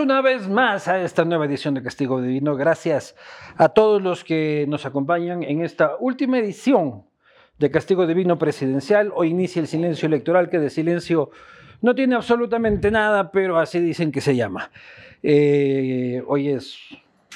Una 0.00 0.20
vez 0.20 0.48
más 0.48 0.86
a 0.86 1.02
esta 1.02 1.24
nueva 1.24 1.46
edición 1.46 1.74
de 1.74 1.82
Castigo 1.82 2.22
Divino. 2.22 2.54
Gracias 2.54 3.16
a 3.56 3.70
todos 3.70 4.00
los 4.00 4.22
que 4.22 4.64
nos 4.68 4.86
acompañan 4.86 5.42
en 5.42 5.60
esta 5.62 5.96
última 5.98 6.38
edición 6.38 7.04
de 7.58 7.70
Castigo 7.70 8.06
Divino 8.06 8.38
Presidencial. 8.38 9.10
Hoy 9.14 9.30
inicia 9.30 9.60
el 9.60 9.66
silencio 9.66 10.06
electoral, 10.06 10.50
que 10.50 10.60
de 10.60 10.70
silencio 10.70 11.30
no 11.82 11.96
tiene 11.96 12.14
absolutamente 12.14 12.92
nada, 12.92 13.32
pero 13.32 13.58
así 13.58 13.80
dicen 13.80 14.12
que 14.12 14.20
se 14.20 14.36
llama. 14.36 14.70
Eh, 15.22 16.22
hoy, 16.28 16.50
es, 16.50 16.78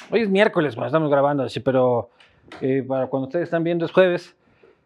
hoy 0.09 0.21
es 0.21 0.29
miércoles, 0.29 0.75
bueno, 0.75 0.87
estamos 0.87 1.11
grabando 1.11 1.43
así, 1.43 1.59
pero 1.59 2.11
eh, 2.61 2.83
para 2.87 3.07
cuando 3.07 3.27
ustedes 3.27 3.43
están 3.43 3.65
viendo 3.65 3.85
es 3.85 3.91
jueves. 3.91 4.37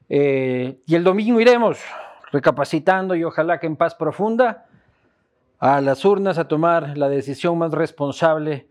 Eh, 0.09 0.79
y 0.87 0.95
el 0.95 1.03
domingo 1.03 1.39
iremos 1.39 1.79
recapacitando 2.31 3.13
y 3.13 3.23
ojalá 3.23 3.59
que 3.59 3.67
en 3.67 3.75
paz 3.75 3.93
profunda 3.93 4.66
a 5.59 5.81
las 5.81 6.05
urnas 6.05 6.37
a 6.37 6.47
tomar 6.47 6.97
la 6.97 7.09
decisión 7.09 7.57
más 7.57 7.71
responsable 7.71 8.67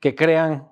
que 0.00 0.14
crean 0.14 0.68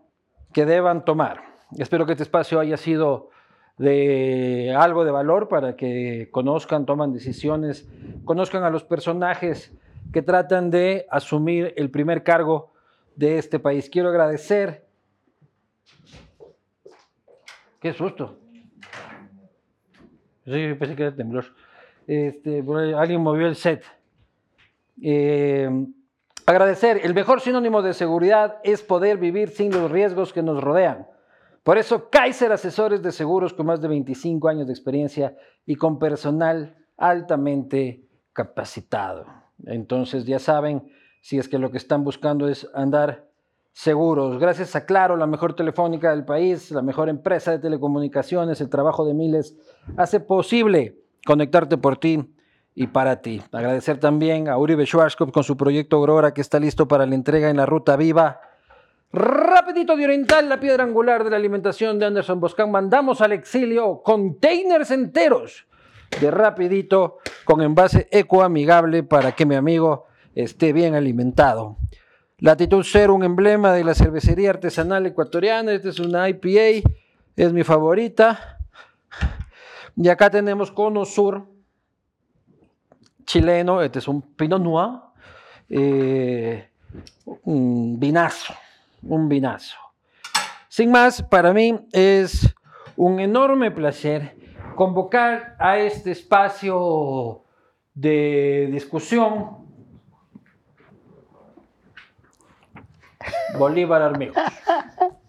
que 0.53 0.67
deban 0.67 1.05
tomar. 1.05 1.43
Espero 1.79 2.05
que 2.05 2.13
este 2.13 2.25
espacio 2.25 2.61
haya 2.61 2.77
sido 2.77 3.31
de 3.79 4.75
algo 4.77 5.05
de 5.05 5.11
valor 5.11 5.49
para 5.49 5.77
que 5.77 6.29
conozcan, 6.31 6.85
toman 6.85 7.13
decisiones, 7.13 7.89
conozcan 8.25 8.65
a 8.65 8.71
los 8.71 8.85
personajes 8.85 9.73
que 10.13 10.23
tratan 10.23 10.71
de 10.71 11.07
asumir 11.11 11.73
el 11.77 11.91
primer 11.91 12.23
cargo 12.23 12.73
de 13.17 13.39
este 13.39 13.59
país. 13.59 13.89
Quiero 13.89 14.11
agradecer. 14.11 14.87
Qué 17.81 17.93
susto. 17.93 18.39
Sí, 20.45 20.75
pensé 20.79 20.97
que 20.97 21.03
era 21.05 21.15
temblor. 21.15 21.47
Este, 22.07 22.63
alguien 22.97 23.21
movió 23.21 23.47
el 23.47 23.57
set. 23.57 23.85
Eh, 25.01 25.69
agradecer. 26.47 27.01
El 27.03 27.15
mejor 27.15 27.41
sinónimo 27.41 27.83
de 27.83 27.95
seguridad 27.95 28.57
es 28.65 28.83
poder 28.83 29.19
vivir 29.19 29.51
sin 29.51 29.73
los 29.73 29.91
riesgos 29.91 30.33
que 30.33 30.43
nos 30.43 30.63
rodean. 30.63 31.07
Por 31.63 31.79
eso, 31.79 32.11
Kaiser 32.11 32.51
Asesores 32.51 33.03
de 33.03 33.13
Seguros 33.13 33.55
con 33.55 33.67
más 33.67 33.81
de 33.81 33.89
25 33.89 34.49
años 34.49 34.67
de 34.67 34.73
experiencia 34.73 35.37
y 35.65 35.77
con 35.77 35.99
personal 35.99 36.77
altamente 36.97 38.09
capacitado. 38.33 39.27
Entonces, 39.65 40.25
ya 40.25 40.41
saben, 40.41 40.91
si 41.21 41.39
es 41.39 41.49
que 41.49 41.59
lo 41.59 41.71
que 41.71 41.79
están 41.79 42.03
buscando 42.03 42.49
es 42.49 42.69
andar 42.75 43.29
seguros. 43.73 44.39
Gracias 44.39 44.75
a 44.77 44.85
Claro, 44.85 45.17
la 45.17 45.27
mejor 45.27 45.55
telefónica 45.55 46.11
del 46.11 46.25
país, 46.25 46.71
la 46.73 46.83
mejor 46.83 47.09
empresa 47.09 47.53
de 47.53 47.59
telecomunicaciones, 47.59 48.61
el 48.61 48.69
trabajo 48.69 49.07
de 49.07 49.15
miles, 49.15 49.57
hace 49.97 50.21
posible 50.21 50.99
conectarte 51.25 51.79
por 51.79 51.97
ti 51.97 52.35
y 52.75 52.87
para 52.87 53.21
ti. 53.21 53.43
Agradecer 53.53 53.99
también 53.99 54.49
a 54.49 54.57
Uribe 54.59 54.87
Schwarzkopf 54.87 55.33
con 55.33 55.45
su 55.45 55.57
proyecto 55.57 55.97
Aurora 55.97 56.35
que 56.35 56.41
está 56.41 56.59
listo 56.59 56.89
para 56.89 57.07
la 57.07 57.15
entrega 57.15 57.51
en 57.51 57.57
la 57.57 57.67
ruta 57.67 57.97
viva. 57.97 58.41
Rapidito 59.13 59.95
de 59.97 60.05
Oriental, 60.05 60.49
la 60.49 60.59
piedra 60.59 60.85
angular 60.85 61.23
de 61.23 61.31
la 61.31 61.37
alimentación 61.37 61.99
de 61.99 62.07
Anderson 62.07 62.41
Boscan. 62.41 62.71
Mandamos 62.71 63.21
al 63.21 63.33
exilio 63.33 64.03
containers 64.03 64.91
enteros 64.91 65.67
de 66.21 66.31
Rapidito 66.31 67.19
con 67.45 67.61
envase 67.61 68.09
ecoamigable 68.11 69.03
para 69.03 69.33
que 69.33 69.45
mi 69.45 69.55
amigo 69.55 70.07
esté 70.35 70.73
bien 70.73 70.95
alimentado. 70.95 71.77
Latitud 72.39 72.85
Cero, 72.85 73.15
un 73.15 73.23
emblema 73.23 73.73
de 73.73 73.85
la 73.85 73.95
cervecería 73.95 74.51
artesanal 74.51 75.07
ecuatoriana. 75.07 75.73
Esta 75.73 75.91
es 75.91 76.01
una 76.01 76.29
IPA, 76.29 76.89
es 77.37 77.53
mi 77.53 77.65
favorita. 77.65 78.59
Y 79.95 80.09
acá 80.09 80.31
tenemos 80.31 80.73
Cono 80.73 81.05
Sur, 81.05 81.47
chileno. 83.25 83.83
Este 83.83 83.99
es 83.99 84.09
un 84.09 84.23
Pinot 84.23 84.61
Noir, 84.63 85.01
eh, 85.69 86.71
un 87.45 87.99
vinazo, 87.99 88.55
un 89.03 89.29
vinazo. 89.29 89.77
Sin 90.69 90.91
más, 90.91 91.23
para 91.23 91.53
mí 91.53 91.87
es 91.93 92.55
un 92.97 93.21
enorme 93.21 93.71
placer 93.71 94.37
convocar 94.75 95.57
a 95.59 95.79
este 95.79 96.13
espacio 96.13 97.45
de 97.95 98.69
discusión 98.73 99.63
Bolívar 103.59 104.03
Armijos. 104.03 104.37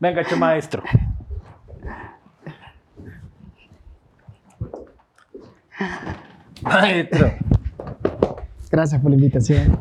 Venga, 0.00 0.24
che 0.24 0.36
maestro. 0.36 0.82
Maestro, 6.62 7.32
Gracias 8.70 9.00
por 9.00 9.10
la 9.10 9.16
invitación. 9.16 9.78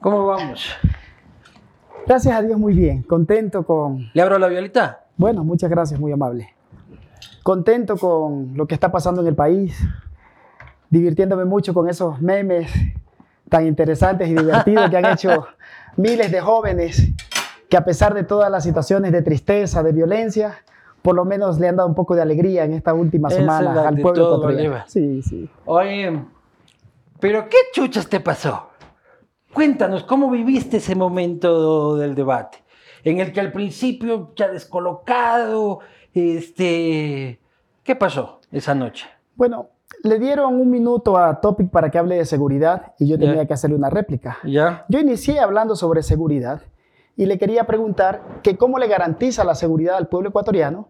¿cómo 0.00 0.26
vamos? 0.26 0.64
Gracias 2.06 2.34
a 2.34 2.40
Dios, 2.40 2.58
muy 2.58 2.72
bien. 2.72 3.02
Contento 3.02 3.64
con. 3.64 4.08
¿Le 4.14 4.22
abro 4.22 4.38
la 4.38 4.48
violita? 4.48 5.04
Bueno, 5.16 5.44
muchas 5.44 5.68
gracias, 5.68 6.00
muy 6.00 6.12
amable. 6.12 6.54
Contento 7.42 7.96
con 7.96 8.56
lo 8.56 8.66
que 8.66 8.74
está 8.74 8.90
pasando 8.90 9.20
en 9.20 9.26
el 9.26 9.34
país. 9.34 9.78
Divirtiéndome 10.88 11.44
mucho 11.44 11.74
con 11.74 11.88
esos 11.88 12.20
memes 12.22 12.70
tan 13.50 13.66
interesantes 13.66 14.28
y 14.28 14.34
divertidos 14.34 14.88
que 14.88 14.96
han 14.96 15.06
hecho 15.06 15.46
miles 15.96 16.30
de 16.30 16.40
jóvenes 16.40 17.12
que, 17.68 17.76
a 17.76 17.84
pesar 17.84 18.14
de 18.14 18.24
todas 18.24 18.50
las 18.50 18.64
situaciones 18.64 19.12
de 19.12 19.20
tristeza, 19.20 19.82
de 19.82 19.92
violencia, 19.92 20.62
por 21.08 21.16
lo 21.16 21.24
menos 21.24 21.58
le 21.58 21.66
han 21.66 21.76
dado 21.76 21.88
un 21.88 21.94
poco 21.94 22.14
de 22.14 22.20
alegría 22.20 22.66
en 22.66 22.74
esta 22.74 22.92
última 22.92 23.28
es 23.28 23.36
semana 23.36 23.88
al 23.88 23.96
pueblo 23.96 24.26
ecuatoriano. 24.26 24.84
Sí, 24.88 25.22
sí. 25.22 25.48
Oye, 25.64 26.22
¿pero 27.18 27.48
qué 27.48 27.56
chuchas 27.72 28.10
te 28.10 28.20
pasó? 28.20 28.68
Cuéntanos, 29.54 30.04
¿cómo 30.04 30.30
viviste 30.30 30.76
ese 30.76 30.94
momento 30.94 31.96
del 31.96 32.14
debate? 32.14 32.58
En 33.04 33.20
el 33.20 33.32
que 33.32 33.40
al 33.40 33.52
principio 33.52 34.34
ya 34.36 34.48
descolocado, 34.48 35.78
este... 36.12 37.40
¿Qué 37.82 37.96
pasó 37.96 38.40
esa 38.52 38.74
noche? 38.74 39.06
Bueno, 39.34 39.68
le 40.04 40.18
dieron 40.18 40.60
un 40.60 40.70
minuto 40.70 41.16
a 41.16 41.40
Topic 41.40 41.70
para 41.70 41.90
que 41.90 41.96
hable 41.96 42.16
de 42.16 42.26
seguridad 42.26 42.92
y 42.98 43.08
yo 43.08 43.18
tenía 43.18 43.46
que 43.46 43.54
hacerle 43.54 43.76
una 43.76 43.88
réplica. 43.88 44.36
¿Ya? 44.44 44.84
Yo 44.90 45.00
inicié 45.00 45.40
hablando 45.40 45.74
sobre 45.74 46.02
seguridad 46.02 46.60
y 47.16 47.24
le 47.24 47.38
quería 47.38 47.64
preguntar 47.64 48.40
que 48.42 48.58
cómo 48.58 48.78
le 48.78 48.88
garantiza 48.88 49.42
la 49.42 49.54
seguridad 49.54 49.96
al 49.96 50.08
pueblo 50.08 50.28
ecuatoriano 50.28 50.88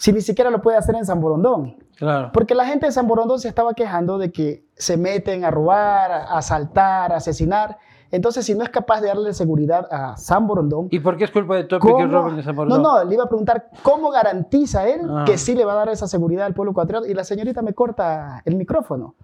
si 0.00 0.14
ni 0.14 0.22
siquiera 0.22 0.48
lo 0.50 0.62
puede 0.62 0.78
hacer 0.78 0.94
en 0.94 1.04
San 1.04 1.20
Borondón. 1.20 1.76
Claro. 1.98 2.30
Porque 2.32 2.54
la 2.54 2.64
gente 2.64 2.86
de 2.86 2.92
San 2.92 3.06
Borondón 3.06 3.38
se 3.38 3.48
estaba 3.48 3.74
quejando 3.74 4.16
de 4.16 4.32
que 4.32 4.64
se 4.74 4.96
meten 4.96 5.44
a 5.44 5.50
robar, 5.50 6.10
a 6.10 6.38
asaltar, 6.38 7.12
a 7.12 7.16
asesinar. 7.16 7.76
Entonces, 8.10 8.46
si 8.46 8.54
no 8.54 8.62
es 8.64 8.70
capaz 8.70 9.02
de 9.02 9.08
darle 9.08 9.34
seguridad 9.34 9.86
a 9.92 10.16
San 10.16 10.46
Borondón, 10.46 10.88
¿Y 10.90 11.00
por 11.00 11.18
qué 11.18 11.24
es 11.24 11.30
culpa 11.30 11.54
de 11.56 11.64
Topi 11.64 11.86
que 11.86 11.92
¿cómo- 11.92 12.06
roben 12.06 12.38
esa 12.38 12.52
No, 12.52 12.78
no, 12.78 13.04
le 13.04 13.14
iba 13.14 13.24
a 13.24 13.28
preguntar 13.28 13.68
cómo 13.82 14.10
garantiza 14.10 14.88
él 14.88 15.02
Ah. 15.08 15.24
que 15.26 15.36
sí 15.36 15.54
le 15.54 15.66
va 15.66 15.72
a 15.72 15.76
dar 15.76 15.90
esa 15.90 16.08
seguridad 16.08 16.46
al 16.46 16.54
pueblo 16.54 16.72
ecuatoriano. 16.72 17.06
Y 17.06 17.12
la 17.12 17.22
señorita 17.24 17.60
me 17.60 17.74
corta 17.74 18.40
el 18.46 18.56
micrófono. 18.56 19.14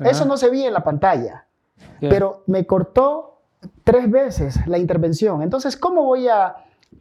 Ajá. 0.00 0.08
Eso 0.10 0.24
no 0.24 0.38
se 0.38 0.48
veía 0.48 0.66
en 0.68 0.72
la 0.72 0.82
pantalla 0.82 1.46
¿Qué? 2.00 2.08
pero 2.08 2.42
me 2.46 2.66
cortó 2.66 3.42
tres 3.84 4.10
veces 4.10 4.66
la 4.66 4.78
intervención. 4.78 5.42
Entonces, 5.42 5.76
¿cómo 5.76 6.02
voy 6.04 6.26
a 6.28 6.56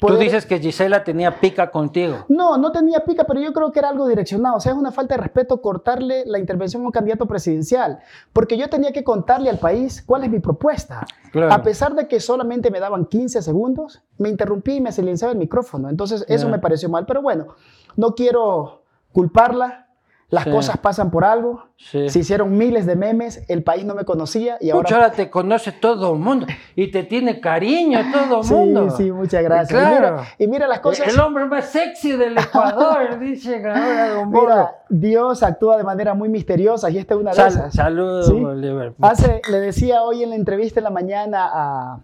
Tú 0.08 0.18
dices 0.18 0.46
que 0.46 0.60
Gisela 0.60 1.04
tenía 1.04 1.40
pica 1.40 1.70
contigo. 1.70 2.26
No, 2.28 2.58
no 2.58 2.72
tenía 2.72 3.02
pica, 3.02 3.26
pero 3.26 3.40
yo 3.40 3.54
creo 3.54 3.72
que 3.72 3.80
era 3.80 3.90
algo 3.90 4.08
direccionado. 4.08 4.56
O 4.58 4.60
sea, 4.60 4.72
es 4.72 4.78
una 4.78 4.92
falta 4.92 5.16
de 5.16 5.22
respeto 5.22 5.62
cortarle 5.62 6.24
la 6.26 6.40
intervención 6.40 6.82
a 6.82 6.86
un 6.86 6.92
candidato 6.92 7.28
presidencial, 7.28 8.00
porque 8.34 8.58
yo 8.58 8.70
tenía 8.70 8.92
que 8.92 9.04
contarle 9.04 9.50
al 9.50 9.60
país 9.60 10.04
cuál 10.06 10.24
es 10.24 10.32
mi 10.32 10.40
propuesta. 10.40 11.06
Claro. 11.32 11.54
A 11.54 11.62
pesar 11.62 11.94
de 11.94 12.08
que 12.08 12.20
solamente 12.20 12.72
me 12.72 12.80
daban 12.80 13.06
15 13.06 13.42
segundos, 13.42 14.02
me 14.18 14.30
interrumpí 14.30 14.74
y 14.74 14.82
me 14.82 14.92
silenciaba 14.92 15.34
el 15.34 15.38
micrófono. 15.38 15.90
Entonces, 15.90 16.26
eso 16.28 16.50
me 16.50 16.60
pareció 16.60 16.90
mal. 16.90 17.06
Pero 17.06 17.22
bueno, 17.22 17.48
no 17.96 18.16
quiero 18.16 18.84
culparla. 19.12 19.88
Las 20.32 20.46
Sí. 20.46 20.50
cosas 20.52 20.78
pasan 20.78 21.12
por 21.12 21.26
algo. 21.26 21.66
Sí. 21.78 22.08
Se 22.10 22.20
hicieron 22.20 22.58
miles 22.58 22.86
de 22.86 22.96
memes, 22.96 23.44
el 23.50 23.64
país 23.64 23.84
no 23.84 23.94
me 23.96 24.06
conocía 24.06 24.58
y 24.62 24.70
ahora 24.70 24.90
ahora 24.96 25.12
te 25.12 25.30
conoce 25.30 25.74
todo 25.74 26.14
el 26.14 26.20
mundo 26.20 26.48
y 26.74 26.90
te 26.90 27.04
tiene 27.04 27.42
cariño 27.42 28.00
todo 28.14 28.38
el 28.40 28.44
Sí, 28.46 28.54
mundo. 28.54 28.90
sí, 28.92 29.12
muchas 29.12 29.44
gracias. 29.44 29.78
Claro. 29.78 30.08
Y, 30.08 30.12
mira, 30.12 30.28
y 30.40 30.48
mira 30.48 30.68
las 30.70 30.80
cosas. 30.80 31.10
El 31.14 31.20
hombre 31.20 31.46
más 31.48 31.66
sexy 31.66 32.14
del 32.16 32.38
Ecuador, 32.38 33.20
dice 33.20 33.58
ahora 33.58 34.10
Don 34.16 34.32
Bolo. 34.32 34.48
Mira, 34.48 34.72
Dios 34.88 35.44
actúa 35.44 35.76
de 35.76 35.84
manera 35.84 36.14
muy 36.14 36.30
misteriosa 36.30 36.90
y 36.90 36.98
esta 36.98 37.14
es 37.16 37.20
una 37.20 37.32
de 37.32 37.36
Sal- 37.36 37.48
esas. 37.50 37.74
saludos, 37.74 38.28
Sí. 38.28 38.40
Bolívar. 38.40 38.94
Hace, 39.02 39.42
le 39.52 39.60
decía 39.60 40.02
hoy 40.04 40.24
en 40.24 40.30
la 40.30 40.36
entrevista 40.36 40.80
en 40.80 40.86
la 40.86 40.92
mañana 40.92 41.50
a, 41.54 42.00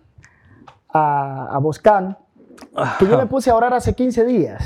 a, 0.93 1.55
a 1.55 1.57
Boscan 1.59 2.17
que 2.99 3.07
yo 3.07 3.17
me 3.17 3.25
puse 3.27 3.49
a 3.51 3.55
orar 3.55 3.73
hace 3.73 3.93
15 3.93 4.25
días 4.25 4.63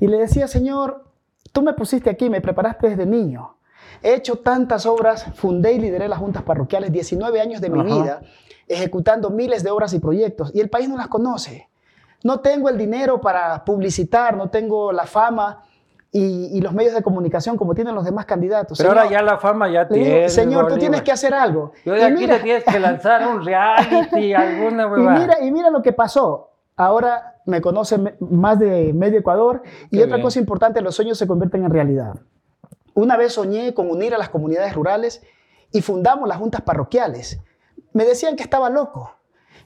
y 0.00 0.06
le 0.06 0.16
decía, 0.18 0.46
Señor, 0.48 1.04
tú 1.52 1.62
me 1.62 1.72
pusiste 1.74 2.10
aquí, 2.10 2.28
me 2.30 2.40
preparaste 2.40 2.90
desde 2.90 3.06
niño. 3.06 3.54
He 4.02 4.14
hecho 4.14 4.36
tantas 4.38 4.86
obras, 4.86 5.26
fundé 5.34 5.72
y 5.72 5.78
lideré 5.80 6.08
las 6.08 6.18
juntas 6.18 6.42
parroquiales, 6.42 6.92
19 6.92 7.40
años 7.40 7.60
de 7.60 7.70
mi 7.70 7.80
Ajá. 7.80 7.88
vida, 8.02 8.20
ejecutando 8.68 9.30
miles 9.30 9.62
de 9.64 9.70
obras 9.70 9.92
y 9.94 9.98
proyectos, 9.98 10.50
y 10.54 10.60
el 10.60 10.68
país 10.70 10.88
no 10.88 10.96
las 10.96 11.08
conoce. 11.08 11.68
no 12.24 12.40
tengo 12.40 12.68
el 12.68 12.76
dinero 12.76 13.20
para 13.20 13.64
publicitar, 13.64 14.36
no 14.36 14.50
tengo 14.50 14.90
la 14.90 15.06
fama 15.06 15.62
y, 16.10 16.46
y 16.56 16.60
los 16.60 16.72
medios 16.72 16.94
de 16.94 17.02
comunicación 17.02 17.56
como 17.56 17.74
tienen 17.76 17.94
los 17.94 18.04
demás 18.04 18.24
candidatos. 18.26 18.76
Pero 18.76 18.90
ahora 18.90 19.08
ya 19.08 19.22
la 19.22 19.38
fama 19.38 19.68
ya 19.70 19.86
tiene. 19.86 20.28
Señor, 20.28 20.66
tú 20.66 20.78
tienes 20.78 21.02
que 21.02 21.12
hacer 21.12 21.32
algo. 21.32 21.70
Yo 21.84 21.92
de 21.94 22.00
Y 22.00 22.02
aquí 22.02 22.14
mira- 22.14 22.36
te 22.38 22.42
tienes 22.42 22.64
que 22.64 22.80
lanzar 22.80 23.24
un 23.28 23.44
reality, 23.44 24.34
alguna 24.34 24.86
y 24.96 25.20
mira, 25.20 25.36
y 25.44 25.50
mira 25.52 25.70
lo 25.70 25.80
que 25.80 25.92
pasó. 25.92 26.50
Ahora 26.78 27.34
me 27.44 27.60
conoce 27.60 27.98
más 28.20 28.58
de 28.58 28.92
medio 28.94 29.18
Ecuador. 29.18 29.62
Y 29.90 29.98
Qué 29.98 30.04
otra 30.04 30.16
bien. 30.16 30.24
cosa 30.24 30.38
importante, 30.38 30.80
los 30.80 30.94
sueños 30.94 31.18
se 31.18 31.26
convierten 31.26 31.64
en 31.64 31.70
realidad. 31.72 32.14
Una 32.94 33.16
vez 33.16 33.32
soñé 33.34 33.74
con 33.74 33.90
unir 33.90 34.14
a 34.14 34.18
las 34.18 34.28
comunidades 34.28 34.74
rurales 34.74 35.22
y 35.72 35.82
fundamos 35.82 36.28
las 36.28 36.38
juntas 36.38 36.62
parroquiales. 36.62 37.40
Me 37.92 38.04
decían 38.04 38.36
que 38.36 38.42
estaba 38.44 38.70
loco 38.70 39.14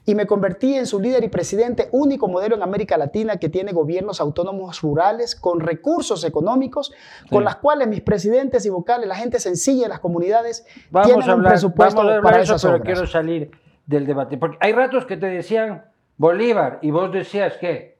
y 0.05 0.15
me 0.15 0.25
convertí 0.25 0.75
en 0.75 0.85
su 0.87 0.99
líder 0.99 1.23
y 1.23 1.29
presidente, 1.29 1.87
único 1.91 2.27
modelo 2.27 2.55
en 2.55 2.63
América 2.63 2.97
Latina 2.97 3.37
que 3.37 3.47
tiene 3.47 3.73
gobiernos 3.73 4.19
autónomos 4.19 4.81
rurales 4.81 5.35
con 5.35 5.59
recursos 5.59 6.23
económicos, 6.23 6.91
con 7.29 7.43
las 7.43 7.57
cuales 7.57 7.87
mis 7.87 8.01
presidentes 8.01 8.65
y 8.65 8.69
vocales, 8.69 9.07
la 9.07 9.15
gente 9.15 9.39
sencilla 9.39 9.83
de 9.83 9.89
las 9.89 9.99
comunidades, 9.99 10.65
Vamos 10.89 11.07
tienen 11.07 11.23
a 11.23 11.25
un 11.27 11.31
hablar, 11.39 11.51
presupuesto 11.53 11.95
vamos 11.97 12.11
a 12.11 12.15
hablar 12.17 12.31
para 12.31 12.43
eso, 12.43 12.55
esas 12.55 12.61
pero 12.63 12.75
obras. 12.75 12.85
quiero 12.85 13.07
salir 13.07 13.51
del 13.85 14.05
debate. 14.07 14.37
Porque 14.37 14.57
hay 14.61 14.73
ratos 14.73 15.05
que 15.05 15.15
te 15.15 15.27
decían 15.27 15.85
Bolívar 16.17 16.79
y 16.81 16.91
vos 16.91 17.11
decías 17.11 17.57
que. 17.57 17.93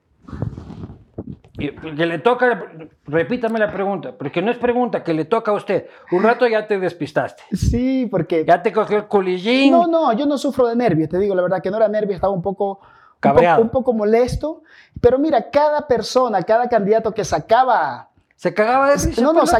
Que 1.55 2.05
le 2.05 2.17
toca, 2.17 2.71
repítame 3.05 3.59
la 3.59 3.71
pregunta, 3.71 4.11
porque 4.17 4.41
no 4.41 4.51
es 4.51 4.57
pregunta, 4.57 5.03
que 5.03 5.13
le 5.13 5.25
toca 5.25 5.51
a 5.51 5.53
usted. 5.53 5.87
Un 6.11 6.23
rato 6.23 6.47
ya 6.47 6.65
te 6.67 6.79
despistaste. 6.79 7.43
Sí, 7.55 8.07
porque 8.09 8.43
Ya 8.43 8.61
te 8.63 8.73
cogió 8.73 8.97
el 8.97 9.05
culillín. 9.05 9.71
No, 9.71 9.85
no, 9.87 10.11
yo 10.13 10.25
no 10.25 10.37
sufro 10.37 10.67
de 10.67 10.75
nervios, 10.75 11.09
te 11.09 11.19
digo 11.19 11.35
la 11.35 11.43
verdad 11.43 11.61
que 11.61 11.69
no 11.69 11.77
era 11.77 11.87
nervio, 11.87 12.15
estaba 12.15 12.33
un 12.33 12.41
poco, 12.41 12.71
un 12.71 12.75
poco, 12.77 12.87
Cabreado. 13.19 13.61
un 13.61 13.69
poco 13.69 13.93
molesto, 13.93 14.63
pero 14.99 15.19
mira, 15.19 15.51
cada 15.51 15.87
persona, 15.87 16.41
cada 16.41 16.67
candidato 16.67 17.13
que 17.13 17.23
sacaba, 17.23 18.09
Se 18.43 18.53
cagaba 18.53 18.89
de 18.89 18.95
risa. 18.95 19.21
no, 19.21 19.31
no, 19.31 19.39
pues, 19.45 19.51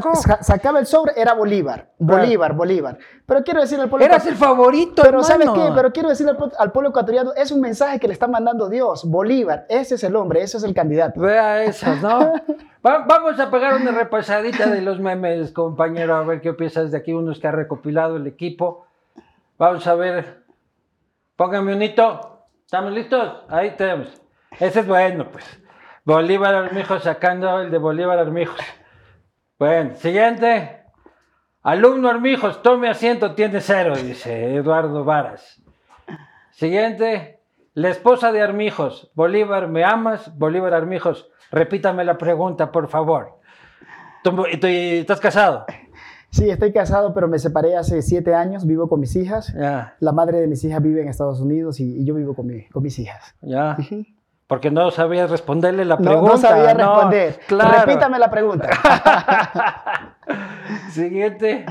sacaba 0.41 0.77
el 0.79 0.85
sobre, 0.85 1.13
era 1.15 1.33
Bolívar, 1.33 1.91
Bolívar, 1.97 2.51
Bolívar. 2.51 2.97
Pero 3.25 3.41
quiero 3.41 3.61
decirle 3.61 3.85
al 3.85 3.89
pueblo 3.89 4.05
Eras 4.05 4.25
el 4.27 4.35
favorito, 4.35 5.01
pero 5.01 5.23
¿sabes 5.23 5.49
qué? 5.51 5.71
Pero 5.73 5.93
quiero 5.93 6.09
decirle 6.09 6.31
al, 6.31 6.37
pueblo- 6.37 6.55
al 6.59 6.71
pueblo 6.73 6.89
ecuatoriano, 6.89 7.31
es 7.33 7.49
un 7.53 7.61
mensaje 7.61 7.97
que 7.97 8.07
le 8.09 8.13
está 8.13 8.27
mandando 8.27 8.67
Dios, 8.67 9.05
Bolívar, 9.09 9.65
ese 9.69 9.95
es 9.95 10.03
el 10.03 10.17
hombre, 10.17 10.41
ese 10.41 10.57
es 10.57 10.63
el 10.63 10.73
candidato. 10.73 11.21
Vea 11.21 11.63
esas, 11.63 12.01
¿no? 12.01 12.33
Va- 12.85 13.05
vamos 13.07 13.39
a 13.39 13.49
pegar 13.49 13.75
una 13.75 13.91
repasadita 13.91 14.67
de 14.69 14.81
los 14.81 14.99
memes, 14.99 15.53
compañero, 15.53 16.15
a 16.15 16.23
ver 16.23 16.41
qué 16.41 16.51
piensas 16.51 16.91
de 16.91 16.97
aquí, 16.97 17.13
unos 17.13 17.39
que 17.39 17.47
ha 17.47 17.51
recopilado 17.53 18.17
el 18.17 18.27
equipo. 18.27 18.85
Vamos 19.57 19.87
a 19.87 19.95
ver. 19.95 20.43
Póngame 21.37 21.73
un 21.73 21.81
hito. 21.81 22.43
¿Estamos 22.65 22.91
listos? 22.91 23.43
Ahí 23.47 23.77
tenemos. 23.77 24.09
Ese 24.59 24.81
es 24.81 24.87
bueno, 24.87 25.25
pues. 25.31 25.45
Bolívar 26.05 26.53
Armijos 26.55 27.03
sacando 27.03 27.59
el 27.61 27.71
de 27.71 27.77
Bolívar 27.77 28.19
Armijos. 28.19 28.59
Bueno, 29.57 29.95
siguiente. 29.95 30.81
Alumno 31.61 32.09
Armijos, 32.09 32.61
tome 32.61 32.89
asiento, 32.89 33.33
tiene 33.35 33.61
cero, 33.61 33.95
dice 33.95 34.55
Eduardo 34.55 35.05
Varas. 35.05 35.61
Siguiente. 36.51 37.39
La 37.73 37.89
esposa 37.89 38.31
de 38.31 38.41
Armijos. 38.41 39.09
Bolívar, 39.15 39.67
¿me 39.67 39.83
amas? 39.83 40.37
Bolívar 40.37 40.73
Armijos. 40.73 41.29
Repítame 41.51 42.03
la 42.03 42.17
pregunta, 42.17 42.71
por 42.71 42.87
favor. 42.89 43.39
¿Tú, 44.23 44.31
tú- 44.59 44.67
¿Estás 44.67 45.19
casado? 45.19 45.65
Sí, 46.29 46.49
estoy 46.49 46.71
casado, 46.73 47.13
pero 47.13 47.27
me 47.27 47.39
separé 47.39 47.75
hace 47.77 48.01
siete 48.01 48.33
años, 48.35 48.65
vivo 48.67 48.89
con 48.89 48.99
mis 48.99 49.15
hijas. 49.15 49.53
La 49.99 50.11
madre 50.11 50.39
de 50.41 50.47
mis 50.47 50.63
hijas 50.63 50.81
vive 50.81 51.01
en 51.01 51.07
Estados 51.07 51.39
Unidos 51.39 51.79
y, 51.79 52.01
y 52.01 52.05
yo 52.05 52.13
vivo 52.15 52.35
con, 52.35 52.47
mi- 52.47 52.65
con 52.69 52.83
mis 52.83 52.97
hijas. 52.99 53.35
ya. 53.41 53.75
Porque 54.47 54.69
no 54.71 54.91
sabías 54.91 55.31
responderle 55.31 55.85
la 55.85 55.95
No, 55.95 56.01
pregunta. 56.01 56.31
no 56.31 56.37
sabía 56.37 56.73
no, 56.73 56.93
responder. 56.95 57.39
claro. 57.47 57.85
Repítame 57.85 58.19
la 58.19 58.29
pregunta. 58.29 58.69
Siguiente. 60.91 61.65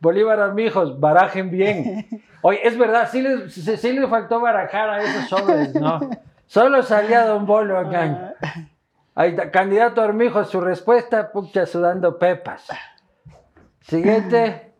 Bolívar 0.00 0.40
Armijos, 0.40 0.98
barajen 0.98 1.50
bien. 1.50 2.06
Oye, 2.40 2.60
es 2.66 2.76
verdad, 2.76 3.08
sí 3.10 3.22
le, 3.22 3.48
sí, 3.50 3.76
sí 3.76 3.92
le 3.92 4.08
faltó 4.08 4.40
barajar 4.40 4.90
a 4.90 4.98
esos 5.02 5.28
sobres, 5.28 5.74
¿no? 5.74 6.00
Solo 6.46 6.82
salía 6.82 7.24
Don 7.24 7.46
Bolo 7.46 7.78
acá. 7.78 8.34
Ahí 9.14 9.30
está, 9.30 9.50
candidato 9.50 10.02
Armijos, 10.02 10.50
su 10.50 10.60
respuesta, 10.60 11.30
pucha, 11.30 11.66
sudando 11.66 12.18
pepas. 12.18 12.66
Siguiente. 13.80 14.72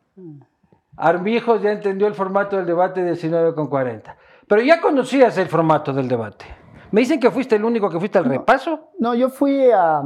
Armijos 0.97 1.63
ya 1.63 1.71
entendió 1.71 2.07
el 2.09 2.15
formato 2.15 2.57
del 2.57 2.67
debate 2.67 3.05
19 3.05 3.55
con 3.55 3.69
40. 3.69 4.17
Pero 4.53 4.61
ya 4.65 4.83
conocías 4.83 5.39
el 5.39 5.49
formato 5.49 5.95
del 5.95 6.07
debate. 6.09 6.45
Me 6.91 7.01
dicen 7.01 7.19
que 7.19 7.31
fuiste 7.31 7.57
el 7.57 7.65
único 7.65 7.89
que 7.89 7.99
fuiste 7.99 8.19
al 8.19 8.27
repaso. 8.27 8.91
No, 8.99 9.15
yo 9.15 9.31
fui 9.31 9.71
a... 9.71 10.03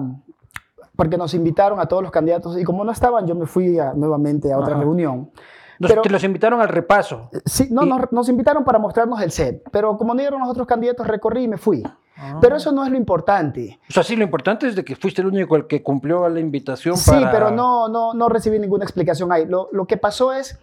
Porque 0.95 1.17
nos 1.19 1.35
invitaron 1.35 1.81
a 1.81 1.87
todos 1.87 2.01
los 2.01 2.13
candidatos 2.13 2.57
y 2.57 2.63
como 2.63 2.85
no 2.85 2.93
estaban, 2.93 3.27
yo 3.27 3.35
me 3.35 3.47
fui 3.47 3.77
a- 3.81 3.93
nuevamente 3.93 4.53
a 4.53 4.59
otra 4.59 4.75
Ajá. 4.75 4.83
reunión. 4.85 5.33
Nos, 5.81 5.91
Pero- 5.91 6.03
te 6.03 6.11
los 6.11 6.23
invitaron 6.23 6.61
al 6.61 6.69
repaso. 6.69 7.29
Sí, 7.45 7.67
no, 7.73 7.83
Y- 7.85 7.89
nos, 7.89 8.13
nos 8.13 8.29
invitaron 8.29 8.63
para 8.65 8.79
mostrarnos 8.79 9.21
el 9.21 9.33
set, 9.33 9.65
pero 9.73 9.97
como 9.99 10.15
no 10.15 10.21
dieron 10.21 10.39
los 10.39 10.49
otros 10.49 10.69
candidatos, 10.69 11.09
recorrí 11.09 11.43
y 11.43 11.49
me 11.49 11.57
fui. 11.59 11.83
Ah. 12.17 12.39
Pero 12.41 12.55
eso 12.55 12.71
no 12.71 12.85
es 12.85 12.91
lo 12.93 12.97
importante. 12.97 13.81
O 13.91 13.93
sea, 13.93 14.05
sí, 14.05 14.15
lo 14.15 14.23
importante 14.23 14.69
es 14.69 14.77
de 14.77 14.85
que 14.85 14.95
fuiste 14.95 15.23
el 15.23 15.27
único 15.27 15.57
el 15.57 15.67
que 15.67 15.83
cumplió 15.83 16.29
la 16.29 16.39
invitación 16.39 16.97
Sí, 16.97 17.11
para... 17.11 17.33
pero 17.33 17.51
no, 17.51 17.89
no, 17.89 18.15
no 18.15 18.29
recibí 18.29 18.61
ninguna 18.61 18.85
explicación 18.85 19.33
ahí. 19.33 19.45
Lo, 19.45 19.69
lo 19.73 19.87
que 19.87 19.97
pasó 19.97 20.33
es 20.33 20.59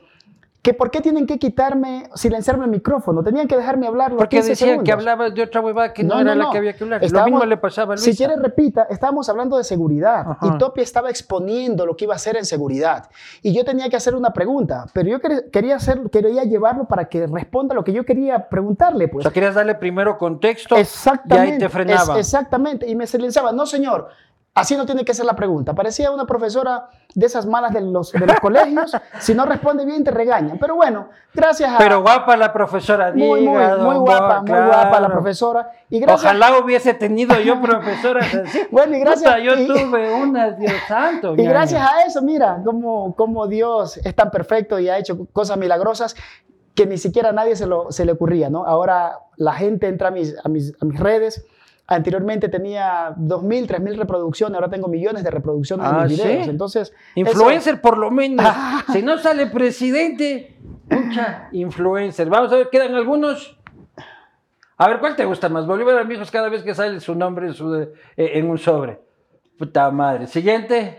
que 0.64 0.74
¿por 0.74 0.90
qué 0.92 1.02
tienen 1.02 1.28
que 1.28 1.38
quitarme, 1.38 2.10
silenciarme 2.16 2.64
el 2.64 2.72
micrófono? 2.72 3.22
Tenían 3.22 3.50
que 3.50 3.58
dejarme 3.58 3.86
hablar 3.86 4.12
los 4.12 4.18
Porque 4.18 4.38
15 4.38 4.50
decían 4.52 4.84
que 4.86 4.94
hablabas 4.94 5.36
de 5.36 5.44
otra 5.44 5.60
huevada 5.60 5.92
que 5.92 6.06
no, 6.06 6.18
era 6.18 6.34
la 6.36 6.50
que 6.52 6.58
había 6.58 6.72
que 6.74 6.86
hablar. 6.86 7.02
Lo 7.02 7.06
Estábamos- 7.06 7.32
mismo 7.42 7.46
le 7.46 7.58
pasaba 7.58 7.94
a 7.94 7.98
Luisa. 7.98 8.10
Si 8.10 8.16
quieres, 8.16 8.40
repita, 8.42 8.88
estábamos 8.90 9.28
hablando 9.28 9.58
de 9.58 9.66
seguridad 9.66 10.22
Ajá. 10.32 10.48
y 10.48 10.58
Topi 10.58 10.80
estaba 10.80 11.10
exponiendo 11.10 11.86
lo 11.86 11.98
que 11.98 12.06
iba 12.06 12.14
a 12.14 12.16
hacer 12.16 12.38
en 12.38 12.46
seguridad. 12.46 13.10
Y 13.42 13.54
yo 13.54 13.66
tenía 13.66 13.90
que 13.90 13.98
hacer 13.98 14.16
una 14.16 14.32
pregunta, 14.32 14.86
pero 14.94 15.10
yo 15.10 15.20
quer- 15.20 15.52
quería, 15.52 15.76
hacer, 15.76 16.10
quería 16.10 16.46
llevarlo 16.46 16.86
para 16.86 17.10
que 17.10 17.28
responda 17.28 17.76
lo 17.76 17.84
que 17.84 17.92
yo 17.92 18.06
quería 18.06 18.48
preguntarle. 18.48 19.06
O 19.06 19.10
Pues. 19.12 19.24
sea, 19.24 19.34
querías 19.34 19.56
darle 19.56 19.76
primero 19.76 20.18
contexto 20.18 20.78
Exactamente. 20.78 21.50
y 21.50 21.52
ahí 21.56 21.60
te 21.60 21.68
frenaba. 21.68 22.14
es- 22.14 22.20
exactamente. 22.28 22.90
Y 22.90 22.96
me 22.96 23.06
silenciaba. 23.06 23.52
No, 23.52 23.66
señor. 23.66 24.08
Así 24.56 24.78
no 24.78 24.86
tiene 24.86 25.04
que 25.04 25.16
ser 25.16 25.26
la 25.26 25.36
pregunta. 25.36 25.74
Parecía 25.74 26.12
una 26.12 26.28
profesora 26.28 26.88
de 27.16 27.26
esas 27.26 27.48
malas 27.48 27.74
de 27.74 27.82
los, 27.82 28.12
de 28.12 28.26
los 28.28 28.40
colegios. 28.40 28.96
si 29.20 29.34
no 29.34 29.46
responde 29.46 29.84
bien, 29.84 30.04
te 30.04 30.12
regañan. 30.12 30.60
Pero 30.60 30.76
bueno, 30.76 31.10
gracias 31.34 31.74
a. 31.74 31.78
Pero 31.80 32.04
guapa 32.04 32.38
la 32.38 32.54
profesora, 32.54 33.12
muy, 33.12 33.20
muy, 33.20 33.40
diga, 33.42 33.78
muy 33.78 33.96
don 33.96 34.02
guapa, 34.02 34.42
muy 34.42 34.52
guapa 34.60 35.00
la 35.00 35.10
profesora. 35.10 35.72
Y 35.90 36.00
gracias, 36.00 36.24
Ojalá 36.32 36.60
hubiese 36.60 36.94
tenido 36.94 37.40
yo 37.40 37.60
profesoras 37.62 38.32
así. 38.36 38.60
Bueno, 38.72 38.96
y 38.96 39.00
gracias- 39.00 39.32
Puta, 39.34 39.44
yo 39.44 39.56
y- 39.56 39.68
tuve 39.68 40.14
una, 40.14 40.52
Dios 40.52 40.74
santo. 40.88 41.34
Y 41.36 41.44
gracias 41.46 41.82
a 41.90 42.04
eso, 42.06 42.22
mira, 42.22 42.62
cómo, 42.64 43.16
cómo 43.16 43.48
Dios 43.48 43.98
es 43.98 44.16
tan 44.16 44.30
perfecto 44.30 44.78
y 44.78 44.88
ha 44.88 45.00
hecho 45.00 45.26
cosas 45.34 45.58
milagrosas 45.58 46.16
que 46.76 46.86
ni 46.86 47.00
siquiera 47.00 47.30
a 47.30 47.34
nadie 47.34 47.56
se, 47.56 47.66
lo, 47.66 47.92
se 47.92 48.06
le 48.06 48.12
ocurría, 48.12 48.52
¿no? 48.52 48.66
Ahora 48.68 49.18
la 49.36 49.54
gente 49.54 49.88
entra 49.88 50.10
a 50.10 50.12
mis, 50.12 50.36
a 50.44 50.48
mis, 50.48 50.74
a 50.80 50.86
mis 50.86 51.00
redes. 51.00 51.44
Anteriormente 51.86 52.48
tenía 52.48 53.10
2.000, 53.18 53.68
3.000 53.68 53.98
reproducciones, 53.98 54.56
ahora 54.56 54.70
tengo 54.70 54.88
millones 54.88 55.24
de 55.24 55.30
reproducciones 55.32 55.86
Ah, 55.86 56.04
en 56.04 56.08
mis 56.08 56.18
videos. 56.24 56.44
¿sí? 56.46 56.50
Entonces, 56.50 56.94
Influencer 57.16 57.82
por 57.82 57.98
lo 57.98 58.10
menos. 58.10 58.46
si 58.94 59.02
no 59.02 59.18
sale 59.18 59.48
presidente, 59.48 60.58
mucha 60.90 61.50
influencer. 61.52 62.30
Vamos 62.30 62.54
a 62.54 62.56
ver, 62.58 62.70
quedan 62.70 62.96
algunos. 62.96 63.60
A 64.78 64.88
ver, 64.88 65.00
¿cuál 65.00 65.16
te 65.16 65.26
gusta 65.26 65.50
más? 65.50 65.68
Bolívar 65.68 65.98
Amigos 65.98 66.32
cada 66.32 66.50
vez 66.50 66.64
que 66.64 66.74
sale 66.74 67.00
su 67.02 67.16
nombre 67.16 67.48
en, 67.48 67.54
su- 67.54 67.74
eh, 67.76 67.92
en 68.16 68.50
un 68.50 68.58
sobre. 68.58 69.00
Puta 69.58 69.92
madre. 69.92 70.28
Siguiente. 70.28 70.98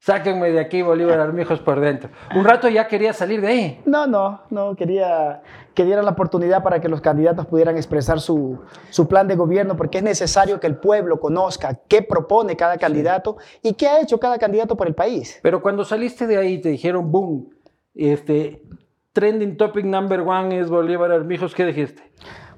Sáquenme 0.00 0.50
de 0.52 0.60
aquí, 0.60 0.80
Bolívar 0.82 1.18
Armijos 1.18 1.60
por 1.60 1.80
dentro. 1.80 2.10
Un 2.34 2.44
rato 2.44 2.68
ya 2.68 2.86
quería 2.86 3.12
salir 3.12 3.40
de 3.40 3.46
ahí. 3.48 3.80
No, 3.84 4.06
no, 4.06 4.42
no, 4.50 4.76
quería 4.76 5.42
que 5.78 5.84
dieran 5.84 6.04
la 6.04 6.10
oportunidad 6.10 6.64
para 6.64 6.80
que 6.80 6.88
los 6.88 7.00
candidatos 7.00 7.46
pudieran 7.46 7.76
expresar 7.76 8.18
su, 8.20 8.58
su 8.90 9.06
plan 9.06 9.28
de 9.28 9.36
gobierno, 9.36 9.76
porque 9.76 9.98
es 9.98 10.02
necesario 10.02 10.58
que 10.58 10.66
el 10.66 10.74
pueblo 10.76 11.20
conozca 11.20 11.78
qué 11.86 12.02
propone 12.02 12.56
cada 12.56 12.78
candidato 12.78 13.36
y 13.62 13.74
qué 13.74 13.86
ha 13.86 14.00
hecho 14.00 14.18
cada 14.18 14.38
candidato 14.38 14.76
por 14.76 14.88
el 14.88 14.96
país. 14.96 15.38
Pero 15.40 15.62
cuando 15.62 15.84
saliste 15.84 16.26
de 16.26 16.36
ahí 16.36 16.60
te 16.60 16.70
dijeron, 16.70 17.12
boom, 17.12 17.50
este, 17.94 18.60
trending 19.12 19.56
topic 19.56 19.84
number 19.84 20.22
one 20.22 20.58
es 20.58 20.68
Bolívar 20.68 21.12
Armijos, 21.12 21.54
¿qué 21.54 21.64
dijiste? 21.66 22.02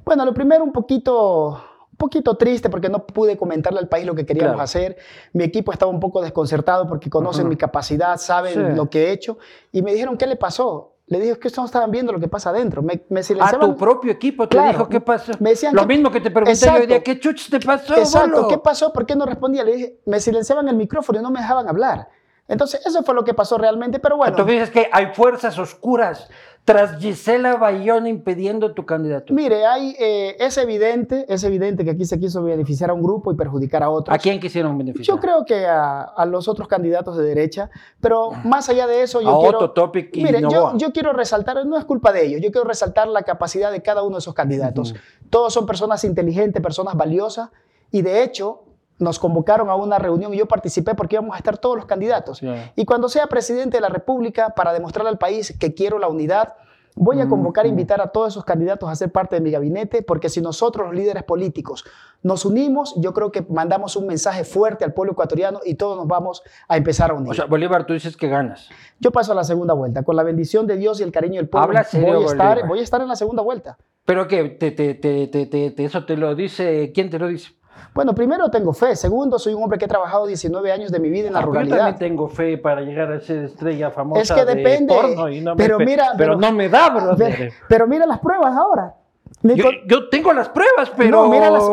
Bueno, 0.03 0.25
lo 0.25 0.33
primero 0.33 0.65
un 0.65 0.73
poquito, 0.73 1.63
poquito 1.99 2.39
triste 2.39 2.71
porque 2.71 2.89
no 2.89 3.05
pude 3.05 3.37
comentarle 3.37 3.81
al 3.81 3.89
país 3.89 4.07
lo 4.07 4.15
que 4.15 4.25
queríamos 4.25 4.53
Claro. 4.55 4.63
hacer. 4.65 4.97
Mi 5.35 5.45
equipo 5.45 5.73
estaba 5.73 5.93
un 5.93 6.01
poco 6.01 6.23
desconcertado 6.23 6.87
porque 6.89 7.11
conocen 7.11 7.43
Ajá. 7.43 7.49
mi 7.51 7.57
capacidad, 7.57 8.17
saben 8.17 8.55
Sí. 8.55 8.77
lo 8.77 8.89
que 8.89 9.09
he 9.09 9.13
hecho 9.13 9.37
y 9.73 9.83
me 9.83 9.93
dijeron, 9.93 10.17
¿qué 10.17 10.27
le 10.27 10.37
pasó? 10.37 10.90
Le 11.11 11.19
dije, 11.19 11.33
es 11.33 11.39
que 11.39 11.49
ustedes 11.49 11.59
no 11.59 11.67
estaban 11.67 11.91
viendo 11.91 12.13
lo 12.13 12.21
que 12.21 12.29
pasa 12.29 12.51
adentro. 12.51 12.83
Me, 12.83 13.03
me 13.09 13.21
A 13.21 13.23
silenciaban. 13.25 13.69
Ah, 13.71 13.73
tu 13.73 13.77
propio 13.77 14.13
equipo 14.13 14.49
te 14.49 14.57
Claro. 14.57 14.71
dijo 14.71 14.89
qué 14.89 15.01
pasó. 15.01 15.33
Me 15.41 15.51
decían 15.51 15.75
Lo 15.75 15.83
que- 15.83 15.89
mismo 15.89 16.11
que 16.11 16.21
te 16.21 16.31
pregunté 16.31 16.55
yo 16.55 16.67
hoy 16.71 16.77
Exacto. 16.77 16.87
día, 16.87 17.03
¿qué 17.03 17.19
chuches 17.21 17.51
te 17.51 17.59
pasó? 17.61 17.97
Exacto, 17.97 18.31
bolo? 18.37 18.49
¿qué 18.49 18.59
pasó? 18.59 18.93
¿Por 18.93 19.05
qué 19.05 19.17
no 19.17 19.27
respondía? 19.27 19.65
Le 19.65 19.73
dije, 19.75 19.99
me 20.07 20.21
silenciaban 20.21 20.69
el 20.69 20.77
micrófono 20.77 21.19
y 21.19 21.23
no 21.23 21.31
me 21.33 21.41
dejaban 21.41 21.69
hablar. 21.69 22.09
Entonces, 22.47 22.85
eso 22.87 23.03
fue 23.03 23.15
lo 23.15 23.25
que 23.25 23.35
pasó 23.35 23.59
realmente, 23.59 23.99
pero 23.99 24.17
bueno. 24.17 24.31
Entonces 24.31 24.55
dices 24.55 24.71
que 24.71 24.89
hay 24.93 25.13
fuerzas 25.15 25.59
oscuras 25.59 26.29
tras 26.71 26.99
Gisela 26.99 27.57
Bayona 27.57 28.09
impidiendo 28.09 28.73
tu 28.73 28.87
candidatura? 28.87 29.35
Mire, 29.35 29.67
hay, 29.67 29.97
eh, 29.99 30.37
es 30.39 30.57
evidente, 30.57 31.27
es 31.29 31.43
evidente 31.43 31.85
que 31.85 31.91
aquí 31.91 32.05
se 32.05 32.19
quiso 32.21 32.43
beneficiar 32.45 32.91
a 32.91 32.95
un 32.95 33.03
grupo 33.03 33.33
y 33.33 33.35
perjudicar 33.35 33.83
a 33.83 33.91
otros. 33.91 34.15
¿A 34.15 34.19
quién 34.19 34.39
quisieron 34.39 34.79
beneficiar? 34.79 35.17
Yo 35.17 35.21
creo 35.21 35.45
que 35.45 35.67
a, 35.67 36.03
a 36.03 36.25
los 36.27 36.47
otros 36.47 36.69
candidatos 36.69 37.17
de 37.17 37.25
derecha, 37.25 37.71
pero 38.01 38.31
más 38.45 38.69
allá 38.69 38.87
de 38.87 39.03
eso, 39.03 39.21
yo 39.21 39.37
a 39.37 39.41
quiero... 39.41 39.59
Otto 39.59 39.71
Topic 39.73 40.17
y 40.17 40.23
Mire, 40.23 40.43
yo 40.43 40.93
quiero 40.93 41.13
resaltar, 41.13 41.67
no 41.67 41.77
es 41.77 41.85
culpa 41.85 42.13
de 42.13 42.27
ellos, 42.27 42.41
yo 42.41 42.53
quiero 42.53 42.69
resaltar 42.69 43.09
la 43.09 43.23
capacidad 43.23 43.73
de 43.73 43.83
cada 43.83 44.03
uno 44.05 44.17
de 44.17 44.21
esos 44.21 44.35
candidatos. 44.35 44.95
Todos 45.29 45.53
son 45.53 45.67
personas 45.67 46.05
inteligentes, 46.05 46.63
personas 46.63 46.95
valiosas, 46.95 47.51
y 47.91 48.03
de 48.03 48.23
hecho 48.23 48.63
nos 49.01 49.19
convocaron 49.19 49.69
a 49.71 49.75
una 49.75 49.99
reunión 49.99 50.33
y 50.33 50.37
yo 50.39 50.47
participé 50.47 50.95
porque 50.95 51.17
íbamos 51.17 51.35
a 51.35 51.39
estar 51.39 51.59
todos 51.59 51.77
los 51.77 51.87
candidatos. 51.87 52.41
Ya. 52.41 52.73
Y 52.77 52.85
cuando 52.85 53.09
sea 53.09 53.27
presidente 53.27 53.79
de 53.79 53.81
la 53.81 53.89
República, 53.89 54.51
para 54.51 54.73
demostrarle 54.73 55.11
al 55.11 55.19
país 55.19 55.57
que 55.59 55.75
quiero 55.75 55.99
la 55.99 56.07
unidad, 56.09 56.55
voy 56.97 57.21
a 57.21 57.29
convocar 57.29 57.65
e 57.65 57.69
Mm, 57.69 57.73
mm. 57.73 57.79
invitar 57.79 58.01
a 58.01 58.09
todos 58.09 58.31
esos 58.35 58.45
candidatos 58.45 58.89
a 58.91 58.95
ser 58.97 59.11
parte 59.11 59.37
de 59.37 59.41
mi 59.41 59.51
gabinete, 59.51 60.03
porque 60.03 60.29
si 60.29 60.41
nosotros, 60.43 60.89
los 60.89 60.95
líderes 60.97 61.23
políticos, 61.23 61.85
nos 62.23 62.45
unimos, 62.45 62.95
yo 62.97 63.15
creo 63.15 63.31
que 63.33 63.43
mandamos 63.49 63.97
un 63.97 64.07
mensaje 64.07 64.45
fuerte 64.45 64.85
al 64.85 64.93
pueblo 64.93 65.13
ecuatoriano 65.13 65.61
y 65.65 65.77
todos 65.77 65.97
nos 65.97 66.07
vamos 66.09 66.43
a 66.69 66.77
empezar 66.77 67.11
a 67.11 67.15
unir. 67.15 67.31
O 67.31 67.35
sea, 67.35 67.47
Bolívar, 67.47 67.87
tú 67.87 67.95
dices 67.95 68.17
que 68.17 68.29
ganas. 68.29 68.69
Yo 68.99 69.13
paso 69.13 69.33
a 69.33 69.35
la 69.35 69.45
segunda 69.45 69.73
vuelta. 69.73 70.03
Con 70.03 70.17
la 70.17 70.25
bendición 70.25 70.67
de 70.67 70.77
Dios 70.77 71.01
y 71.01 71.05
el 71.05 71.13
cariño 71.13 71.37
del 71.37 71.49
pueblo, 71.49 71.69
Habla 71.69 71.85
serio, 71.85 72.15
voy, 72.17 72.25
a 72.25 72.27
estar, 72.27 72.67
voy 72.69 72.81
a 72.81 72.83
estar 72.83 73.01
en 73.01 73.09
la 73.09 73.17
segunda 73.17 73.43
vuelta. 73.43 73.79
¿Pero 74.05 74.27
qué? 74.29 74.45
Te, 74.51 74.73
te- 74.73 74.95
te- 74.97 75.85
¿Eso 75.85 76.05
te 76.05 76.17
lo 76.17 76.35
dice? 76.35 76.91
¿Quién 76.93 77.09
te 77.09 77.19
lo 77.19 77.29
dice? 77.29 77.53
Bueno, 77.95 78.15
primero 78.15 78.49
tengo 78.51 78.73
fe. 78.73 78.95
Segundo, 78.97 79.39
soy 79.39 79.55
un 79.55 79.63
hombre 79.63 79.79
que 79.79 79.85
he 79.85 79.89
trabajado 79.89 80.27
19 80.27 80.73
años 80.73 80.91
de 80.93 81.01
mi 81.01 81.11
vida 81.11 81.29
en 81.29 81.35
la 81.35 81.41
Ah, 81.41 81.43
pero 81.43 81.53
Yo 81.55 81.61
ruralidad. 81.61 81.77
también 81.79 81.99
tengo 81.99 82.29
fe 82.29 82.59
para 82.59 82.81
llegar 82.83 83.13
a 83.13 83.21
ser 83.21 83.45
estrella 83.45 83.91
famosa 83.91 84.23
Es 84.23 84.33
que 84.33 84.45
de 84.45 84.55
depende, 84.55 84.95
porno 84.95 85.29
y 85.29 85.41
no 85.41 85.55
me 85.55 85.63
pero 85.63 85.79
pe- 85.79 85.85
mira, 85.87 86.05
pero, 86.17 86.35
pero- 86.35 86.41
no 86.41 86.53
me 86.53 86.69
da, 86.69 86.91
brother. 86.91 87.53
Pero 87.69 87.87
mira 87.87 88.07
las 88.07 88.19
pruebas 88.21 88.57
ahora. 88.57 88.95
Yo, 89.43 90.09
tengo 90.11 90.33
las 90.35 90.51
pruebas, 90.51 90.91
pero 90.97 91.23
No, 91.23 91.29
mira 91.31 91.49
las- 91.51 91.65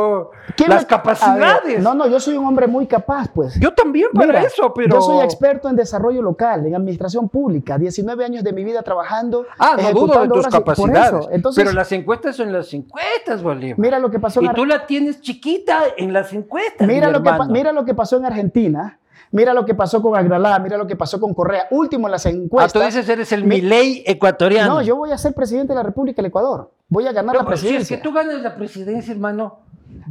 ¿quién 0.56 0.70
las 0.70 0.84
me- 0.84 0.88
capacidades. 0.88 1.64
Ver, 1.66 1.82
no, 1.82 1.94
no, 1.94 2.08
yo 2.08 2.18
soy 2.20 2.38
un 2.38 2.46
hombre 2.46 2.66
muy 2.66 2.88
capaz, 2.88 3.28
pues. 3.34 3.60
Yo 3.60 3.74
también 3.74 4.08
para 4.14 4.28
Mira, 4.28 4.42
eso, 4.42 4.74
pero... 4.74 4.96
Yo 4.96 5.02
soy 5.02 5.20
experto 5.20 5.68
en 5.68 5.76
desarrollo 5.76 6.22
local, 6.22 6.66
en 6.66 6.76
administración 6.76 7.28
pública, 7.28 7.78
19 7.78 8.24
años 8.24 8.44
de 8.46 8.54
mi 8.54 8.64
vida 8.64 8.82
trabajando. 8.84 9.46
Ah, 9.60 9.76
no 9.82 9.92
dudo 9.92 10.22
de 10.22 10.28
tus 10.30 10.48
capacidades. 10.48 11.08
eso, 11.26 11.30
Entonces, 11.32 11.62
pero 11.64 11.76
las 11.76 11.92
encuestas 11.92 12.38
son 12.38 12.54
las 12.54 12.74
encuestas, 12.74 13.44
Bolívar. 13.44 13.78
mira 13.78 14.00
lo 14.00 14.10
que 14.10 14.20
pasó 14.20 14.40
en 14.40 14.46
y 14.46 14.50
tú 14.54 14.66
la 14.66 14.86
tienes 14.86 15.20
chiquita 15.20 15.80
en 15.98 16.14
las 16.14 16.32
encuestas. 16.32 16.88
Mira 16.88 17.08
mi 17.08 17.14
lo, 17.14 17.24
que, 17.24 17.32
mira 17.50 17.72
lo 17.74 17.84
que 17.84 17.94
pasó 17.94 18.16
en 18.16 18.26
Argentina, 18.26 18.98
mira 19.32 19.54
lo 19.54 19.66
que 19.66 19.76
pasó 19.76 20.02
con 20.02 20.16
Agdalá, 20.16 20.58
mira 20.60 20.78
lo 20.78 20.88
que 20.88 20.96
pasó 20.96 21.20
con 21.20 21.34
Correa. 21.34 21.68
Último 21.72 22.08
en 22.08 22.12
las 22.12 22.26
Ah, 22.26 22.30
encuestas. 22.30 22.74
tú 22.74 22.80
dices 22.80 23.08
eres 23.10 23.32
el 23.32 23.44
Mi- 23.44 23.62
Milei 23.62 24.04
ecuatoriano. 24.06 24.76
No, 24.76 24.82
yo 24.82 24.96
voy 24.96 25.12
a 25.12 25.18
ser 25.18 25.34
presidente 25.34 25.74
de 25.74 25.76
la 25.78 25.84
República 25.84 26.18
del 26.18 26.28
Ecuador. 26.28 26.72
Voy 26.90 27.06
a 27.08 27.12
ganar 27.12 27.34
Pero, 27.34 27.44
la 27.44 27.46
pero 27.46 27.58
si 27.58 27.66
es 27.68 27.72
presidencia. 27.74 27.98
que 27.98 28.04
tú 28.04 28.14
ganas 28.14 28.42
la 28.42 28.56
presidencia, 28.56 29.12
hermano, 29.14 29.60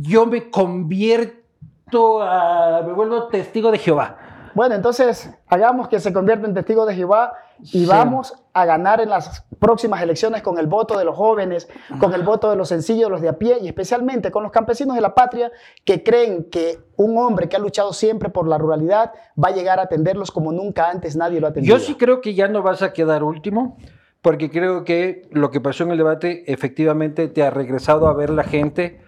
yo 0.01 0.27
me 0.27 0.51
convierto 0.51 2.23
a... 2.23 2.83
me 2.87 2.93
vuelvo 2.93 3.29
testigo 3.29 3.71
de 3.71 3.79
Jehová. 3.79 4.17
Bueno, 4.55 4.75
entonces 4.75 5.31
hagamos 5.49 5.89
que 5.89 6.01
se 6.01 6.13
convierta 6.13 6.47
en 6.47 6.55
testigo 6.55 6.87
de 6.87 6.95
Jehová 6.95 7.33
y 7.61 7.67
Sí. 7.67 7.87
vamos 7.87 8.35
a 8.53 8.65
ganar 8.65 9.01
en 9.01 9.11
las 9.11 9.45
próximas 9.59 10.03
elecciones 10.03 10.43
con 10.43 10.59
el 10.59 10.67
voto 10.67 10.99
de 10.99 11.05
los 11.05 11.17
jóvenes, 11.17 11.69
con 12.01 12.15
el 12.15 12.23
voto 12.23 12.51
de 12.51 12.57
los 12.57 12.69
sencillos, 12.69 13.11
los 13.11 13.21
de 13.21 13.29
a 13.29 13.39
pie 13.39 13.59
y 13.61 13.69
especialmente 13.69 14.31
con 14.31 14.43
los 14.43 14.53
campesinos 14.53 14.95
de 14.95 15.03
la 15.03 15.15
patria 15.15 15.51
que 15.85 16.03
creen 16.03 16.45
que 16.51 16.79
un 16.97 17.17
hombre 17.19 17.49
que 17.49 17.57
ha 17.57 17.59
luchado 17.59 17.93
siempre 17.93 18.31
por 18.31 18.49
la 18.49 18.59
ruralidad 18.59 19.13
va 19.43 19.49
a 19.49 19.53
llegar 19.53 19.79
a 19.79 19.83
atenderlos 19.83 20.31
como 20.31 20.53
nunca 20.53 20.91
antes 20.91 21.17
nadie 21.17 21.41
lo 21.41 21.47
ha 21.47 21.51
atendido. 21.51 21.77
Yo 21.77 21.83
sí 21.85 21.95
creo 21.95 22.21
que 22.21 22.35
ya 22.35 22.49
no 22.49 22.63
vas 22.63 22.83
a 22.83 22.93
quedar 22.93 23.23
último, 23.23 23.77
porque 24.23 24.51
creo 24.51 24.85
que 24.85 25.29
lo 25.31 25.51
que 25.51 25.61
pasó 25.61 25.85
en 25.85 25.91
el 25.93 25.99
debate 25.99 26.51
efectivamente 26.51 27.29
te 27.29 27.43
ha 27.43 27.51
regresado 27.51 28.09
a 28.09 28.15
ver 28.15 28.31
la 28.31 28.45
gente, 28.45 29.01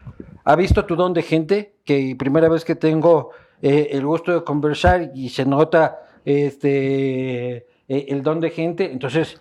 ha 0.44 0.56
visto 0.56 0.84
tu 0.86 0.96
don 0.96 1.12
de 1.12 1.22
gente, 1.22 1.74
que 1.84 2.14
primera 2.18 2.48
vez 2.48 2.64
que 2.64 2.74
tengo 2.74 3.30
eh, 3.60 3.88
el 3.92 4.06
gusto 4.06 4.32
de 4.32 4.44
conversar 4.44 5.10
y 5.14 5.30
se 5.30 5.44
nota 5.44 6.00
este 6.24 7.66
eh, 7.88 8.06
el 8.08 8.22
don 8.22 8.40
de 8.40 8.50
gente, 8.50 8.90
entonces 8.92 9.40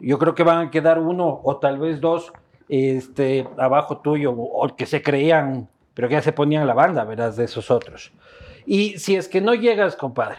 yo 0.00 0.18
creo 0.18 0.34
que 0.34 0.42
van 0.42 0.66
a 0.66 0.70
quedar 0.70 0.98
uno 0.98 1.40
o 1.42 1.56
tal 1.58 1.78
vez 1.78 2.00
dos 2.00 2.32
este, 2.68 3.46
abajo 3.58 3.98
tuyo, 3.98 4.32
o 4.32 4.64
o 4.66 4.76
que 4.76 4.86
se 4.86 5.00
creían, 5.02 5.68
pero 5.94 6.08
que 6.08 6.14
ya 6.14 6.22
se 6.22 6.32
ponían 6.32 6.66
la 6.66 6.74
banda, 6.74 7.04
verás, 7.04 7.36
de 7.36 7.44
esos 7.44 7.70
otros. 7.70 8.12
Y 8.66 8.98
si 8.98 9.14
es 9.16 9.28
que 9.28 9.40
no 9.40 9.54
llegas, 9.54 9.94
compadre, 9.96 10.36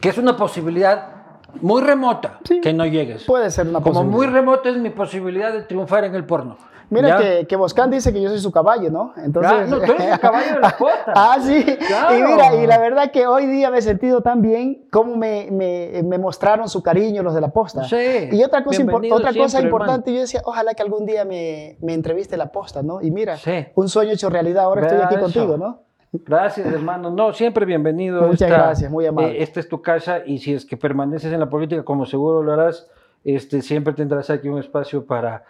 que 0.00 0.10
es 0.10 0.18
una 0.18 0.36
posibilidad 0.36 1.16
muy 1.60 1.82
remota 1.82 2.38
Sí. 2.44 2.60
que 2.60 2.72
no 2.72 2.86
llegues. 2.86 3.24
Puede 3.24 3.50
ser 3.50 3.66
una 3.68 3.80
Como 3.80 4.04
muy 4.04 4.26
remota 4.26 4.68
es 4.68 4.76
mi 4.76 4.90
posibilidad 4.90 5.52
de 5.52 5.62
triunfar 5.62 6.04
en 6.04 6.14
el 6.14 6.24
porno. 6.24 6.56
Mira 6.92 7.18
que, 7.18 7.46
que 7.46 7.56
Boscán 7.56 7.90
dice 7.90 8.12
que 8.12 8.20
yo 8.20 8.28
soy 8.28 8.38
su 8.38 8.52
caballo, 8.52 8.90
¿no? 8.90 9.12
Entonces, 9.16 9.52
Ah, 9.52 9.64
no, 9.68 9.78
tú 9.80 9.92
eres 9.92 10.12
el 10.12 10.18
caballo 10.20 10.54
de 10.54 10.60
la 10.60 10.76
cuota. 10.76 11.12
ah, 11.14 11.36
sí. 11.40 11.64
Claro. 11.86 12.16
Y 12.18 12.22
mira, 12.22 12.54
y 12.62 12.66
la 12.66 12.78
verdad 12.78 13.10
que 13.10 13.26
hoy 13.26 13.46
día 13.46 13.70
me 13.70 13.78
he 13.78 13.82
sentido 13.82 14.20
tan 14.20 14.42
bien 14.42 14.86
como 14.90 15.16
me, 15.16 15.48
me, 15.50 16.02
me 16.04 16.18
mostraron 16.18 16.68
su 16.68 16.82
cariño 16.82 17.22
los 17.22 17.34
de 17.34 17.40
la 17.40 17.48
posta. 17.48 17.84
Sí. 17.84 18.28
Y 18.32 18.42
otra 18.44 18.62
cosa, 18.62 18.82
impor- 18.82 19.12
otra 19.12 19.32
cosa 19.32 19.48
siempre, 19.48 19.70
importante, 19.70 20.12
yo 20.14 20.20
decía, 20.20 20.42
ojalá 20.44 20.74
que 20.74 20.82
algún 20.82 21.06
día 21.06 21.24
me, 21.24 21.76
me 21.80 21.94
entreviste 21.94 22.36
la 22.36 22.52
posta, 22.52 22.82
¿no? 22.82 23.00
Y 23.00 23.10
mira, 23.10 23.36
Sí. 23.36 23.66
un 23.74 23.88
sueño 23.88 24.12
hecho 24.12 24.28
realidad, 24.30 24.64
ahora 24.64 24.82
estoy 24.82 24.98
aquí 25.00 25.14
eso. 25.14 25.22
contigo, 25.22 25.56
¿no? 25.56 25.80
Gracias, 26.12 26.66
hermano. 26.66 27.08
No, 27.10 27.32
siempre 27.32 27.64
bienvenido. 27.64 28.20
Muchas 28.26 28.50
gracias, 28.50 28.90
muy 28.90 29.06
amable. 29.06 29.32
eh, 29.38 29.42
esta 29.42 29.60
es 29.60 29.68
tu 29.68 29.80
casa 29.80 30.18
y 30.26 30.38
si 30.40 30.52
es 30.52 30.66
que 30.66 30.76
permaneces 30.76 31.32
en 31.32 31.40
la 31.40 31.48
política, 31.48 31.82
como 31.84 32.04
seguro 32.04 32.42
lo 32.42 32.52
harás, 32.52 32.86
este, 33.24 33.62
siempre 33.62 33.94
tendrás 33.94 34.28
aquí 34.28 34.48
un 34.50 34.58
espacio 34.58 35.06
para, 35.06 35.44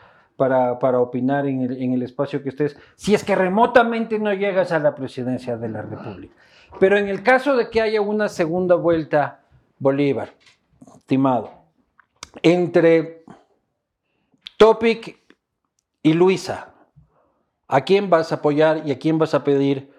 para, 0.48 1.00
opinar 1.00 1.46
en 1.46 1.60
el, 1.60 1.80
en 1.80 1.92
el 1.92 2.02
espacio 2.02 2.42
que 2.42 2.48
estés, 2.48 2.76
si 2.96 3.14
es 3.14 3.22
que 3.22 3.36
remotamente 3.36 4.18
no 4.18 4.32
llegas 4.34 4.72
a 4.72 4.80
la 4.80 4.94
presidencia 4.94 5.56
de 5.56 5.68
la 5.68 5.82
República. 5.82 6.34
Pero 6.80 6.98
en 6.98 7.06
el 7.06 7.22
caso 7.22 7.54
de 7.56 7.70
que 7.70 7.80
haya 7.80 8.00
una 8.00 8.28
segunda 8.28 8.74
vuelta, 8.74 9.42
Bolívar, 9.78 10.30
estimado, 10.96 11.50
entre 12.42 13.24
Topic 14.56 15.18
y 16.02 16.12
Luisa, 16.14 16.74
¿a 17.68 17.82
quién 17.82 18.10
vas 18.10 18.32
a 18.32 18.36
apoyar 18.36 18.82
y 18.84 18.90
a 18.90 18.98
quién 18.98 19.18
vas 19.18 19.34
a 19.34 19.44
pedir 19.44 19.92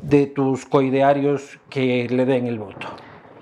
de 0.00 0.26
tus 0.26 0.64
coidearios 0.64 1.58
que 1.68 2.08
le 2.08 2.24
den 2.24 2.46
el 2.46 2.58
voto? 2.58 2.88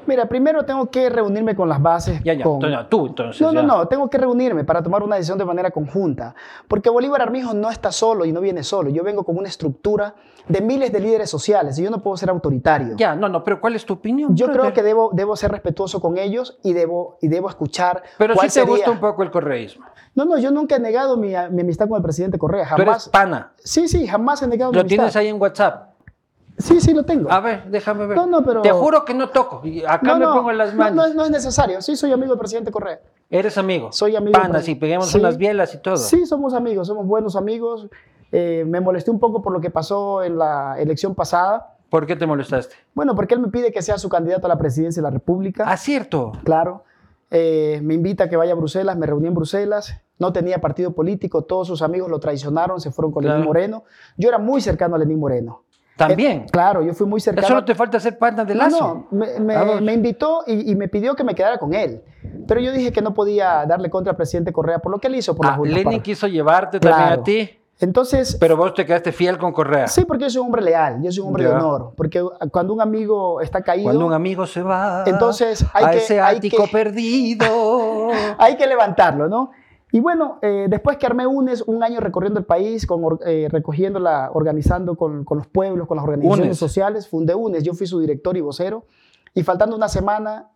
Mira, 0.09 0.27
primero 0.27 0.65
tengo 0.65 0.91
que 0.91 1.11
reunirme 1.11 1.55
con 1.55 1.69
las 1.69 1.83
bases. 1.83 2.23
Ya, 2.25 2.33
ya, 2.33 2.43
con- 2.43 2.61
tú 2.88 3.07
entonces. 3.09 3.43
No, 3.43 3.53
no, 3.53 3.61
ya. 3.61 3.67
no, 3.67 3.87
tengo 3.88 4.09
que 4.09 4.17
reunirme 4.17 4.65
para 4.65 4.83
tomar 4.83 5.03
una 5.03 5.17
decisión 5.17 5.37
de 5.37 5.45
manera 5.45 5.71
conjunta, 5.71 6.35
porque 6.67 6.88
Bolívar 6.88 7.21
Armijo 7.21 7.53
no 7.53 7.69
está 7.71 7.93
solo 7.93 8.25
y 8.25 8.33
no 8.33 8.41
viene 8.41 8.62
solo, 8.62 8.88
yo 8.88 9.05
vengo 9.05 9.23
con 9.25 9.37
una 9.37 9.49
estructura 9.49 10.15
de 10.49 10.62
miles 10.62 10.91
de 10.93 11.00
líderes 11.00 11.29
sociales 11.29 11.79
y 11.79 11.83
yo 11.83 11.91
no 11.91 12.03
puedo 12.03 12.17
ser 12.17 12.31
autoritario. 12.31 12.97
Ya, 12.97 13.15
no, 13.15 13.29
no, 13.29 13.45
pero 13.45 13.61
¿cuál 13.61 13.77
es 13.77 13.85
tu 13.85 13.93
opinión? 13.93 14.35
Yo 14.35 14.47
brother? 14.47 14.62
creo 14.62 14.73
que 14.73 14.83
debo, 14.83 15.11
debo 15.12 15.37
ser 15.37 15.50
respetuoso 15.53 16.00
con 16.00 16.17
ellos 16.17 16.59
y 16.62 16.73
debo, 16.73 17.19
y 17.21 17.29
debo 17.29 17.50
escuchar 17.50 18.03
Pero 18.17 18.33
sí 18.33 18.38
cuál 18.38 18.47
te 18.47 18.50
sería- 18.53 18.71
gusta 18.75 18.91
un 18.91 19.00
poco 19.00 19.23
el 19.23 19.31
correísmo. 19.31 19.85
No, 20.15 20.25
no, 20.25 20.38
yo 20.38 20.50
nunca 20.50 20.77
he 20.77 20.81
negado 20.81 21.19
mi, 21.19 21.29
mi 21.50 21.61
amistad 21.61 21.87
con 21.87 21.99
el 21.99 22.03
presidente 22.03 22.38
Correa, 22.38 22.65
Tú 22.75 22.81
eres 22.81 22.87
jamás. 22.87 23.09
pana. 23.11 23.53
Sí, 23.59 23.87
sí, 23.88 24.07
jamás 24.07 24.43
he 24.43 24.47
negado 24.49 24.73
mi 24.73 24.77
Lo 24.77 24.81
amistad. 24.81 24.97
tienes 24.97 25.17
ahí 25.17 25.29
en 25.29 25.38
WhatsApp. 25.41 25.91
Sí, 26.59 26.81
sí, 26.81 26.93
lo 26.93 27.05
tengo. 27.05 27.31
A 27.31 27.41
ver, 27.41 27.65
déjame 27.71 28.07
ver. 28.07 28.17
No, 28.17 28.27
no, 28.27 28.43
pero- 28.45 28.62
Te 28.62 28.71
juro 28.73 29.05
que 29.05 29.15
no 29.15 29.29
toco. 29.31 29.61
Y 29.65 29.85
acá 29.85 30.00
no, 30.03 30.19
me 30.19 30.25
no, 30.27 30.35
pongo 30.35 30.50
en 30.50 30.59
las 30.59 30.73
no, 30.75 30.79
manos. 30.79 30.97
No, 30.97 31.05
es- 31.07 31.15
no 31.15 31.25
es 31.25 31.31
necesario, 31.31 31.81
sí 31.81 31.95
soy 31.97 32.12
amigo 32.12 32.31
del 32.33 32.38
presidente 32.38 32.71
Correa. 32.73 33.00
Eres 33.31 33.57
amigo. 33.59 33.93
Soy 33.93 34.17
amigo. 34.17 34.33
Panas 34.38 34.69
y 34.69 34.75
peguemos 34.75 35.09
Sí. 35.09 35.19
unas 35.19 35.37
bielas 35.38 35.73
y 35.75 35.79
todo. 35.79 35.97
Sí, 35.97 36.27
somos 36.27 36.55
amigos, 36.55 36.88
somos 36.88 37.07
buenos 37.07 37.37
amigos. 37.37 37.88
Eh, 38.33 38.65
me 38.67 38.81
molesté 38.81 39.11
un 39.11 39.19
poco 39.21 39.41
por 39.41 39.53
lo 39.53 39.61
que 39.61 39.71
pasó 39.71 40.23
en 40.25 40.37
la 40.37 40.77
elección 40.79 41.15
pasada. 41.15 41.77
¿Por 41.91 42.07
qué 42.07 42.17
te 42.17 42.27
molestaste? 42.27 42.75
Bueno, 42.95 43.15
porque 43.15 43.35
él 43.35 43.41
me 43.41 43.49
pide 43.49 43.73
que 43.73 43.81
sea 43.81 43.97
su 43.97 44.09
candidato 44.09 44.47
a 44.47 44.49
la 44.49 44.59
presidencia 44.59 45.00
de 45.00 45.05
la 45.05 45.11
República. 45.11 45.65
Ah, 45.67 45.77
cierto. 45.77 46.33
Claro. 46.45 46.85
Eh, 47.31 47.81
me 47.83 47.95
invita 47.95 48.25
a 48.25 48.29
que 48.29 48.37
vaya 48.37 48.53
a 48.53 48.57
Bruselas, 48.57 48.97
me 48.97 49.07
reuní 49.07 49.29
en 49.29 49.35
Bruselas. 49.35 49.95
No 50.19 50.33
tenía 50.33 50.61
partido 50.61 50.93
político, 50.93 51.43
todos 51.45 51.69
sus 51.69 51.81
amigos 51.83 52.11
lo 52.11 52.19
traicionaron, 52.19 52.81
se 52.81 52.91
fueron 52.91 53.12
con 53.12 53.23
Claro. 53.23 53.37
Lenín 53.38 53.47
Moreno. 53.49 53.85
Yo 54.17 54.29
era 54.29 54.38
muy 54.38 54.61
cercano 54.61 54.97
a 54.97 54.99
Lenín 54.99 55.21
Moreno. 55.21 55.62
También. 55.99 56.38
Eh, 56.38 56.47
claro, 56.50 56.83
yo 56.83 56.95
fui 56.95 57.07
muy 57.07 57.21
cercano. 57.21 57.47
Solo 57.47 57.64
te 57.64 57.75
falta 57.75 58.00
ser 58.00 58.17
pana 58.17 58.45
de 58.45 58.55
No, 58.55 58.62
lazo. 58.64 59.07
no, 59.11 59.19
me, 59.19 59.38
me- 59.40 59.55
Vamos. 59.55 59.83
me 59.83 59.93
invitó 59.93 60.45
y, 60.47 60.71
y 60.71 60.75
me 60.76 60.88
pidió 60.88 61.14
que 61.14 61.25
me 61.25 61.35
quedara 61.35 61.59
con 61.59 61.75
él. 61.75 62.02
Pero 62.47 62.61
yo 62.61 62.73
dije 62.73 62.93
que 62.93 63.02
no 63.02 63.12
podía 63.14 63.67
darle 63.67 63.90
contra 63.90 64.12
al 64.12 64.17
presidente 64.17 64.52
Correa 64.52 64.78
por 64.78 64.90
lo 64.93 64.99
que 64.99 65.09
él 65.09 65.17
hizo 65.17 65.35
por 65.35 65.47
Ah, 65.47 65.59
Lenin 65.62 66.00
quiso 66.00 66.26
llevarte 66.26 66.81
también 66.81 67.09
a 67.21 67.23
ti, 67.23 67.50
Entonces, 67.81 68.37
pero 68.40 68.57
vos 68.57 68.75
te 68.75 68.85
quedaste 68.87 69.12
fiel 69.12 69.38
con 69.38 69.52
Correa. 69.52 69.87
sí, 69.87 70.05
porque 70.05 70.25
yo 70.25 70.31
soy 70.31 70.40
un 70.40 70.47
hombre 70.47 70.62
leal, 70.62 71.00
yo 71.02 71.12
soy 71.12 71.21
un 71.23 71.28
hombre 71.28 71.45
de 71.45 71.50
honor. 71.50 71.93
Porque 71.97 72.25
cuando 72.50 72.73
un 72.73 72.81
amigo 72.81 73.40
está 73.40 73.61
caído, 73.62 73.85
Cuando 73.85 74.07
un 74.07 74.12
amigo 74.12 74.47
se 74.47 74.62
va 74.62 75.05
Entonces, 75.07 75.64
hay 75.73 75.85
a 75.85 75.90
que- 75.90 75.99
ese 75.99 76.21
hay 76.21 76.37
ático 76.38 76.64
que- 76.64 76.71
perdido. 76.73 78.09
hay 78.38 78.57
que 78.57 78.67
levantarlo, 78.67 79.28
¿no? 79.28 79.50
Y 79.90 80.00
bueno, 80.00 80.38
eh, 80.42 80.66
después 80.68 80.99
que 80.99 81.07
armé 81.07 81.26
UNES, 81.26 81.62
un 81.62 81.83
año 81.83 82.00
recorriendo 82.00 82.38
el 82.38 82.45
país, 82.47 82.87
con, 82.87 83.18
eh, 83.25 83.49
recogiéndola, 83.50 84.30
organizando 84.35 84.97
con, 84.97 85.25
con 85.25 85.38
los 85.38 85.47
pueblos, 85.47 85.87
con 85.88 85.97
las 85.97 86.04
organizaciones 86.04 86.47
UNES. 86.47 86.59
sociales, 86.59 87.09
fundé 87.09 87.35
UNES, 87.35 87.62
yo 87.64 87.73
fui 87.75 87.87
su 87.87 87.99
director 87.99 88.37
y 88.37 88.42
vocero, 88.42 88.85
y 89.35 89.42
faltando 89.42 89.75
una 89.76 89.88
semana, 89.88 90.50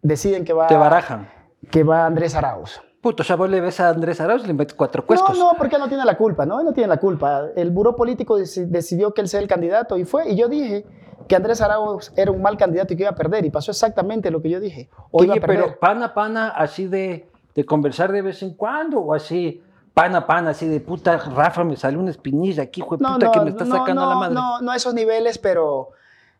deciden 0.00 0.44
que 0.44 0.52
va, 0.52 0.66
te 0.68 0.76
barajan. 0.76 1.28
que 1.70 1.84
va 1.84 2.06
Andrés 2.06 2.34
Arauz. 2.34 2.80
Puto, 3.00 3.24
sea, 3.24 3.34
vos 3.36 3.50
le 3.50 3.60
ves 3.60 3.80
a 3.80 3.88
Andrés 3.90 4.20
Arauz 4.20 4.44
y 4.44 4.46
le 4.46 4.54
metes 4.54 4.74
cuatro 4.74 5.04
cuescos. 5.04 5.36
No, 5.36 5.52
no, 5.52 5.58
porque 5.58 5.74
él 5.74 5.82
no 5.82 5.88
tiene 5.88 6.04
la 6.04 6.16
culpa, 6.16 6.46
¿no? 6.46 6.60
Él 6.60 6.64
no 6.66 6.72
tiene 6.72 6.86
la 6.88 6.98
culpa. 6.98 7.46
El 7.56 7.72
buró 7.72 7.96
político 7.96 8.38
deci- 8.38 8.66
decidió 8.66 9.12
que 9.12 9.20
él 9.22 9.28
sea 9.28 9.40
el 9.40 9.48
candidato 9.48 9.98
y 9.98 10.04
fue. 10.04 10.30
Y 10.30 10.36
yo 10.36 10.46
dije 10.48 10.86
que 11.26 11.34
Andrés 11.34 11.60
Arauz 11.60 12.12
era 12.16 12.30
un 12.30 12.40
mal 12.40 12.56
candidato 12.56 12.94
y 12.94 12.96
que 12.96 13.02
iba 13.02 13.10
a 13.10 13.16
perder. 13.16 13.44
Y 13.44 13.50
pasó 13.50 13.72
exactamente 13.72 14.30
lo 14.30 14.40
que 14.40 14.50
yo 14.50 14.60
dije. 14.60 14.88
Oye, 15.10 15.32
a 15.32 15.34
perder. 15.34 15.64
pero 15.64 15.78
pana, 15.80 16.14
pana, 16.14 16.50
así 16.50 16.86
de, 16.86 17.28
de 17.54 17.64
conversar 17.64 18.10
de 18.12 18.22
vez 18.22 18.42
en 18.42 18.54
cuando, 18.54 19.00
o 19.00 19.14
así, 19.14 19.62
pana, 19.94 20.26
pana, 20.26 20.50
así 20.50 20.66
de 20.66 20.80
puta, 20.80 21.16
Rafa, 21.18 21.64
me 21.64 21.76
salió 21.76 22.00
una 22.00 22.10
espinilla 22.10 22.62
aquí, 22.64 22.80
hijo 22.80 22.96
de 22.96 23.02
No, 23.02 23.14
puta, 23.14 23.26
no, 23.26 23.32
que 23.32 23.40
me 23.40 23.50
está 23.50 23.64
no, 23.64 23.76
sacando 23.76 24.02
no, 24.02 24.08
la 24.08 24.14
madre. 24.16 24.34
No, 24.34 24.60
no 24.60 24.70
a 24.70 24.76
esos 24.76 24.94
niveles, 24.94 25.38
pero 25.38 25.90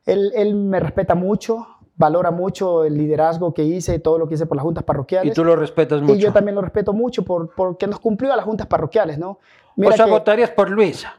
él, 0.06 0.32
él 0.34 0.54
me 0.54 0.80
respeta 0.80 1.14
mucho, 1.14 1.66
valora 1.96 2.30
mucho 2.30 2.84
el 2.84 2.96
liderazgo 2.96 3.52
que 3.52 3.62
hice, 3.64 3.98
todo 3.98 4.18
lo 4.18 4.26
que 4.26 4.34
hice 4.34 4.46
por 4.46 4.56
las 4.56 4.64
juntas 4.64 4.82
y 4.82 4.86
parroquiales. 4.86 5.34
tú 5.34 5.44
lo 5.44 5.54
respetas 5.56 6.00
mucho. 6.00 6.14
Y 6.14 6.18
yo 6.18 6.32
también 6.32 6.54
lo 6.54 6.62
respeto 6.62 6.92
mucho 6.92 7.24
por, 7.24 7.54
porque 7.54 7.86
nos 7.86 8.00
cumplió 8.00 8.32
a 8.32 8.36
las 8.36 8.44
juntas 8.44 8.66
parroquiales, 8.66 9.18
¿no? 9.18 9.38
o 9.76 9.92
sea, 9.92 10.06
que- 10.06 10.10
votarías 10.10 10.50
por 10.50 10.70
Luisa. 10.70 11.14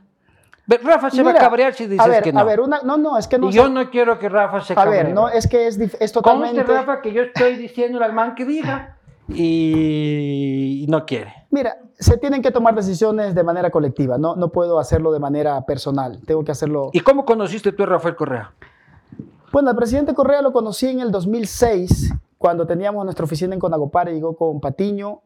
Rafa 0.66 1.10
se 1.10 1.22
va 1.22 1.32
a 1.32 1.34
mira, 1.34 1.46
cabrear 1.46 1.74
si 1.74 1.88
dices 1.88 2.06
a 2.06 2.08
ver, 2.10 2.24
que 2.24 2.32
no. 2.32 2.40
A 2.40 2.44
ver, 2.46 2.62
una, 2.62 2.80
no, 2.84 2.96
no, 2.98 3.18
es 3.18 3.28
que 3.28 3.38
no. 3.38 3.50
y 3.50 3.52
yo 3.52 3.68
no 3.68 3.90
quiero 3.90 4.18
que 4.18 4.30
Rafa 4.30 4.62
se 4.62 4.72
a 4.72 4.76
cabree. 4.78 5.04
ver, 5.04 5.14
no, 5.14 5.28
es 5.28 5.46
que 5.48 5.68
es, 5.68 5.78
es 5.78 5.90
Conste, 5.90 6.14
totalmente. 6.14 6.64
Rafa, 6.64 7.02
que 7.02 7.12
yo 7.12 7.24
estoy 7.24 7.58
diciendo 7.58 8.02
al 8.02 8.14
man 8.14 8.34
que 8.34 8.46
diga 8.46 8.96
y, 9.34 10.86
no 10.90 11.06
quiere. 11.06 11.34
Mira, 11.50 11.78
se 11.98 12.18
tienen 12.18 12.42
que 12.42 12.52
tomar 12.52 12.76
decisiones 12.76 13.36
de 13.36 13.44
manera 13.44 13.70
colectiva, 13.72 14.18
no, 14.18 14.36
no 14.36 14.50
puedo 14.50 14.80
hacerlo 14.80 15.12
de 15.12 15.20
manera 15.20 15.66
personal, 15.66 16.20
tengo 16.26 16.44
que 16.44 16.52
hacerlo. 16.52 16.90
¿Y 16.94 17.00
cómo 17.02 17.26
conociste 17.26 17.72
tú 17.72 17.84
a 17.84 17.86
Rafael 17.88 18.16
Correa? 18.16 18.54
Bueno, 19.52 19.70
al 19.70 19.76
presidente 19.76 20.14
Correa 20.14 20.42
lo 20.42 20.52
conocí 20.52 20.88
en 20.88 21.00
el 21.00 21.12
2006, 21.12 22.14
cuando 22.38 22.66
teníamos 22.66 23.06
nuestra 23.06 23.26
oficina 23.26 23.54
en 23.54 23.60
Conagopare, 23.60 24.14
llegó 24.14 24.36
con 24.36 24.60
Patiño 24.60 25.22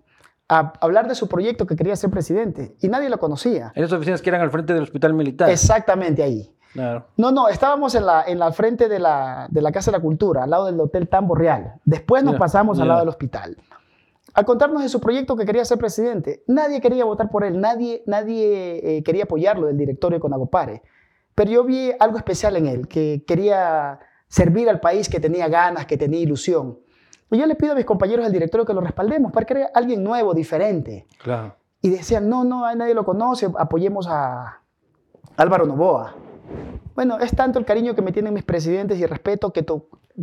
a 0.49 0.73
hablar 0.81 1.07
de 1.07 1.15
su 1.15 1.27
proyecto 1.27 1.65
que 1.65 1.75
quería 1.75 1.95
ser 1.95 2.09
presidente 2.09 2.75
y 2.79 2.87
nadie 2.89 3.09
lo 3.09 3.19
conocía. 3.19 3.71
En 3.75 3.83
esas 3.83 3.97
oficinas 3.97 4.21
que 4.21 4.29
eran 4.29 4.41
al 4.41 4.51
frente 4.51 4.73
del 4.73 4.83
hospital 4.83 5.13
militar. 5.13 5.49
Exactamente 5.49 6.23
ahí. 6.23 6.53
Claro. 6.73 7.07
No, 7.17 7.31
no, 7.31 7.47
estábamos 7.47 7.95
en 7.95 8.05
la, 8.05 8.23
en 8.27 8.37
la 8.37 8.51
frente 8.51 8.87
de 8.87 8.99
la, 8.99 9.47
de 9.49 9.61
la 9.61 9.71
Casa 9.71 9.91
de 9.91 9.97
la 9.97 10.01
Cultura, 10.01 10.43
al 10.43 10.49
lado 10.49 10.65
del 10.65 10.79
Hotel 10.79 11.07
Tambo 11.07 11.33
Real. 11.33 11.75
Después 11.85 12.23
nos 12.23 12.35
pasamos 12.35 12.79
al 12.79 12.87
lado 12.87 12.99
del 12.99 13.09
hospital. 13.09 13.57
A 14.37 14.43
contarnos 14.43 14.83
de 14.83 14.89
su 14.89 15.01
proyecto 15.01 15.35
que 15.35 15.45
quería 15.47 15.65
ser 15.65 15.79
presidente. 15.79 16.43
Nadie 16.45 16.79
quería 16.79 17.05
votar 17.05 17.31
por 17.31 17.43
él, 17.43 17.59
nadie, 17.59 18.03
nadie 18.05 18.97
eh, 18.97 19.03
quería 19.03 19.23
apoyarlo 19.23 19.65
del 19.65 19.77
directorio 19.77 20.17
de 20.17 20.21
Conagopare. 20.21 20.83
Pero 21.33 21.49
yo 21.49 21.63
vi 21.63 21.91
algo 21.99 22.17
especial 22.17 22.55
en 22.55 22.67
él, 22.67 22.87
que 22.87 23.23
quería 23.25 23.99
servir 24.27 24.69
al 24.69 24.79
país, 24.79 25.09
que 25.09 25.19
tenía 25.19 25.47
ganas, 25.47 25.87
que 25.87 25.97
tenía 25.97 26.19
ilusión. 26.19 26.77
Y 27.31 27.39
yo 27.39 27.47
le 27.47 27.55
pido 27.55 27.71
a 27.71 27.75
mis 27.75 27.85
compañeros 27.85 28.25
del 28.25 28.31
directorio 28.33 28.63
que 28.63 28.73
lo 28.75 28.81
respaldemos 28.81 29.31
para 29.31 29.45
que 29.47 29.53
era 29.55 29.69
alguien 29.73 30.03
nuevo, 30.03 30.35
diferente. 30.35 31.07
Claro. 31.17 31.55
Y 31.81 31.89
decían, 31.89 32.29
no, 32.29 32.43
no, 32.43 32.73
nadie 32.75 32.93
lo 32.93 33.05
conoce, 33.05 33.49
apoyemos 33.57 34.07
a 34.07 34.61
Álvaro 35.35 35.65
Novoa. 35.65 36.15
Bueno, 36.93 37.17
es 37.19 37.35
tanto 37.35 37.57
el 37.57 37.65
cariño 37.65 37.95
que 37.95 38.03
me 38.03 38.11
tienen 38.11 38.35
mis 38.35 38.43
presidentes 38.43 38.99
y 38.99 39.05
respeto 39.07 39.51
que 39.51 39.65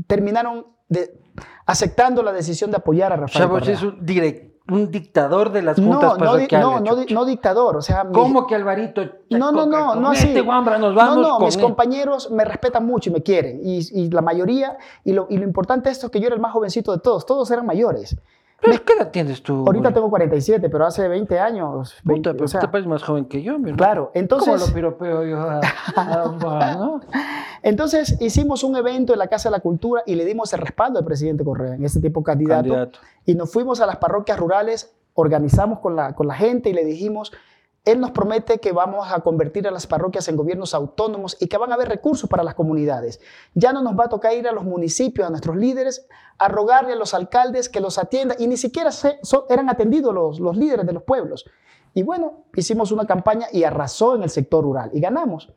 terminaron 0.06 0.66
de- 0.88 1.20
aceptando 1.66 2.22
la 2.22 2.32
decisión 2.32 2.70
de 2.70 2.76
apoyar 2.76 3.12
a 3.12 3.16
Rafael 3.16 3.48
Correa. 3.48 3.74
es 3.74 3.82
un, 3.82 4.04
direct- 4.04 4.50
un 4.68 4.90
dictador 4.90 5.52
de 5.52 5.60
las 5.60 5.76
juntas 5.76 6.16
no, 6.18 6.24
no, 6.24 6.36
no, 6.48 6.80
no, 6.80 6.96
di- 6.96 7.12
no 7.12 7.24
dictador, 7.26 7.76
o 7.76 7.82
sea, 7.82 8.06
¿Cómo 8.10 8.46
que 8.46 8.54
Alvarito? 8.54 9.02
no, 9.30 9.52
no, 9.52 9.66
no, 9.66 9.94
no 9.94 10.10
así. 10.10 10.28
Este 10.28 10.40
guambra 10.40 10.78
nos 10.78 10.94
vamos 10.94 11.16
no, 11.16 11.22
no, 11.22 11.36
con 11.36 11.44
mis 11.46 11.56
él? 11.56 11.62
compañeros 11.62 12.30
me 12.30 12.44
respetan 12.46 12.86
mucho 12.86 13.10
y 13.10 13.12
me 13.12 13.22
quieren. 13.22 13.60
Y, 13.62 13.86
y 13.92 14.10
la 14.10 14.22
mayoría, 14.22 14.78
y 15.04 15.12
lo, 15.12 15.26
y 15.28 15.36
lo 15.36 15.44
importante 15.44 15.90
de 15.90 15.92
esto 15.92 16.06
es 16.06 16.12
que 16.12 16.18
yo 16.20 16.26
era 16.28 16.34
el 16.34 16.40
más 16.40 16.52
jovencito 16.52 16.92
de 16.92 16.98
todos, 17.00 17.26
todos 17.26 17.50
eran 17.50 17.66
mayores. 17.66 18.16
¿Pero 18.62 18.82
¿Qué 18.82 18.94
edad 18.94 19.10
tienes 19.10 19.42
tú? 19.42 19.58
Ahorita 19.66 19.82
güey? 19.90 19.94
tengo 19.94 20.08
47, 20.08 20.70
pero 20.70 20.86
hace 20.86 21.06
20 21.06 21.38
años. 21.38 21.96
20, 22.04 22.30
Puta, 22.30 22.32
pero 22.32 22.44
o 22.46 22.48
sea, 22.48 22.60
te 22.60 22.68
pareces 22.68 22.88
más 22.88 23.02
joven 23.02 23.26
que 23.26 23.42
yo, 23.42 23.58
mi 23.58 23.70
hermano. 23.70 23.76
claro, 23.76 24.02
¿Cómo 24.06 24.10
entonces... 24.14 24.68
lo 24.68 24.74
piropeo 24.74 25.24
yo 25.26 25.38
a, 25.40 25.60
a- 25.96 26.22
a- 26.22 26.74
no? 26.76 26.93
Entonces 27.64 28.20
hicimos 28.20 28.62
un 28.62 28.76
evento 28.76 29.14
en 29.14 29.18
la 29.18 29.28
Casa 29.28 29.48
de 29.48 29.52
la 29.56 29.60
Cultura 29.60 30.02
y 30.04 30.16
le 30.16 30.26
dimos 30.26 30.52
el 30.52 30.60
respaldo 30.60 30.98
al 30.98 31.04
presidente 31.06 31.44
Correa, 31.44 31.74
en 31.74 31.84
ese 31.84 31.98
tiempo 31.98 32.22
candidato, 32.22 32.68
Candidato. 32.68 32.98
y 33.24 33.34
nos 33.34 33.50
fuimos 33.50 33.80
a 33.80 33.86
las 33.86 33.96
parroquias 33.96 34.38
rurales, 34.38 34.94
organizamos 35.14 35.78
con 35.80 35.96
la, 35.96 36.14
con 36.14 36.26
la 36.28 36.34
gente 36.34 36.68
y 36.68 36.74
le 36.74 36.84
dijimos, 36.84 37.32
él 37.86 38.00
nos 38.00 38.10
promete 38.10 38.58
que 38.60 38.72
vamos 38.72 39.10
a 39.10 39.20
convertir 39.20 39.66
a 39.66 39.70
las 39.70 39.86
parroquias 39.86 40.28
en 40.28 40.36
gobiernos 40.36 40.74
autónomos 40.74 41.36
y 41.40 41.46
que 41.48 41.56
van 41.56 41.70
a 41.72 41.74
haber 41.76 41.88
recursos 41.88 42.28
para 42.28 42.42
las 42.42 42.54
comunidades. 42.54 43.18
Ya 43.54 43.72
no 43.72 43.80
nos 43.82 43.98
va 43.98 44.04
a 44.04 44.08
tocar 44.10 44.34
ir 44.34 44.46
a 44.46 44.52
los 44.52 44.64
municipios, 44.64 45.26
a 45.26 45.30
nuestros 45.30 45.56
líderes, 45.56 46.06
a 46.38 46.48
rogarle 46.48 46.92
a 46.92 46.96
los 46.96 47.14
alcaldes 47.14 47.70
que 47.70 47.80
los 47.80 47.96
atiendan 47.98 48.36
y 48.40 48.46
ni 48.46 48.58
siquiera 48.58 48.92
se- 48.92 49.18
so- 49.22 49.46
eran 49.48 49.70
atendidos 49.70 50.12
los, 50.14 50.38
los 50.38 50.54
líderes 50.56 50.84
de 50.86 50.92
los 50.92 51.02
pueblos. 51.02 51.46
Y 51.94 52.02
bueno, 52.02 52.44
hicimos 52.56 52.92
una 52.92 53.06
campaña 53.06 53.46
y 53.52 53.64
arrasó 53.64 54.16
en 54.16 54.22
el 54.22 54.30
sector 54.30 54.64
rural 54.64 54.90
y 54.92 55.00
ganamos. 55.00 55.50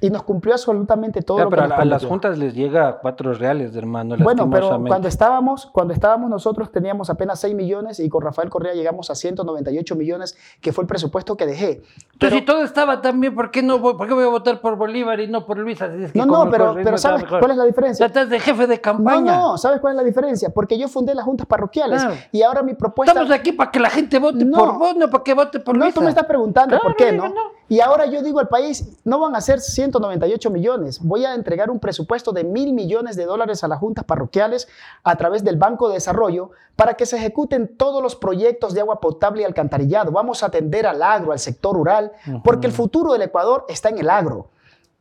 Y 0.00 0.10
nos 0.10 0.22
cumplió 0.22 0.54
absolutamente 0.54 1.22
todo 1.22 1.38
Ya, 1.38 1.44
lo 1.44 1.50
pero 1.50 1.62
que 1.62 1.66
a, 1.66 1.68
nos 1.70 1.78
a 1.78 1.84
las 1.84 2.04
juntas 2.06 2.38
les 2.38 2.54
llega 2.54 2.98
cuatro 3.00 3.34
reales, 3.34 3.74
hermano. 3.76 4.16
Bueno, 4.18 4.48
pero 4.50 4.82
cuando 4.86 5.08
estábamos, 5.08 5.66
cuando 5.66 5.92
estábamos 5.92 6.30
nosotros 6.30 6.70
teníamos 6.72 7.10
apenas 7.10 7.38
6 7.40 7.54
millones 7.54 8.00
y 8.00 8.08
con 8.08 8.22
Rafael 8.22 8.48
Correa 8.50 8.72
llegamos 8.74 9.10
a 9.10 9.14
198 9.14 9.96
millones, 9.96 10.36
que 10.60 10.72
fue 10.72 10.82
el 10.84 10.88
presupuesto 10.88 11.36
que 11.36 11.46
dejé. 11.46 11.70
Entonces, 11.72 12.16
Pero- 12.18 12.36
si 12.36 12.42
todo 12.42 12.62
estaba 12.64 13.00
tan 13.02 13.20
bien, 13.20 13.34
¿por 13.34 13.50
qué, 13.50 13.62
no 13.62 13.78
voy, 13.78 13.94
¿por 13.94 14.06
qué 14.08 14.14
voy 14.14 14.24
a 14.24 14.28
votar 14.28 14.60
por 14.60 14.76
Bolívar 14.76 15.20
y 15.20 15.28
no 15.28 15.44
por 15.46 15.58
Luis? 15.58 15.80
Así 15.82 16.02
es 16.04 16.12
que 16.12 16.18
no, 16.18 16.26
no, 16.26 16.50
pero, 16.50 16.74
pero 16.82 16.96
¿sabes 16.98 17.24
cuál 17.24 17.50
es 17.50 17.56
la 17.56 17.64
Ya 17.64 17.66
diferencia? 17.66 18.06
estás 18.06 18.28
de 18.30 18.40
jefe 18.40 18.66
de 18.66 18.76
No, 18.76 18.82
campaña. 18.82 19.36
no, 19.36 19.58
¿sabes 19.58 19.80
cuál 19.80 19.92
es 19.92 19.96
la 19.98 20.04
diferencia? 20.04 20.50
Porque 20.50 20.78
yo 20.78 20.88
fundé 20.88 21.14
las 21.14 21.24
juntas 21.24 21.46
parroquiales 21.46 22.02
Claro. 22.02 22.16
y 22.32 22.42
ahora 22.42 22.62
mi 22.62 22.74
propuesta... 22.74 23.12
Estamos 23.12 23.30
aquí 23.32 23.52
para 23.52 23.70
que 23.70 23.80
la 23.80 23.90
gente 23.90 24.18
vote 24.18 24.44
No. 24.44 24.58
por 24.58 24.78
vos, 24.78 24.96
no 24.96 25.08
para 25.10 25.24
que 25.24 25.34
vote 25.34 25.60
por 25.60 25.76
no, 25.76 25.84
Luis. 25.84 25.94
tú 25.94 26.00
me 26.00 26.08
estás 26.08 26.26
preguntando 26.26 26.70
Claro, 26.70 26.82
por 26.82 26.96
qué, 26.96 27.12
¿no? 27.12 27.28
no. 27.28 27.59
Y 27.70 27.78
ahora 27.78 28.06
yo 28.06 28.20
digo 28.20 28.40
al 28.40 28.48
país, 28.48 28.98
no 29.04 29.20
van 29.20 29.36
a 29.36 29.40
ser 29.40 29.60
198 29.60 30.50
millones, 30.50 30.98
voy 30.98 31.24
a 31.24 31.34
entregar 31.34 31.70
un 31.70 31.78
presupuesto 31.78 32.32
de 32.32 32.42
mil 32.42 32.72
millones 32.72 33.14
de 33.14 33.26
dólares 33.26 33.62
a 33.62 33.68
las 33.68 33.78
juntas 33.78 34.04
parroquiales 34.04 34.66
a 35.04 35.14
través 35.14 35.44
del 35.44 35.56
Banco 35.56 35.86
de 35.86 35.94
Desarrollo 35.94 36.50
para 36.74 36.94
que 36.94 37.06
se 37.06 37.16
ejecuten 37.16 37.76
todos 37.76 38.02
los 38.02 38.16
proyectos 38.16 38.74
de 38.74 38.80
agua 38.80 39.00
potable 39.00 39.42
y 39.42 39.44
alcantarillado. 39.44 40.10
Vamos 40.10 40.42
a 40.42 40.46
atender 40.46 40.84
al 40.84 41.00
agro, 41.00 41.30
al 41.30 41.38
sector 41.38 41.76
rural, 41.76 42.10
porque 42.42 42.66
el 42.66 42.72
futuro 42.72 43.12
del 43.12 43.22
Ecuador 43.22 43.66
está 43.68 43.88
en 43.90 43.98
el 43.98 44.10
agro. 44.10 44.48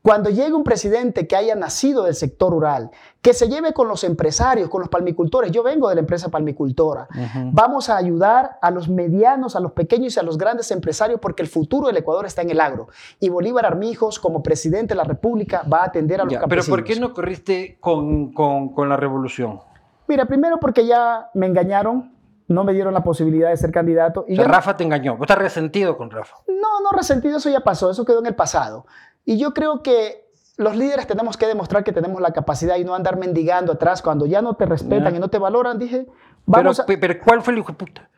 Cuando 0.04 0.30
llegue 0.30 0.54
un 0.54 0.64
presidente 0.64 1.28
que 1.28 1.36
haya 1.36 1.56
nacido 1.56 2.04
del 2.04 2.14
sector 2.14 2.52
rural, 2.52 2.92
que 3.22 3.34
se 3.34 3.50
lleve 3.50 3.74
con 3.74 3.88
los 3.90 4.06
empresarios, 4.06 4.70
con 4.70 4.80
los 4.80 4.90
palmicultores, 4.90 5.52
yo 5.52 5.62
vengo 5.62 5.90
de 5.90 5.96
la 5.96 6.02
empresa 6.02 6.30
palmicultora, 6.30 7.08
vamos 7.52 7.90
a 7.90 7.98
ayudar 7.98 8.58
a 8.62 8.72
los 8.72 8.88
medianos, 8.88 9.58
a 9.58 9.60
los 9.60 9.74
pequeños 9.74 10.16
y 10.16 10.20
a 10.20 10.24
los 10.24 10.38
grandes 10.38 10.72
empresarios 10.72 11.20
porque 11.20 11.44
el 11.44 11.50
futuro 11.50 11.88
del 11.88 11.98
Ecuador 11.98 12.26
está 12.26 12.42
en 12.44 12.50
el 12.52 12.62
agro. 12.62 12.88
Y 13.20 13.28
Bolívar 13.28 13.66
Armijos, 13.66 14.20
como 14.20 14.42
presidente 14.42 14.94
de 14.94 14.96
la 14.96 15.04
República, 15.04 15.64
va 15.72 15.82
a 15.82 15.86
atender 15.88 16.22
a 16.22 16.24
los 16.24 16.32
Ya, 16.32 16.40
pero 16.40 16.48
campesinos. 16.62 16.78
¿por 16.80 16.84
qué 16.86 17.00
no 17.00 17.14
corriste 17.14 17.78
con, 17.82 18.32
con, 18.32 18.70
con 18.70 18.88
la 18.88 18.96
revolución? 18.96 19.60
Mira, 20.08 20.26
primero 20.26 20.58
porque 20.60 20.86
ya 20.88 21.30
me 21.34 21.46
engañaron, 21.46 22.14
no 22.48 22.64
me 22.64 22.74
dieron 22.74 22.94
la 22.94 23.04
posibilidad 23.04 23.50
de 23.50 23.58
ser 23.58 23.72
candidato. 23.72 24.24
Y 24.30 24.34
O 24.34 24.36
sea, 24.38 24.46
yo- 24.46 24.52
Rafa 24.52 24.78
te 24.78 24.86
engañó. 24.86 25.14
Vos 25.18 25.24
estás 25.24 25.38
resentido 25.40 25.98
con 25.98 26.10
Rafa. 26.10 26.38
No, 26.48 26.80
no 26.84 26.96
resentido, 26.98 27.38
eso 27.38 27.50
ya 27.50 27.60
pasó, 27.60 27.92
eso 27.92 28.06
quedó 28.06 28.20
en 28.20 28.28
el 28.28 28.36
pasado. 28.36 28.86
Y 29.26 29.38
yo 29.38 29.54
creo 29.54 29.84
que 29.84 30.29
los 30.60 30.76
líderes 30.76 31.08
tenemos 31.08 31.38
que 31.38 31.48
demostrar 31.48 31.84
que 31.84 31.92
tenemos 31.94 32.22
la 32.22 32.32
capacidad 32.34 32.76
y 32.76 32.84
no 32.84 32.94
andar 32.94 33.18
mendigando 33.18 33.72
atrás 33.72 34.02
cuando 34.02 34.26
ya 34.26 34.42
no 34.42 34.56
te 34.56 34.66
respetan 34.66 35.16
y 35.16 35.20
no 35.20 35.30
te 35.30 35.38
valoran. 35.40 35.80
Dije, 35.80 36.06
Pero, 36.06 36.14
vamos 36.46 36.80
a... 36.82 36.86
pe- 36.86 36.98
pero 36.98 37.16
¿cuál 37.24 37.42
fue 37.42 37.54
el 37.54 37.60
hijo 37.60 37.72
de 37.72 37.78
puta? 37.78 38.10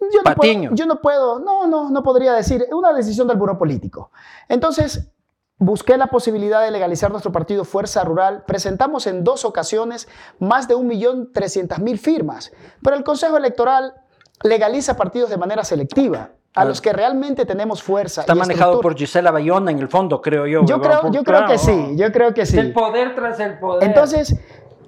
Yo 0.00 0.06
no, 0.18 0.22
Patiño. 0.22 0.70
puedo, 0.70 0.74
yo 0.76 0.86
no 0.86 1.00
puedo, 1.00 1.38
no, 1.40 1.66
no, 1.66 1.90
no 1.90 2.02
podría 2.02 2.32
decir, 2.34 2.62
es 2.62 2.72
una 2.72 2.92
decisión 2.92 3.26
del 3.28 3.36
buró 3.36 3.58
político. 3.58 4.10
Entonces, 4.48 5.10
busqué 5.58 5.98
la 5.98 6.06
posibilidad 6.06 6.62
de 6.62 6.70
legalizar 6.70 7.10
nuestro 7.10 7.32
partido 7.32 7.64
Fuerza 7.64 8.02
Rural. 8.04 8.44
Presentamos 8.46 9.06
en 9.06 9.24
dos 9.24 9.44
ocasiones 9.44 10.08
más 10.38 10.68
de 10.68 10.76
1.300.000 10.76 11.98
firmas, 11.98 12.52
pero 12.82 12.96
el 12.96 13.04
Consejo 13.04 13.36
Electoral 13.36 13.94
legaliza 14.42 14.96
partidos 14.96 15.28
de 15.30 15.36
manera 15.36 15.64
selectiva. 15.64 16.30
A 16.50 16.52
Claro. 16.62 16.68
los 16.70 16.80
que 16.80 16.92
realmente 16.92 17.46
tenemos 17.46 17.80
fuerza. 17.80 18.22
Está 18.22 18.34
y 18.34 18.36
manejado 18.38 18.72
estructura. 18.72 18.82
por 18.94 18.98
Gisela 18.98 19.30
Bayona 19.30 19.70
en 19.70 19.78
el 19.78 19.88
fondo, 19.88 20.20
creo 20.20 20.46
yo. 20.48 20.64
Yo 20.64 20.80
creo, 20.80 21.00
por- 21.02 21.12
yo 21.12 21.22
creo 21.22 21.46
que 21.46 21.58
sí, 21.58 21.94
yo 21.96 22.10
creo 22.10 22.34
que 22.34 22.42
Es 22.42 22.48
sí. 22.50 22.58
el 22.58 22.72
poder 22.72 23.14
tras 23.14 23.38
el 23.38 23.58
poder. 23.60 23.84
Entonces, 23.88 24.34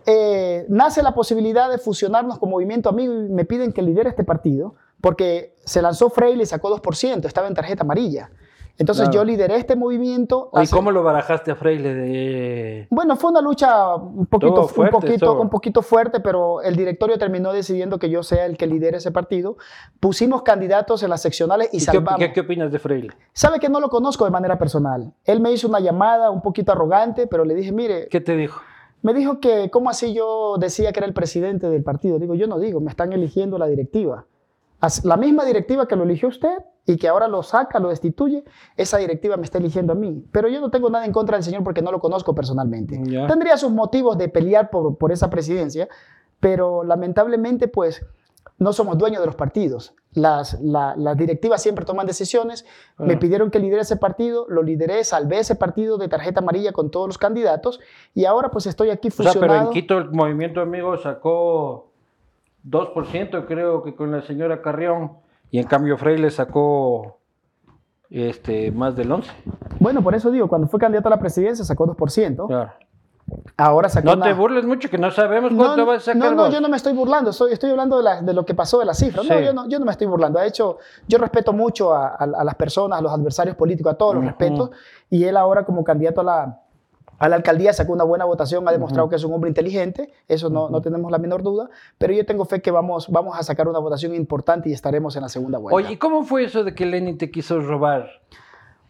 eh, 0.06 0.66
nace 0.68 1.04
la 1.04 1.14
posibilidad 1.14 1.70
de 1.70 1.78
fusionarnos 1.78 2.40
con 2.40 2.50
Movimiento 2.50 2.88
Amigo 2.88 3.14
y 3.14 3.28
me 3.28 3.44
piden 3.44 3.72
que 3.72 3.80
lidere 3.82 4.08
este 4.08 4.24
partido 4.24 4.74
porque 5.00 5.54
se 5.64 5.80
lanzó 5.82 6.10
Freire 6.10 6.42
y 6.42 6.46
sacó 6.46 6.68
2%, 6.68 7.28
estaba 7.28 7.46
en 7.46 7.54
tarjeta 7.54 7.84
amarilla. 7.84 8.30
Entonces 8.78 9.04
Claro. 9.10 9.20
yo 9.20 9.24
lideré 9.24 9.56
este 9.56 9.76
movimiento. 9.76 10.50
¿Y 10.54 10.60
hace- 10.60 10.74
cómo 10.74 10.90
lo 10.90 11.02
barajaste 11.02 11.50
a 11.50 11.54
Freire 11.56 11.94
de...? 11.94 12.86
Bueno, 12.90 13.16
fue 13.16 13.30
una 13.30 13.40
lucha 13.42 13.94
un 13.96 14.26
poquito, 14.26 14.66
fuerte, 14.66 14.96
un, 14.96 15.02
poquito, 15.02 15.26
todo. 15.26 15.40
un 15.42 15.50
poquito 15.50 15.82
fuerte, 15.82 16.20
pero 16.20 16.62
el 16.62 16.74
directorio 16.74 17.18
terminó 17.18 17.52
decidiendo 17.52 17.98
que 17.98 18.08
yo 18.10 18.22
sea 18.22 18.46
el 18.46 18.56
que 18.56 18.66
lidere 18.66 18.96
ese 18.96 19.12
partido. 19.12 19.56
Pusimos 20.00 20.42
candidatos 20.42 21.02
en 21.02 21.10
las 21.10 21.20
seccionales 21.22 21.68
y, 21.72 21.76
¿Y 21.76 21.80
salvamos. 21.80 22.18
qué, 22.18 22.32
qué 22.32 22.40
opinas 22.40 22.72
de 22.72 22.78
Freire? 22.78 23.10
Sabe 23.32 23.60
que 23.60 23.68
no 23.68 23.78
lo 23.78 23.88
conozco 23.88 24.24
de 24.24 24.30
manera 24.30 24.58
personal. 24.58 25.12
Él 25.24 25.40
me 25.40 25.52
hizo 25.52 25.68
una 25.68 25.78
llamada 25.80 26.30
un 26.30 26.40
poquito 26.42 26.72
arrogante, 26.72 27.26
pero 27.26 27.44
le 27.44 27.54
dije, 27.54 27.72
mire, 27.72 28.08
¿Qué 28.10 28.20
te 28.20 28.36
dijo? 28.36 28.60
Me 29.02 29.12
dijo 29.14 29.38
que, 29.40 29.68
¿cómo 29.70 29.90
así 29.90 30.14
yo 30.14 30.56
decía 30.58 30.92
que 30.92 31.00
era 31.00 31.06
el 31.06 31.12
presidente 31.14 31.68
del 31.68 31.82
partido? 31.82 32.18
Digo, 32.18 32.34
yo 32.34 32.46
no 32.46 32.58
digo, 32.58 32.80
me 32.80 32.88
están 32.90 33.12
eligiendo 33.12 33.58
la 33.58 33.66
directiva. 33.66 34.24
la 35.04 35.16
misma 35.16 35.44
directiva 35.44 35.86
que 35.86 35.94
lo 35.96 36.04
eligió 36.04 36.28
usted 36.28 36.56
y 36.86 36.96
que 36.96 37.06
ahora 37.08 37.28
lo 37.28 37.42
saca, 37.42 37.78
lo 37.78 37.90
destituye, 37.90 38.42
esa 38.76 38.98
directiva 38.98 39.36
me 39.36 39.44
está 39.44 39.58
eligiendo 39.58 39.92
a 39.92 39.96
mí. 39.96 40.24
Pero 40.32 40.48
yo 40.48 40.60
no 40.60 40.70
tengo 40.70 40.90
nada 40.90 41.04
en 41.06 41.12
contra 41.12 41.36
del 41.36 41.44
señor 41.44 41.62
porque 41.62 41.82
no 41.82 41.92
lo 41.92 42.00
conozco 42.00 42.34
personalmente. 42.34 43.00
Ya. 43.04 43.26
Tendría 43.28 43.56
sus 43.56 43.70
motivos 43.70 44.18
de 44.18 44.28
pelear 44.28 44.68
por, 44.70 44.96
por 44.98 45.12
esa 45.12 45.30
presidencia, 45.30 45.88
pero 46.40 46.82
lamentablemente 46.82 47.68
pues 47.68 48.04
no 48.58 48.72
somos 48.72 48.98
dueños 48.98 49.20
de 49.20 49.26
los 49.26 49.36
partidos. 49.36 49.94
Las, 50.12 50.60
la- 50.60 50.94
las 50.96 51.16
directivas 51.16 51.62
siempre 51.62 51.84
toman 51.84 52.06
decisiones. 52.06 52.66
Me 52.98 53.14
Ah. 53.14 53.18
pidieron 53.18 53.50
que 53.50 53.60
lidere 53.60 53.82
ese 53.82 53.96
partido, 53.96 54.46
lo 54.48 54.62
lideré, 54.62 55.04
salvé 55.04 55.38
ese 55.38 55.54
partido 55.54 55.98
de 55.98 56.08
tarjeta 56.08 56.40
amarilla 56.40 56.72
con 56.72 56.90
todos 56.90 57.06
los 57.06 57.16
candidatos 57.18 57.80
y 58.14 58.24
ahora 58.24 58.50
pues 58.50 58.66
estoy 58.66 58.90
aquí 58.90 59.08
O 59.08 59.10
sea, 59.12 59.32
pero 59.32 59.40
fusionado. 59.40 59.68
en 59.68 59.72
Quito 59.72 59.98
el 59.98 60.10
movimiento 60.10 60.60
amigo 60.60 60.96
sacó 60.98 61.90
2%, 62.68 63.46
creo 63.46 63.82
que 63.82 63.94
con 63.94 64.10
la 64.12 64.22
señora 64.22 64.62
Carrión, 64.62 65.12
y 65.52 65.58
en 65.60 65.66
cambio 65.68 65.96
Freire 65.96 66.28
sacó 66.30 67.20
este, 68.10 68.72
más 68.72 68.96
del 68.96 69.10
11%. 69.10 69.24
Bueno, 69.78 70.02
por 70.02 70.14
eso 70.14 70.30
digo, 70.30 70.48
cuando 70.48 70.66
fue 70.66 70.80
candidato 70.80 71.08
a 71.08 71.10
la 71.10 71.18
presidencia 71.20 71.64
sacó 71.64 71.86
2%. 71.86 72.46
Claro. 72.48 72.72
Ahora 73.56 73.88
sacó 73.88 74.06
No 74.08 74.14
una- 74.14 74.26
te 74.26 74.32
burles 74.34 74.64
mucho, 74.64 74.90
que 74.90 74.98
no 74.98 75.10
sabemos 75.10 75.52
No, 75.52 75.58
cuánto 75.64 75.86
vas 75.86 75.98
a 75.98 76.12
sacar 76.12 76.16
no, 76.30 76.30
no, 76.36 76.42
vos. 76.44 76.52
yo 76.52 76.60
no 76.60 76.68
me 76.68 76.76
estoy 76.76 76.92
burlando, 76.92 77.30
estoy, 77.30 77.52
estoy 77.52 77.70
hablando 77.70 77.96
de, 77.98 78.02
la- 78.02 78.20
de 78.20 78.34
lo 78.34 78.44
que 78.44 78.54
pasó 78.54 78.78
de 78.80 78.84
la 78.84 78.94
cifra. 78.94 79.22
No, 79.22 79.40
yo 79.40 79.52
no, 79.54 79.68
yo 79.68 79.78
no 79.78 79.84
me 79.86 79.92
estoy 79.92 80.06
burlando. 80.08 80.40
De 80.40 80.46
hecho, 80.48 80.78
yo 81.06 81.18
respeto 81.18 81.52
mucho 81.52 81.94
a, 81.94 82.08
a- 82.08 82.24
a 82.24 82.44
las 82.44 82.54
personas, 82.56 82.98
a 82.98 83.02
los 83.02 83.12
adversarios 83.12 83.56
políticos, 83.56 83.92
a 83.92 83.96
todos 83.96 84.14
los 84.14 84.22
Ujú. 84.24 84.28
respetos. 84.30 84.70
Y 85.08 85.24
él 85.24 85.36
ahora 85.36 85.64
como 85.64 85.84
candidato 85.84 86.20
a 86.20 86.24
la, 86.24 86.61
a 87.22 87.28
la 87.28 87.36
alcaldía 87.36 87.72
sacó 87.72 87.92
una 87.92 88.02
buena 88.02 88.24
votación, 88.24 88.66
ha 88.66 88.72
demostrado 88.72 89.08
que 89.08 89.14
es 89.14 89.22
un 89.22 89.32
hombre 89.32 89.48
inteligente, 89.48 90.12
eso 90.26 90.50
no, 90.50 90.68
no 90.68 90.82
tenemos 90.82 91.08
la 91.12 91.18
menor 91.18 91.44
duda, 91.44 91.70
pero 91.96 92.12
yo 92.12 92.26
tengo 92.26 92.44
fe 92.46 92.60
que 92.60 92.72
vamos, 92.72 93.08
vamos 93.10 93.38
a 93.38 93.44
sacar 93.44 93.68
una 93.68 93.78
votación 93.78 94.12
importante 94.12 94.70
y 94.70 94.72
estaremos 94.72 95.14
en 95.14 95.22
la 95.22 95.28
segunda 95.28 95.58
vuelta. 95.58 95.76
Oye, 95.76 95.92
¿y 95.92 95.96
cómo 95.98 96.24
fue 96.24 96.42
eso 96.42 96.64
de 96.64 96.74
que 96.74 96.84
Lenin 96.84 97.18
te 97.18 97.30
quiso 97.30 97.60
robar? 97.60 98.08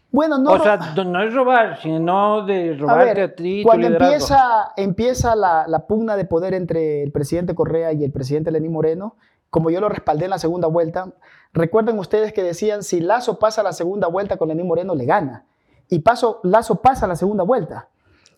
bueno, 0.09 0.39
no, 0.39 0.53
o 0.53 0.59
sea, 0.59 0.77
no, 1.05 1.21
es 1.21 1.31
robar, 1.31 1.79
sino 1.79 2.43
de 2.43 2.71
A 2.71 2.77
robarte 2.77 3.05
ver, 3.05 3.21
a, 3.21 3.35
ti 3.35 3.61
tu 3.61 3.67
cuando 3.67 3.87
liderazgo. 3.87 4.13
empieza, 4.13 4.73
empieza 4.77 5.35
la, 5.35 5.65
la 5.67 5.85
pugna 5.85 6.15
de 6.15 6.25
poder 6.25 6.55
entre 6.55 7.03
el 7.03 7.11
presidente 7.11 7.53
Correa 7.53 7.93
y 7.93 8.03
el 8.03 8.11
presidente 8.11 8.49
Lenín 8.49 8.71
Moreno, 8.71 9.15
como 9.51 9.69
yo 9.69 9.79
lo 9.79 9.89
respaldé 9.89 10.25
en 10.25 10.31
la 10.31 10.39
segunda 10.39 10.67
vuelta, 10.67 11.13
recuerden 11.53 11.99
ustedes 11.99 12.33
que 12.33 12.41
decían, 12.41 12.81
si 12.81 12.99
Lazo 12.99 13.37
pasa 13.37 13.61
la 13.61 13.73
segunda 13.73 14.07
vuelta 14.07 14.37
con 14.37 14.47
Lenín 14.47 14.65
Moreno, 14.65 14.95
le 14.95 15.05
gana. 15.05 15.45
Y 15.87 15.99
paso, 15.99 16.39
Lazo 16.41 16.81
pasa 16.81 17.05
la 17.05 17.15
segunda 17.15 17.43
vuelta. 17.43 17.89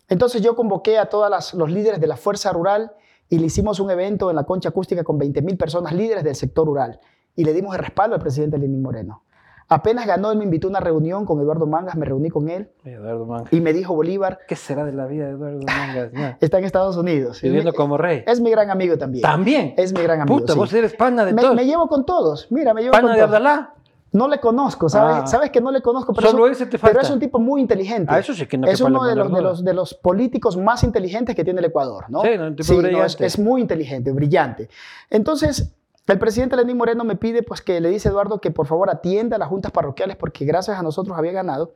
Entonces 0.08 0.42
yo 0.42 0.54
convoqué 0.54 0.98
a 0.98 1.06
todos 1.06 1.54
los 1.54 1.70
líderes 1.70 2.00
de 2.00 2.06
la 2.06 2.16
Fuerza 2.16 2.52
Rural 2.52 2.92
y 3.28 3.38
le 3.38 3.46
hicimos 3.46 3.80
un 3.80 3.90
evento 3.90 4.30
en 4.30 4.36
la 4.36 4.44
concha 4.44 4.68
acústica 4.68 5.02
con 5.02 5.18
20 5.18 5.42
mil 5.42 5.56
personas 5.56 5.92
líderes 5.92 6.22
del 6.22 6.36
sector 6.36 6.66
rural 6.66 7.00
y 7.34 7.44
le 7.44 7.52
dimos 7.52 7.74
el 7.74 7.80
respaldo 7.82 8.14
al 8.14 8.22
presidente 8.22 8.58
Lenín 8.58 8.82
Moreno. 8.82 9.22
Apenas 9.68 10.06
ganó, 10.06 10.30
él 10.30 10.38
me 10.38 10.44
invitó 10.44 10.68
a 10.68 10.70
una 10.70 10.78
reunión 10.78 11.24
con 11.24 11.40
Eduardo 11.40 11.66
Mangas, 11.66 11.96
me 11.96 12.06
reuní 12.06 12.30
con 12.30 12.48
él 12.48 12.70
Eduardo 12.84 13.26
Mangas. 13.26 13.52
y 13.52 13.60
me 13.60 13.72
dijo, 13.72 13.96
Bolívar, 13.96 14.38
¿Qué 14.46 14.54
será 14.54 14.84
de 14.84 14.92
la 14.92 15.06
vida 15.06 15.26
de 15.26 15.32
Eduardo 15.32 15.58
Mangas? 15.66 16.36
Está 16.40 16.58
en 16.58 16.64
Estados 16.64 16.96
Unidos. 16.96 17.42
Viviendo 17.42 17.72
como 17.72 17.98
rey. 17.98 18.22
es 18.28 18.40
mi 18.40 18.50
gran 18.50 18.70
amigo 18.70 18.96
también. 18.96 19.22
También. 19.22 19.74
Es 19.76 19.92
mi 19.92 20.02
gran 20.02 20.20
amigo. 20.20 20.38
Puta, 20.38 20.52
sí. 20.52 20.58
vos 20.58 20.72
eres 20.72 20.94
pana 20.94 21.24
de 21.24 21.32
me, 21.32 21.42
todos. 21.42 21.56
me 21.56 21.66
llevo 21.66 21.88
con 21.88 22.06
todos. 22.06 22.46
Mira, 22.50 22.74
me 22.74 22.82
llevo 22.82 22.92
pana 22.92 23.08
con 23.08 23.12
de 23.12 23.18
todos. 23.18 23.28
Abdalá. 23.28 23.74
No 24.12 24.28
le 24.28 24.40
conozco, 24.40 24.88
¿sabes? 24.88 25.16
Ah. 25.22 25.26
Sabes 25.26 25.50
que 25.50 25.60
no 25.60 25.70
le 25.70 25.82
conozco, 25.82 26.14
pero, 26.14 26.30
Solo 26.30 26.46
es, 26.46 26.52
ese 26.52 26.66
te 26.66 26.78
pero 26.78 26.94
falta. 26.94 27.00
es 27.00 27.10
un 27.10 27.20
tipo 27.20 27.38
muy 27.38 27.60
inteligente. 27.60 28.12
Ah, 28.14 28.18
eso 28.18 28.32
sí 28.32 28.46
que 28.46 28.56
no 28.56 28.66
Es 28.66 28.80
uno 28.80 29.04
de 29.04 29.14
los, 29.14 29.26
de, 29.26 29.30
duda. 29.30 29.42
los, 29.42 29.64
de 29.64 29.74
los 29.74 29.94
políticos 29.94 30.56
más 30.56 30.84
inteligentes 30.84 31.34
que 31.34 31.44
tiene 31.44 31.58
el 31.58 31.66
Ecuador, 31.66 32.04
¿no? 32.08 32.22
Sí, 32.22 32.30
no, 32.38 32.46
un 32.46 32.56
tipo 32.56 32.66
Sí, 32.66 32.76
no, 32.76 33.04
es, 33.04 33.38
muy 33.38 33.60
inteligente, 33.60 34.12
brillante. 34.12 34.68
Entonces, 35.10 35.72
el 36.06 36.18
presidente 36.18 36.56
Lenín 36.56 36.76
Moreno 36.76 37.04
me 37.04 37.16
pide, 37.16 37.42
pues, 37.42 37.60
que 37.60 37.80
le 37.80 37.90
dice 37.90 38.08
a 38.08 38.12
Eduardo 38.12 38.40
que 38.40 38.50
por 38.50 38.66
favor 38.66 38.90
atienda 38.90 39.36
a 39.36 39.38
las 39.38 39.48
juntas 39.48 39.72
parroquiales 39.72 40.16
porque 40.16 40.44
gracias 40.44 40.78
a 40.78 40.82
nosotros 40.82 41.18
había 41.18 41.32
ganado. 41.32 41.74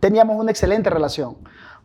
Teníamos 0.00 0.36
una 0.38 0.50
excelente 0.50 0.90
relación. 0.90 1.36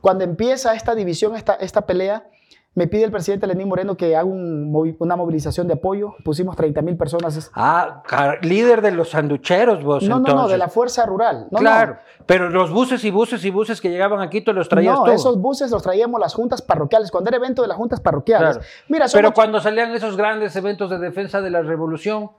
Cuando 0.01 0.23
empieza 0.23 0.73
esta 0.73 0.95
división, 0.95 1.35
esta, 1.35 1.53
esta 1.53 1.85
pelea, 1.85 2.27
me 2.75 2.87
pide 2.87 3.03
el 3.03 3.11
presidente 3.11 3.45
Lenín 3.47 3.67
Moreno 3.67 3.97
que 3.97 4.15
haga 4.15 4.25
un 4.25 4.95
una 4.99 5.15
movilización 5.15 5.67
de 5.67 5.73
apoyo. 5.73 6.13
Pusimos 6.23 6.55
30 6.55 6.81
mil 6.81 6.95
personas. 6.97 7.51
Ah, 7.53 8.03
líder 8.41 8.81
de 8.81 8.91
los 8.91 9.09
sanducheros 9.09 9.83
vos, 9.83 10.03
No, 10.03 10.09
no, 10.09 10.17
entonces. 10.19 10.35
no, 10.43 10.47
de 10.47 10.57
la 10.57 10.69
fuerza 10.69 11.05
rural. 11.05 11.47
No, 11.51 11.59
claro, 11.59 11.97
pero 12.25 12.49
los 12.49 12.71
buses 12.71 13.03
y 13.03 13.11
buses 13.11 13.43
y 13.43 13.49
buses 13.49 13.81
que 13.81 13.89
llegaban 13.89 14.21
aquí, 14.21 14.41
tú 14.41 14.53
los 14.53 14.67
No, 14.67 14.69
traías 14.69 14.95
no 14.99 15.03
tú. 15.05 15.11
esos 15.11 15.41
buses 15.41 15.71
los 15.71 15.81
traíamos 15.83 16.19
las 16.21 16.33
juntas 16.33 16.61
parroquiales, 16.61 17.11
cuando 17.11 17.29
era 17.29 17.37
evento 17.37 17.61
de 17.63 17.67
las 17.67 17.75
juntas 17.77 17.99
parroquiales. 17.99 18.57
Claro. 18.57 18.65
Mira, 18.87 19.05
Pero 19.11 19.33
cuando 19.33 19.59
salían 19.59 19.91
esos 19.93 20.15
grandes 20.15 20.55
eventos 20.55 20.89
de 20.89 20.99
defensa 20.99 21.41
de 21.41 21.49
la 21.49 21.61
revolución, 21.63 22.29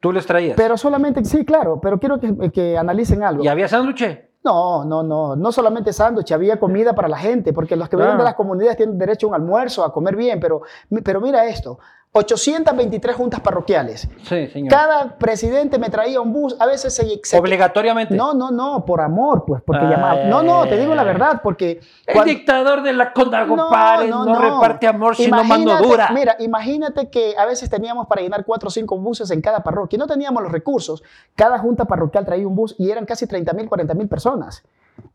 tú 0.00 0.12
les 0.12 0.26
traías. 0.26 0.56
pero 0.56 0.76
solamente, 0.76 1.24
sí, 1.24 1.44
claro, 1.44 1.78
pero 1.80 2.00
quiero 2.00 2.18
que, 2.18 2.50
que 2.50 2.76
analicen 2.76 3.22
algo. 3.22 3.44
¿Y 3.44 3.48
había 3.48 3.68
sándwiche? 3.68 4.30
No, 4.44 4.84
no, 4.84 5.02
no, 5.02 5.34
no 5.36 5.52
solamente 5.52 5.90
sándwich, 5.92 6.30
había 6.32 6.60
comida 6.60 6.94
para 6.94 7.08
la 7.08 7.16
gente, 7.16 7.54
porque 7.54 7.76
los 7.76 7.88
que 7.88 7.96
vienen 7.96 8.12
Claro. 8.12 8.24
de 8.24 8.28
las 8.28 8.34
comunidades 8.34 8.76
tienen 8.76 8.98
derecho 8.98 9.26
a 9.26 9.30
un 9.30 9.34
almuerzo, 9.36 9.82
a 9.84 9.90
comer 9.92 10.16
bien, 10.16 10.38
pero, 10.38 10.60
pero 11.02 11.20
mira 11.22 11.46
esto, 11.46 11.78
823 12.16 13.16
juntas 13.16 13.40
parroquiales. 13.40 14.08
Sí, 14.22 14.46
señor. 14.46 14.70
Cada 14.70 15.18
presidente 15.18 15.80
me 15.80 15.90
traía 15.90 16.20
un 16.20 16.32
bus, 16.32 16.54
a 16.60 16.66
veces 16.66 16.94
se... 16.94 17.20
se- 17.24 17.36
Obligatoriamente. 17.36 18.14
no, 18.14 18.34
no, 18.34 18.52
no, 18.52 18.84
por 18.84 19.00
amor, 19.00 19.44
pues, 19.44 19.60
porque 19.66 19.84
llamaba... 19.84 20.22
No, 20.26 20.42
no, 20.44 20.64
te 20.68 20.76
digo 20.78 20.94
la 20.94 21.02
verdad, 21.02 21.40
porque... 21.42 21.80
El 22.06 22.14
cuando- 22.14 22.30
dictador 22.32 22.82
de 22.82 22.92
la 22.92 23.12
Condagopare 23.12 24.06
no, 24.06 24.24
reparte 24.40 24.86
amor 24.86 25.16
sino 25.16 25.42
mano 25.42 25.76
dura. 25.82 26.10
Mira, 26.12 26.36
imagínate 26.38 27.10
que 27.10 27.34
a 27.36 27.46
veces 27.46 27.68
teníamos 27.68 28.06
para 28.06 28.22
llenar 28.22 28.44
cuatro 28.44 28.68
o 28.68 28.70
cinco 28.70 28.96
buses 28.96 29.32
en 29.32 29.40
cada 29.40 29.64
parroquia 29.64 29.98
no 29.98 30.06
teníamos 30.06 30.40
los 30.40 30.52
recursos. 30.52 31.02
Cada 31.34 31.58
junta 31.58 31.84
parroquial 31.84 32.24
traía 32.24 32.46
un 32.46 32.54
bus 32.54 32.76
y 32.78 32.90
eran 32.90 33.06
casi 33.06 33.26
30 33.26 33.52
mil, 33.54 33.68
40 33.68 33.92
mil 33.94 34.08
personas. 34.08 34.62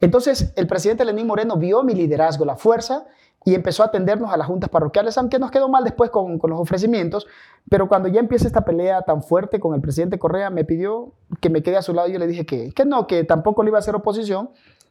Entonces, 0.02 0.52
el 0.58 0.68
presidente 0.68 1.06
Lenín 1.06 1.28
Moreno 1.28 1.56
vio 1.56 1.82
mi 1.84 1.94
liderazgo, 1.94 2.44
la 2.44 2.58
fuerza, 2.58 3.06
y 3.46 3.56
empezó 3.56 3.84
a 3.84 3.88
atendernos 3.88 4.32
a 4.32 4.38
las 4.38 4.48
juntas 4.48 4.70
parroquiales, 4.70 5.18
aunque 5.18 5.40
nos 5.40 5.52
quedó 5.52 5.70
mal 5.70 5.84
después 5.84 6.10
con, 6.10 6.40
con 6.40 6.50
los 6.50 6.60
ofrecimientos. 6.60 7.28
Pero 7.70 7.88
cuando 7.88 8.10
ya 8.10 8.20
empieza 8.20 8.48
esta 8.48 8.66
pelea 8.66 9.02
tan 9.04 9.24
fuerte 9.24 9.60
con 9.60 9.74
el 9.74 9.82
presidente 9.82 10.20
Correa, 10.20 10.50
me 10.50 10.66
pidió 10.66 11.14
que 11.40 11.50
me 11.50 11.64
quede 11.64 11.78
a 11.78 11.82
su 11.82 11.94
lado 11.94 12.10
y 12.10 12.14
yo 12.14 12.20
le 12.20 12.28
dije 12.28 12.46
que, 12.46 12.72
que 12.72 12.86
no, 12.86 13.08
que 13.08 13.24
tampoco 13.24 13.64
le 13.64 13.70
iba 13.70 13.78
a 13.78 13.80
hacer 13.80 13.96
oposición, 13.96 14.50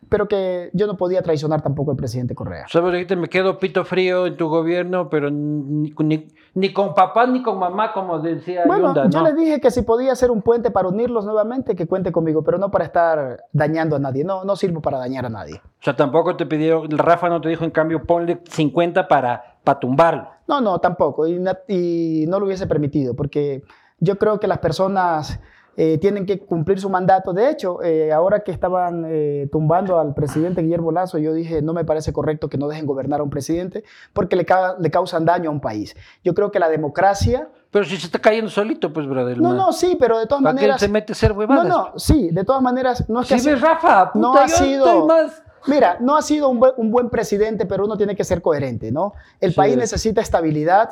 pero 0.09 0.27
que 0.29 0.71
yo 0.73 0.87
no 0.87 0.97
podía 0.97 1.21
traicionar 1.23 1.61
tampoco 1.61 1.91
al 1.91 1.97
presidente 1.97 2.35
Correa. 2.35 2.65
Sabes, 2.69 2.93
ahorita 2.93 3.15
me 3.17 3.29
quedo 3.29 3.59
pito 3.59 3.85
frío 3.85 4.27
en 4.27 4.37
tu 4.37 4.49
gobierno, 4.49 5.11
pero 5.11 5.31
ni, 5.31 5.93
ni- 5.99 6.29
ni 6.55 6.73
con 6.73 6.95
papá 6.95 7.27
ni 7.27 7.43
con 7.43 7.59
mamá, 7.59 7.93
como 7.93 8.19
decía 8.19 8.63
Bueno, 8.67 8.87
Yunda, 8.95 9.09
yo 9.11 9.21
¿no? 9.21 9.27
le 9.29 9.35
dije 9.35 9.61
que 9.61 9.71
si 9.71 9.83
podía 9.83 10.13
hacer 10.13 10.31
un 10.31 10.41
puente 10.43 10.71
para 10.71 10.89
unirlos 10.89 11.25
nuevamente, 11.27 11.77
que 11.77 11.87
cuente 11.87 12.11
conmigo, 12.11 12.43
pero 12.43 12.57
no 12.59 12.71
para 12.71 12.85
estar 12.87 13.45
dañando 13.53 13.97
a 13.97 13.99
nadie. 13.99 14.25
No, 14.25 14.45
no 14.45 14.57
sirvo 14.57 14.81
para 14.81 14.99
dañar 14.99 15.27
a 15.27 15.29
nadie. 15.29 15.57
O 15.57 15.83
sea, 15.85 15.95
tampoco 15.95 16.37
te 16.37 16.47
pidieron, 16.47 16.89
Rafa 16.97 17.29
no 17.29 17.41
te 17.41 17.49
dijo, 17.51 17.65
en 17.65 17.71
cambio, 17.71 18.03
ponle 18.05 18.41
50 18.51 19.07
para, 19.09 19.57
para 19.63 19.79
tumbarlo. 19.79 20.29
No, 20.47 20.61
no, 20.63 20.79
tampoco. 20.79 21.27
Y 21.27 22.25
no 22.27 22.41
lo 22.41 22.47
hubiese 22.47 22.67
permitido, 22.67 23.15
porque 23.15 23.63
yo 24.01 24.17
creo 24.17 24.41
que 24.41 24.47
las 24.47 24.59
personas 24.59 25.39
eh, 25.81 25.97
tienen 25.99 26.27
que 26.27 26.41
cumplir 26.41 26.81
su 26.81 26.91
mandato. 26.91 27.33
De 27.33 27.49
hecho, 27.49 27.81
eh, 27.85 28.13
ahora 28.13 28.41
que 28.41 28.51
estaban 28.51 29.05
eh, 29.07 29.49
tumbando 29.53 30.01
al 30.01 30.13
presidente 30.13 30.61
Guillermo 30.61 30.91
Lazo, 30.91 31.19
yo 31.19 31.33
dije, 31.33 31.63
no 31.63 31.73
me 31.73 31.85
parece 31.85 32.13
correcto 32.13 32.49
que 32.49 32.59
no 32.59 32.67
dejen 32.67 32.85
gobernar 32.85 33.21
a 33.21 33.23
un 33.23 33.31
presidente, 33.31 33.85
porque 34.13 34.35
le, 34.35 34.45
ca- 34.45 34.75
le 34.81 34.91
causan 34.91 35.25
daño 35.25 35.51
a 35.51 35.53
un 35.53 35.61
país. 35.61 35.95
Yo 36.25 36.35
creo 36.35 36.51
que 36.51 36.59
la 36.59 36.69
democracia... 36.69 37.49
Pero 37.71 37.85
si 37.85 37.97
se 37.97 38.07
está 38.07 38.19
cayendo 38.19 38.51
solito, 38.51 38.93
pues, 38.93 39.07
brother. 39.07 39.39
No, 39.39 39.53
no, 39.55 39.73
sí, 39.73 39.97
pero 40.01 40.19
de 40.19 40.27
todas 40.27 40.43
¿Para 40.43 40.57
qué 40.57 40.65
él 40.65 40.69
maneras... 40.71 40.81
se 40.81 40.89
mete 40.89 41.13
a 41.13 41.15
hacer 41.15 41.31
No, 41.33 41.39
huevadas? 41.39 41.67
no, 41.69 41.93
sí, 41.97 42.31
de 42.33 42.45
todas 42.45 42.61
maneras, 42.63 43.09
no 43.09 43.21
es 43.21 43.29
que 43.29 43.39
Si 43.39 43.55
Rafa, 43.55 44.11
puta, 44.11 44.19
no 44.27 44.35
ha 44.37 44.49
sido- 44.49 44.85
estoy 44.87 45.07
más... 45.07 45.43
Mira, 45.67 45.99
no 46.01 46.17
ha 46.17 46.23
sido 46.23 46.49
un 46.49 46.59
buen, 46.61 46.73
un 46.77 46.91
buen 46.91 47.11
presidente, 47.11 47.67
pero 47.67 47.85
uno 47.85 47.97
tiene 47.97 48.17
que 48.17 48.25
ser 48.25 48.41
coherente, 48.43 48.91
¿no? 48.91 49.13
El 49.41 49.51
Sí. 49.51 49.57
país 49.57 49.77
necesita 49.77 50.21
estabilidad, 50.21 50.89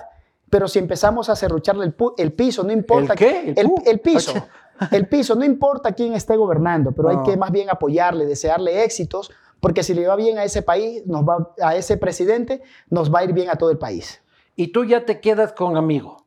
pero 0.50 0.68
si 0.68 0.78
empezamos 0.78 1.28
a 1.28 1.34
cerrucharle 1.36 1.86
el, 1.86 1.94
el 2.18 2.32
piso, 2.32 2.62
no 2.62 2.72
importa. 2.72 3.14
¿El 3.14 3.18
qué? 3.18 3.40
¿El 3.50 3.58
El, 3.58 3.66
pu? 3.66 3.82
el 3.86 4.00
piso. 4.00 4.32
El 4.90 5.08
piso, 5.08 5.34
no 5.34 5.44
importa 5.44 5.92
quién 5.92 6.14
esté 6.14 6.36
gobernando, 6.36 6.92
pero 6.92 7.08
hay 7.08 7.22
que 7.22 7.36
más 7.36 7.50
bien 7.50 7.70
apoyarle, 7.70 8.26
desearle 8.26 8.84
éxitos, 8.84 9.30
porque 9.60 9.82
si 9.82 9.94
le 9.94 10.06
va 10.06 10.16
bien 10.16 10.38
a 10.38 10.44
ese 10.44 10.62
país, 10.62 11.06
nos 11.06 11.24
va, 11.24 11.54
a 11.62 11.76
ese 11.76 11.96
presidente, 11.96 12.62
nos 12.90 13.12
va 13.12 13.20
a 13.20 13.24
ir 13.24 13.32
bien 13.32 13.50
a 13.50 13.56
todo 13.56 13.70
el 13.70 13.78
país. 13.78 14.20
Y 14.54 14.68
tú 14.68 14.84
ya 14.84 15.04
te 15.04 15.20
quedas 15.20 15.52
con 15.52 15.76
amigo. 15.76 16.26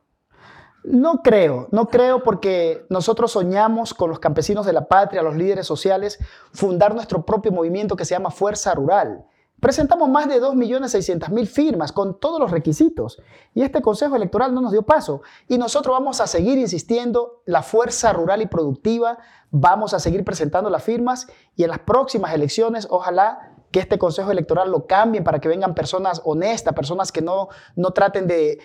No 0.82 1.22
creo, 1.22 1.68
no 1.72 1.88
creo 1.88 2.22
porque 2.22 2.86
nosotros 2.88 3.32
soñamos 3.32 3.92
con 3.92 4.08
los 4.08 4.18
campesinos 4.18 4.64
de 4.64 4.72
la 4.72 4.88
patria, 4.88 5.22
los 5.22 5.36
líderes 5.36 5.66
sociales, 5.66 6.18
fundar 6.52 6.94
nuestro 6.94 7.24
propio 7.24 7.52
movimiento 7.52 7.96
que 7.96 8.06
se 8.06 8.14
llama 8.14 8.30
Fuerza 8.30 8.74
Rural. 8.74 9.26
Presentamos 9.60 10.08
más 10.08 10.28
de 10.28 10.40
2.600.000 10.40 11.46
firmas 11.46 11.92
con 11.92 12.18
todos 12.18 12.40
los 12.40 12.50
requisitos 12.50 13.22
y 13.54 13.62
este 13.62 13.82
Consejo 13.82 14.16
Electoral 14.16 14.54
no 14.54 14.60
nos 14.60 14.72
dio 14.72 14.82
paso. 14.82 15.22
Y 15.48 15.58
nosotros 15.58 15.92
vamos 15.92 16.20
a 16.20 16.26
seguir 16.26 16.58
insistiendo, 16.58 17.42
la 17.44 17.62
fuerza 17.62 18.12
rural 18.12 18.42
y 18.42 18.46
productiva, 18.46 19.18
vamos 19.50 19.92
a 19.94 19.98
seguir 19.98 20.24
presentando 20.24 20.70
las 20.70 20.82
firmas 20.82 21.26
y 21.56 21.64
en 21.64 21.70
las 21.70 21.80
próximas 21.80 22.32
elecciones, 22.32 22.86
ojalá 22.90 23.54
que 23.70 23.80
este 23.80 23.98
Consejo 23.98 24.30
Electoral 24.30 24.70
lo 24.70 24.86
cambien 24.86 25.22
para 25.22 25.38
que 25.38 25.48
vengan 25.48 25.74
personas 25.74 26.22
honestas, 26.24 26.74
personas 26.74 27.12
que 27.12 27.22
no, 27.22 27.48
no 27.76 27.90
traten 27.92 28.26
de 28.26 28.58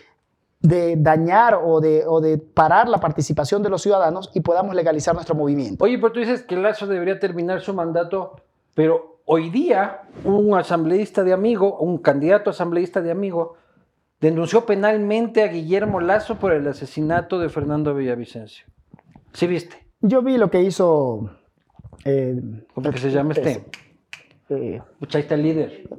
de 0.66 0.96
dañar 0.98 1.60
o 1.64 1.80
de, 1.80 2.06
o 2.08 2.22
de 2.22 2.38
parar 2.40 2.90
la 2.90 3.00
participación 3.00 3.62
de 3.62 3.70
los 3.70 3.84
ciudadanos 3.84 4.32
y 4.34 4.42
podamos 4.42 4.76
legalizar 4.76 5.14
nuestro 5.14 5.36
movimiento. 5.36 5.84
Oye, 5.84 5.98
pero 6.00 6.12
tú 6.12 6.20
dices 6.20 6.42
que 6.42 6.56
Lazo 6.56 6.88
debería 6.88 7.20
terminar 7.20 7.62
su 7.62 7.74
mandato, 7.74 8.42
pero 8.74 9.15
hoy 9.26 9.50
día 9.50 10.02
un 10.24 10.56
asambleísta 10.58 11.24
de 11.24 11.34
amigo, 11.34 11.78
un 11.80 11.98
candidato 11.98 12.50
asambleísta 12.50 13.02
de 13.02 13.12
amigo, 13.12 13.56
denunció 14.22 14.66
penalmente 14.66 15.44
a 15.44 15.48
Guillermo 15.48 16.00
Lazo 16.00 16.36
por 16.38 16.52
el 16.54 16.68
asesinato 16.68 17.40
de 17.40 17.50
Fernando 17.50 17.94
Villavicencio. 17.94 18.66
¿Sí 19.34 19.48
viste? 19.48 19.88
Yo 20.02 20.22
vi 20.22 20.38
lo 20.38 20.50
que 20.50 20.62
hizo... 20.62 21.30
eh, 22.06 22.40
¿Cómo 22.74 22.92
que 22.92 22.98
se 22.98 23.12
llama 23.12 23.34
este? 23.34 23.66
eh, 24.50 24.82
ahí 25.00 25.22
está 25.22 25.36
el 25.36 25.44
líder. 25.44 25.90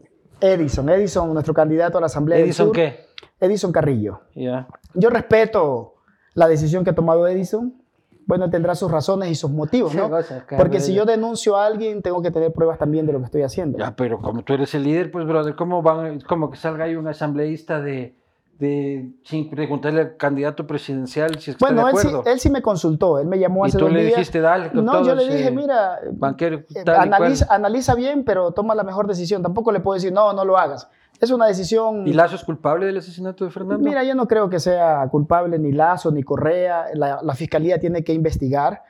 Edison, 0.40 0.88
Edison, 0.88 1.32
nuestro 1.32 1.54
candidato 1.54 1.98
a 1.98 2.00
la 2.00 2.06
Asamblea 2.06 2.38
del 2.38 2.46
¿Edison 2.46 2.66
Sur. 2.68 2.74
qué? 2.76 3.06
Edison 3.40 3.72
Carrillo. 3.72 4.20
Ya. 4.34 4.68
Yo 4.94 5.10
respeto 5.10 5.94
la 6.34 6.46
decisión 6.48 6.84
que 6.84 6.90
ha 6.90 6.94
tomado 6.94 7.26
Edison. 7.26 7.82
Bueno, 8.26 8.50
tendrá 8.50 8.74
sus 8.74 8.90
razones 8.90 9.30
y 9.30 9.34
sus 9.36 9.50
motivos, 9.50 9.92
Sí, 9.92 9.98
¿no? 9.98 10.10
cosa, 10.10 10.44
Porque 10.56 10.80
si 10.80 10.92
yo 10.92 11.04
denuncio 11.04 11.56
a 11.56 11.64
alguien, 11.66 12.02
tengo 12.02 12.20
que 12.22 12.30
tener 12.32 12.52
pruebas 12.52 12.76
también 12.78 13.06
de 13.06 13.12
lo 13.12 13.20
que 13.20 13.26
estoy 13.26 13.42
haciendo. 13.42 13.78
Ya, 13.78 13.94
pero 13.94 14.20
como 14.20 14.42
tú 14.42 14.52
eres 14.54 14.74
el 14.74 14.82
líder, 14.82 15.10
pues, 15.12 15.26
brother, 15.26 15.54
¿cómo 15.54 15.80
van? 15.80 16.20
Como 16.22 16.50
que 16.50 16.56
salga 16.56 16.84
ahí 16.86 16.96
un 16.96 17.06
asambleísta 17.06 17.80
de, 17.80 18.16
de 18.58 19.10
sin 19.22 19.48
preguntarle 19.48 20.00
al 20.00 20.16
candidato 20.16 20.66
presidencial 20.66 21.38
si 21.38 21.52
es 21.52 21.56
que 21.56 21.64
Bueno, 21.64 21.82
él 21.82 21.88
está 21.88 22.00
sí, 22.00 22.06
de 22.08 22.12
acuerdo. 22.14 22.32
él 22.32 22.40
sí 22.40 22.50
me 22.50 22.62
consultó. 22.62 23.18
Él 23.20 23.26
me 23.28 23.38
llamó 23.38 23.64
y 23.64 23.68
hace 23.68 23.78
tú 23.78 23.84
dos 23.84 23.92
le 23.94 24.00
días. 24.00 24.14
dijiste, 24.16 24.40
dale, 24.40 24.70
con 24.72 24.84
no, 24.84 24.92
todo 24.92 25.04
yo 25.06 25.14
le 25.14 25.28
dije, 25.36 25.50
mira, 25.52 26.00
banquero, 26.12 26.56
eh, 26.74 26.82
tal 26.84 26.96
y 26.96 27.00
analiza, 27.02 27.46
analiza 27.54 27.94
bien, 27.94 28.24
pero 28.24 28.50
toma 28.52 28.74
la 28.74 28.82
mejor 28.82 29.06
decisión. 29.06 29.42
Tampoco 29.42 29.70
le 29.72 29.80
puedo 29.80 29.94
decir, 29.94 30.12
no, 30.12 30.32
no 30.32 30.44
lo 30.44 30.56
hagas. 30.58 30.88
Es 31.20 31.31
una 31.31 31.46
decisión... 31.46 32.07
¿Y 32.07 32.12
Lazo 32.12 32.37
es 32.37 32.44
culpable 32.44 32.87
del 32.87 32.98
asesinato 32.98 33.44
de 33.44 33.50
Fernando? 33.50 33.83
Mira, 33.83 34.05
yo 34.05 34.14
no 34.14 34.26
creo 34.29 34.50
que 34.50 34.61
sea 34.61 35.09
culpable 35.11 35.59
ni 35.59 35.72
Lazo 35.72 36.11
ni 36.11 36.22
Correa. 36.22 36.87
La, 36.94 37.20
la 37.22 37.35
fiscalía 37.35 37.79
tiene 37.79 38.05
que 38.05 38.12
investigar. 38.12 38.83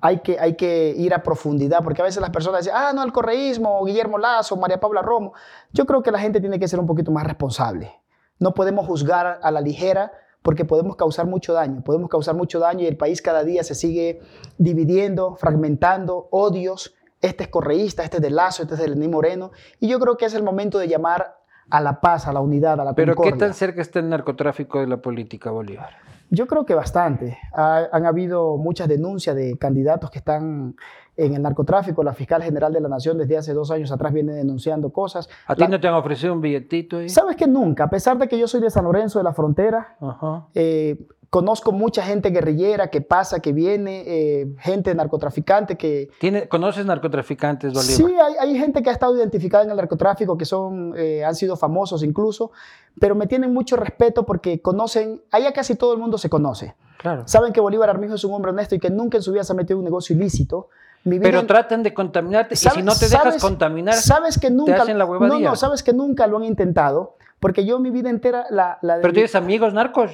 Hay 0.00 0.20
que, 0.20 0.40
hay 0.40 0.56
que 0.56 0.94
ir 0.96 1.12
a 1.12 1.22
profundidad, 1.22 1.84
porque 1.84 2.00
a 2.00 2.04
veces 2.04 2.20
las 2.22 2.30
personas 2.30 2.64
dicen, 2.64 2.74
ah, 2.74 2.92
no, 2.94 3.04
el 3.04 3.12
correísmo, 3.12 3.84
Guillermo 3.84 4.18
Lazo, 4.18 4.56
María 4.56 4.80
Paula 4.80 5.02
Romo. 5.02 5.34
Yo 5.72 5.84
creo 5.84 6.02
que 6.02 6.10
la 6.10 6.18
gente 6.18 6.40
tiene 6.40 6.58
que 6.58 6.66
ser 6.66 6.80
un 6.80 6.86
poquito 6.86 7.12
más 7.12 7.24
responsable. 7.24 7.92
No 8.38 8.54
podemos 8.54 8.86
juzgar 8.86 9.38
a 9.42 9.50
la 9.50 9.60
ligera 9.60 10.12
porque 10.42 10.64
podemos 10.64 10.96
causar 10.96 11.26
mucho 11.26 11.52
daño. 11.52 11.82
Podemos 11.84 12.08
causar 12.08 12.34
mucho 12.34 12.58
daño 12.58 12.82
y 12.82 12.86
el 12.86 12.96
país 12.96 13.20
cada 13.20 13.44
día 13.44 13.62
se 13.62 13.74
sigue 13.74 14.20
dividiendo, 14.56 15.36
fragmentando, 15.36 16.28
odios. 16.30 16.94
Este 17.20 17.44
es 17.44 17.50
correísta, 17.50 18.02
este 18.02 18.16
es 18.16 18.22
de 18.22 18.30
Lazo, 18.30 18.62
este 18.62 18.74
es 18.74 18.80
de 18.80 18.88
Lenín 18.88 19.10
Moreno. 19.10 19.50
Y 19.78 19.88
yo 19.88 19.98
creo 20.00 20.16
que 20.16 20.24
es 20.24 20.34
el 20.34 20.42
momento 20.42 20.78
de 20.78 20.88
llamar 20.88 21.36
a 21.68 21.80
la 21.80 22.00
paz, 22.00 22.26
a 22.26 22.32
la 22.32 22.40
unidad, 22.40 22.80
a 22.80 22.84
la 22.84 22.94
Pero 22.94 23.14
¿qué 23.14 23.32
tan 23.32 23.54
cerca 23.54 23.82
está 23.82 23.98
el 23.98 24.08
narcotráfico 24.08 24.80
de 24.80 24.86
la 24.86 24.96
política 24.96 25.50
Bolívar? 25.50 25.90
Yo 26.30 26.46
creo 26.46 26.64
que 26.64 26.74
bastante. 26.74 27.38
Ha- 27.52 27.88
han 27.92 28.06
habido 28.06 28.56
muchas 28.56 28.88
denuncias 28.88 29.34
de 29.36 29.58
candidatos 29.58 30.10
que 30.10 30.18
están 30.18 30.76
en 31.16 31.34
el 31.34 31.42
narcotráfico. 31.42 32.02
La 32.02 32.14
fiscal 32.14 32.42
general 32.42 32.72
de 32.72 32.80
la 32.80 32.88
Nación 32.88 33.18
desde 33.18 33.36
hace 33.36 33.52
dos 33.52 33.70
años 33.70 33.90
atrás 33.92 34.12
viene 34.12 34.32
denunciando 34.32 34.90
cosas. 34.90 35.28
¿A 35.46 35.54
ti 35.54 35.60
La- 35.62 35.68
no 35.68 35.80
te 35.80 35.88
han 35.88 35.94
ofrecido 35.94 36.32
un 36.32 36.40
billetito 36.40 36.98
ahí? 36.98 37.08
¿Sabes 37.08 37.36
que 37.36 37.46
nunca? 37.48 37.84
A 37.84 37.90
pesar 37.90 38.16
de 38.16 38.28
que 38.28 38.38
yo 38.38 38.46
soy 38.48 38.60
de 38.60 38.70
San 38.70 38.84
Lorenzo 38.84 39.18
de 39.18 39.24
la 39.24 39.34
Frontera, 39.34 39.96
Ajá. 40.00 40.46
eh, 40.54 41.04
conozco 41.30 41.70
mucha 41.70 42.02
gente 42.02 42.30
guerrillera 42.30 42.90
que 42.90 43.00
pasa, 43.00 43.38
que 43.40 43.52
viene, 43.52 44.02
eh, 44.04 44.48
gente 44.58 44.92
narcotraficante 44.94 45.76
que... 45.76 46.08
¿Tiene, 46.18 46.48
¿Conoces 46.48 46.84
narcotraficantes, 46.84 47.72
Bolívar? 47.72 47.94
Sí, 47.96 48.04
hay, 48.20 48.34
hay 48.48 48.58
gente 48.58 48.82
que 48.82 48.90
ha 48.90 48.92
estado 48.92 49.16
identificada 49.16 49.62
en 49.64 49.70
el 49.70 49.76
narcotráfico, 49.76 50.36
que 50.36 50.44
son, 50.44 50.92
eh, 50.96 51.24
han 51.24 51.36
sido 51.36 51.56
famosos 51.56 52.02
incluso, 52.02 52.50
pero 52.98 53.14
me 53.14 53.28
tienen 53.28 53.52
mucho 53.54 53.76
respeto 53.76 54.26
porque 54.26 54.60
conocen, 54.60 55.22
allá 55.30 55.52
casi 55.52 55.76
todo 55.76 55.92
el 55.92 56.00
mundo 56.00 56.18
se 56.18 56.28
conoce. 56.28 56.74
Claro. 56.98 57.22
Saben 57.26 57.52
que 57.52 57.60
Bolívar 57.60 57.88
Armijo 57.88 58.14
es 58.14 58.24
un 58.24 58.34
hombre 58.34 58.50
honesto 58.50 58.74
y 58.74 58.80
que 58.80 58.90
nunca 58.90 59.16
en 59.16 59.22
su 59.22 59.32
vida 59.32 59.44
se 59.44 59.52
ha 59.52 59.56
metido 59.56 59.76
en 59.76 59.78
un 59.78 59.84
negocio 59.84 60.14
ilícito. 60.16 60.68
Pero 61.04 61.38
en- 61.40 61.46
tratan 61.46 61.82
de 61.84 61.94
contaminarte 61.94 62.54
y 62.54 62.56
si 62.56 62.68
¿sabes- 62.68 62.84
no 62.84 62.92
te 62.92 63.06
dejas 63.06 63.22
sabes- 63.22 63.40
contaminar, 63.40 63.94
sabes 63.94 64.36
que 64.38 64.50
nunca, 64.50 64.82
hacen 64.82 64.98
la 64.98 65.04
no, 65.06 65.12
huevadilla. 65.12 65.48
no, 65.50 65.56
sabes 65.56 65.82
que 65.82 65.92
nunca 65.94 66.26
lo 66.26 66.36
han 66.38 66.44
intentado, 66.44 67.16
porque 67.38 67.64
yo 67.64 67.78
mi 67.78 67.90
vida 67.90 68.10
entera 68.10 68.44
la, 68.50 68.78
la 68.82 68.98
pero 69.00 69.14
tienes 69.14 69.34
amigos 69.34 69.72
narcos. 69.72 70.10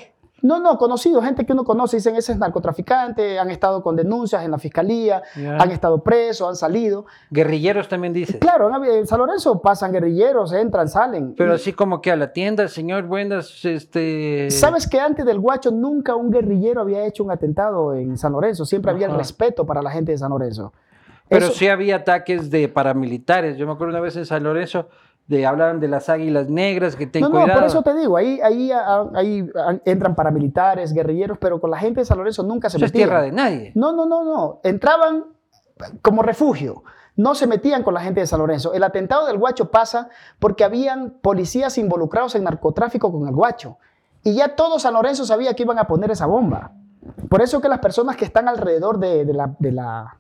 No, 0.47 0.61
no, 0.61 0.79
conocido, 0.79 1.21
gente 1.21 1.45
que 1.45 1.53
uno 1.53 1.65
conoce, 1.65 1.97
dicen 1.97 2.17
ese 2.17 2.33
es 2.33 2.39
narcotraficante, 2.39 3.39
han 3.39 3.51
estado 3.51 3.83
con 3.83 3.97
denuncias 3.97 4.45
en 4.45 4.51
la 4.51 4.59
fiscalía, 4.59 5.23
han 5.35 5.71
estado 5.71 6.03
presos, 6.03 6.49
han 6.49 6.57
salido. 6.57 7.07
Guerrilleros 7.31 7.89
también 7.89 8.13
dices. 8.13 8.37
Claro, 8.37 8.71
en 8.85 9.07
San 9.07 9.19
Lorenzo 9.19 9.61
pasan 9.61 9.93
guerrilleros, 9.93 10.53
entran, 10.53 10.89
salen. 10.89 11.35
Pero 11.37 11.55
así 11.55 11.73
como 11.73 12.01
que 12.01 12.11
a 12.13 12.17
la 12.17 12.33
tienda, 12.33 12.69
señor, 12.69 13.05
buenas, 13.05 13.65
este... 13.65 14.51
¿Sabes 14.51 14.89
que 14.89 15.01
antes 15.01 15.27
del 15.27 15.41
Guacho 15.41 15.71
nunca 15.71 16.15
un 16.15 16.31
guerrillero 16.31 16.81
había 16.81 17.05
hecho 17.05 17.25
un 17.25 17.31
atentado 17.31 17.95
en 17.95 18.17
San 18.17 18.33
Lorenzo? 18.33 18.65
Siempre 18.65 18.91
había 18.91 19.07
el 19.07 19.17
respeto 19.17 19.67
para 19.67 19.83
la 19.83 19.91
gente 19.91 20.13
de 20.13 20.19
San 20.19 20.31
Lorenzo. 20.31 20.73
Pero 21.29 21.47
Eso- 21.47 21.55
sí 21.55 21.67
había 21.69 21.97
ataques 21.97 22.51
de 22.51 22.69
paramilitares. 22.69 23.57
Yo 23.57 23.67
me 23.67 23.73
acuerdo 23.73 23.93
una 23.93 24.01
vez 24.01 24.17
en 24.17 24.27
San 24.27 24.45
Lorenzo, 24.45 24.89
de, 25.29 25.45
hablaban 25.47 25.81
de 25.81 25.89
las 25.89 26.09
águilas 26.09 26.49
negras, 26.49 26.95
que 26.97 27.07
ten 27.07 27.23
no, 27.23 27.29
no, 27.29 27.53
por 27.53 27.65
eso 27.65 27.83
te 27.83 27.95
digo, 27.95 28.17
ahí, 28.17 28.41
ahí, 28.43 28.71
ah, 28.73 29.07
ahí 29.15 29.49
ah, 29.57 29.75
entran 29.85 30.15
paramilitares, 30.15 30.93
guerrilleros, 30.93 31.39
pero 31.39 31.61
con 31.61 31.71
la 31.71 31.79
gente 31.79 32.01
de 32.01 32.05
San 32.07 32.19
Lorenzo 32.19 32.43
nunca 32.45 32.71
se 32.71 32.77
Eso 32.77 32.87
es 32.87 32.93
metían. 32.93 33.09
tierra 33.09 33.23
de 33.23 33.33
nadie. 33.33 33.73
No, 33.75 33.93
no, 33.93 34.07
no, 34.07 34.23
no. 34.25 34.61
Entraban 34.63 35.25
como 36.03 36.23
refugio. 36.23 36.85
No 37.17 37.35
se 37.35 37.47
metían 37.47 37.83
con 37.83 37.95
la 37.95 38.01
gente 38.03 38.21
de 38.21 38.27
San 38.27 38.39
Lorenzo. 38.41 38.75
El 38.75 38.85
atentado 38.85 39.27
del 39.27 39.39
Guacho 39.39 39.71
pasa 39.71 40.11
porque 40.39 40.65
habían 40.65 41.15
policías 41.23 41.79
involucrados 41.79 42.35
en 42.35 42.45
narcotráfico 42.45 43.11
con 43.11 43.27
el 43.27 43.35
Guacho. 43.35 43.79
Y 44.23 44.35
ya 44.35 44.55
todo 44.55 44.79
San 44.79 44.95
Lorenzo 44.95 45.25
sabía 45.25 45.55
que 45.55 45.63
iban 45.63 45.79
a 45.79 45.87
poner 45.87 46.11
esa 46.11 46.27
bomba. 46.27 46.73
Por 47.31 47.41
eso 47.41 47.61
que 47.61 47.69
las 47.69 47.79
personas 47.79 48.17
que 48.17 48.25
están 48.27 48.49
alrededor 48.49 48.99
de, 48.99 49.25
de 49.25 49.33
la, 49.33 49.55
de 49.59 49.73
la- 49.73 50.17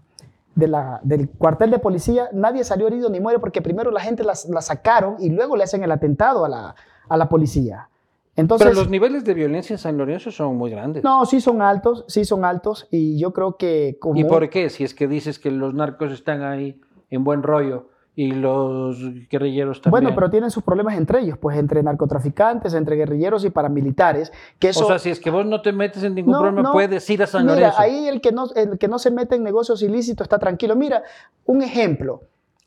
de 0.57 0.67
la- 0.67 0.99
del 1.05 1.29
cuartel 1.29 1.71
de 1.71 1.79
policía, 1.79 2.29
nadie 2.33 2.65
salió 2.65 2.89
herido 2.89 3.09
ni 3.11 3.21
muere 3.21 3.39
porque 3.39 3.63
primero 3.63 3.91
la 3.93 4.01
gente 4.01 4.25
las, 4.25 4.49
la 4.49 4.61
sacaron 4.63 5.15
y 5.21 5.31
luego 5.31 5.57
le 5.57 5.63
hacen 5.63 5.85
el 5.85 5.93
atentado 5.93 6.45
a 6.45 6.49
la, 6.49 6.75
a 7.09 7.17
la 7.17 7.29
policía. 7.29 7.89
Entonces, 8.35 8.67
Pero 8.67 8.79
los 8.81 8.91
niveles 8.91 9.25
de 9.25 9.33
violencia 9.35 9.73
en 9.75 9.79
San 9.79 9.97
Lorenzo 9.97 10.31
son 10.31 10.57
muy 10.57 10.71
grandes. 10.71 11.05
no, 11.05 11.25
sí 11.25 11.41
son 11.41 11.63
altos, 11.63 12.05
sí 12.09 12.25
son 12.25 12.45
altos 12.45 12.87
y 12.91 13.19
yo 13.19 13.33
creo 13.33 13.57
que 13.57 13.97
como... 14.01 14.19
¿Y 14.19 14.25
por 14.25 14.51
qué? 14.51 14.69
Si 14.69 14.83
es 14.85 14.93
que 14.95 15.07
dices 15.09 15.39
que 15.39 15.51
los 15.51 15.73
narcos 15.73 16.11
están 16.13 16.43
ahí 16.43 16.81
en 17.11 17.23
buen 17.25 17.43
rollo 17.43 17.89
y 18.19 18.33
los 18.33 18.99
guerrilleros 19.29 19.83
también. 19.83 19.91
Bueno, 20.03 20.15
pero 20.15 20.31
tienen 20.31 20.51
sus 20.51 20.63
problemas 20.63 20.95
entre 20.97 21.21
ellos, 21.21 21.37
pues 21.39 21.59
entre 21.59 21.83
narcotraficantes, 21.83 22.73
entre 22.73 22.97
guerrilleros 22.97 23.45
y 23.45 23.51
paramilitares. 23.51 24.33
Que 24.59 24.71
eso, 24.71 24.85
O 24.85 24.89
sea, 24.89 24.99
si 24.99 25.11
es 25.11 25.21
que 25.21 25.29
vos 25.31 25.45
no 25.45 25.61
te 25.61 25.71
metes 25.73 26.03
en 26.03 26.15
ningún 26.15 26.33
No, 26.33 26.41
problema, 26.41 26.63
no. 26.63 26.73
puedes 26.73 27.09
ir 27.11 27.23
a 27.23 27.27
San 27.27 27.43
mira, 27.45 27.55
Lorenzo. 27.57 27.79
ahí 27.79 28.09
el 28.09 28.23
que, 28.23 28.33
no, 28.33 28.47
el 28.57 28.79
que 28.79 28.89
no 28.89 28.99
se 28.99 29.11
mete 29.11 29.37
en 29.37 29.43
negocios 29.45 29.83
ilícitos 29.83 30.25
está 30.25 30.39
tranquilo. 30.39 30.75
Mira, 30.75 31.03
un 31.45 31.61
ejemplo. 31.63 32.23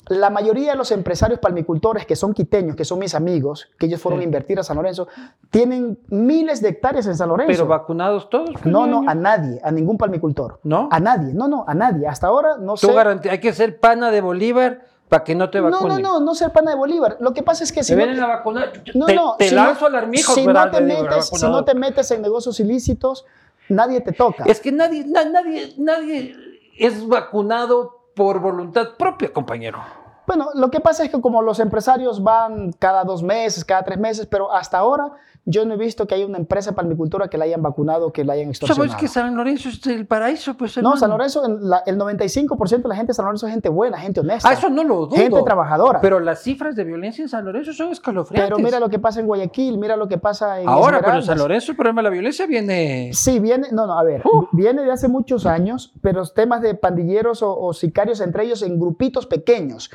La 0.07 0.29
mayoría 0.31 0.71
de 0.71 0.77
los 0.77 0.91
empresarios 0.91 1.39
palmicultores 1.39 2.05
que 2.05 2.15
son 2.15 2.33
quiteños, 2.33 2.75
que 2.75 2.85
son 2.85 2.97
mis 2.99 3.13
amigos, 3.13 3.69
que 3.77 3.85
ellos 3.87 4.01
fueron 4.01 4.19
Sí. 4.19 4.23
a 4.23 4.25
invertir 4.25 4.59
a 4.59 4.63
San 4.63 4.77
Lorenzo, 4.77 5.07
tienen 5.51 5.99
miles 6.09 6.61
de 6.61 6.69
hectáreas 6.69 7.05
en 7.07 7.15
San 7.15 7.29
Lorenzo. 7.29 7.51
Pero 7.51 7.67
vacunados 7.67 8.29
todos. 8.29 8.49
no, 8.65 8.87
no, 8.87 9.03
a 9.07 9.13
nadie, 9.13 9.59
a 9.63 9.71
ningún 9.71 9.97
palmicultor. 9.97 10.59
¿No? 10.63 10.89
A 10.91 10.99
nadie, 10.99 11.33
no, 11.33 11.47
no, 11.47 11.63
a 11.67 11.73
nadie. 11.75 12.07
Hasta 12.07 12.27
ahora 12.27 12.57
no 12.59 12.73
Tú 12.75 12.87
sé. 12.87 13.29
hay 13.29 13.39
que 13.39 13.53
ser 13.53 13.79
pana 13.79 14.09
de 14.09 14.21
Bolívar 14.21 14.81
para 15.09 15.23
que 15.23 15.33
no 15.35 15.49
te 15.49 15.59
No, 15.59 15.71
vacunen. 15.71 16.01
no, 16.01 16.13
no, 16.13 16.19
no 16.19 16.35
ser 16.35 16.51
pana 16.51 16.71
de 16.71 16.77
Bolívar. 16.77 17.17
Lo 17.19 17.33
que 17.33 17.41
pasa 17.43 17.63
es 17.63 17.71
que 17.73 17.83
si 17.83 17.93
Te 17.93 17.99
no 17.99 18.05
vienen 18.05 18.23
a 18.23 18.27
vacunar. 18.27 18.71
No, 18.93 19.05
te, 19.07 19.15
no, 19.15 19.35
te 19.37 19.49
si 19.49 19.55
lanzo 19.55 19.81
no- 19.81 19.97
al 19.97 20.03
armijo, 20.03 20.33
si 20.33 20.45
no, 20.45 20.69
te 20.69 20.77
te 20.77 20.81
metes, 20.83 21.25
si 21.27 21.45
no 21.47 21.65
te 21.65 21.73
metes 21.73 22.11
en 22.11 22.21
negocios 22.21 22.59
ilícitos, 22.59 23.25
nadie 23.69 24.01
te 24.01 24.11
toca. 24.13 24.43
Es 24.45 24.59
que 24.61 24.71
nadie, 24.71 25.03
na- 25.05 25.25
nadie, 25.25 25.73
nadie 25.77 26.35
es 26.77 27.05
vacunado 27.07 28.03
por 28.15 28.39
voluntad 28.39 28.89
propia, 28.97 29.33
compañero. 29.33 29.79
Bueno, 30.27 30.49
lo 30.53 30.69
que 30.69 30.79
pasa 30.79 31.03
es 31.03 31.09
que 31.09 31.19
como 31.19 31.41
los 31.41 31.59
empresarios 31.59 32.21
van 32.23 32.71
cada 32.73 33.03
dos 33.03 33.23
meses, 33.23 33.65
cada 33.65 33.83
tres 33.83 33.97
meses, 33.97 34.27
pero 34.27 34.51
hasta 34.53 34.77
ahora 34.77 35.11
yo 35.49 35.65
no 35.65 35.73
he 35.73 35.77
visto 35.77 36.05
que 36.05 36.15
haya 36.15 36.25
una 36.25 36.37
empresa 36.37 36.69
de 36.71 36.75
palmicultura 36.75 37.27
que 37.27 37.37
la 37.37 37.45
hayan 37.45 37.61
vacunado, 37.61 38.11
que 38.13 38.23
la 38.23 38.33
hayan 38.33 38.49
extorsionado. 38.49 38.87
¿Sabes 38.89 39.01
que 39.01 39.07
San 39.07 39.35
Lorenzo 39.35 39.69
es 39.69 39.85
el 39.87 40.05
paraíso? 40.05 40.53
Pues, 40.55 40.77
No? 40.81 40.95
San 40.97 41.09
Lorenzo, 41.09 41.41
la- 41.59 41.81
el 41.85 41.97
95% 41.97 42.83
de 42.83 42.89
la 42.89 42.95
gente 42.95 43.09
de 43.11 43.13
San 43.15 43.25
Lorenzo 43.25 43.47
es 43.47 43.53
gente 43.53 43.69
buena, 43.69 43.97
gente 43.97 44.19
honesta. 44.19 44.47
Ah, 44.49 44.53
eso 44.53 44.69
no 44.69 44.83
lo 44.83 45.07
dudo. 45.07 45.15
Gente 45.15 45.41
trabajadora. 45.43 46.01
Pero 46.01 46.19
las 46.19 46.41
cifras 46.43 46.75
de 46.75 46.83
violencia 46.83 47.21
en 47.23 47.29
San 47.29 47.45
Lorenzo 47.45 47.73
son 47.73 47.91
escalofriantes. 47.91 48.47
Pero 48.53 48.63
mira 48.63 48.79
lo 48.79 48.89
que 48.89 48.99
pasa 48.99 49.19
en 49.19 49.25
Guayaquil, 49.27 49.77
mira 49.77 49.95
lo 49.95 50.07
que 50.07 50.17
pasa 50.17 50.61
en 50.61 50.69
Ahora, 50.69 50.99
pero 50.99 51.19
Esmeraldas. 51.19 51.25
San 51.25 51.37
Lorenzo 51.39 51.71
el 51.71 51.77
problema 51.77 52.01
de 52.01 52.03
la 52.03 52.09
violencia 52.11 52.45
viene... 52.45 53.09
Sí, 53.13 53.39
viene, 53.39 53.67
no, 53.71 53.87
no, 53.87 53.97
a 53.97 54.03
ver, 54.03 54.21
Uh. 54.25 54.47
viene 54.51 54.83
de 54.83 54.91
hace 54.91 55.07
muchos 55.07 55.45
años, 55.45 55.93
pero 56.01 56.25
temas 56.27 56.61
de 56.61 56.75
pandilleros 56.75 57.41
o, 57.41 57.57
o 57.59 57.73
sicarios 57.73 58.21
entre 58.21 58.43
ellos 58.43 58.61
en 58.61 58.79
grupitos 58.79 59.25
pequeños. 59.25 59.89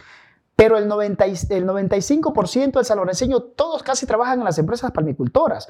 Pero 0.56 0.78
el, 0.78 0.86
90 0.86 1.26
y- 1.26 1.34
el 1.50 1.66
95% 1.66 2.72
del 2.78 2.84
salvadoreño, 2.84 3.40
todos 3.40 3.82
casi 3.82 4.06
trabajan 4.06 4.38
en 4.38 4.44
las 4.44 4.56
empresas 4.58 4.92
palmicultoras. 4.92 5.66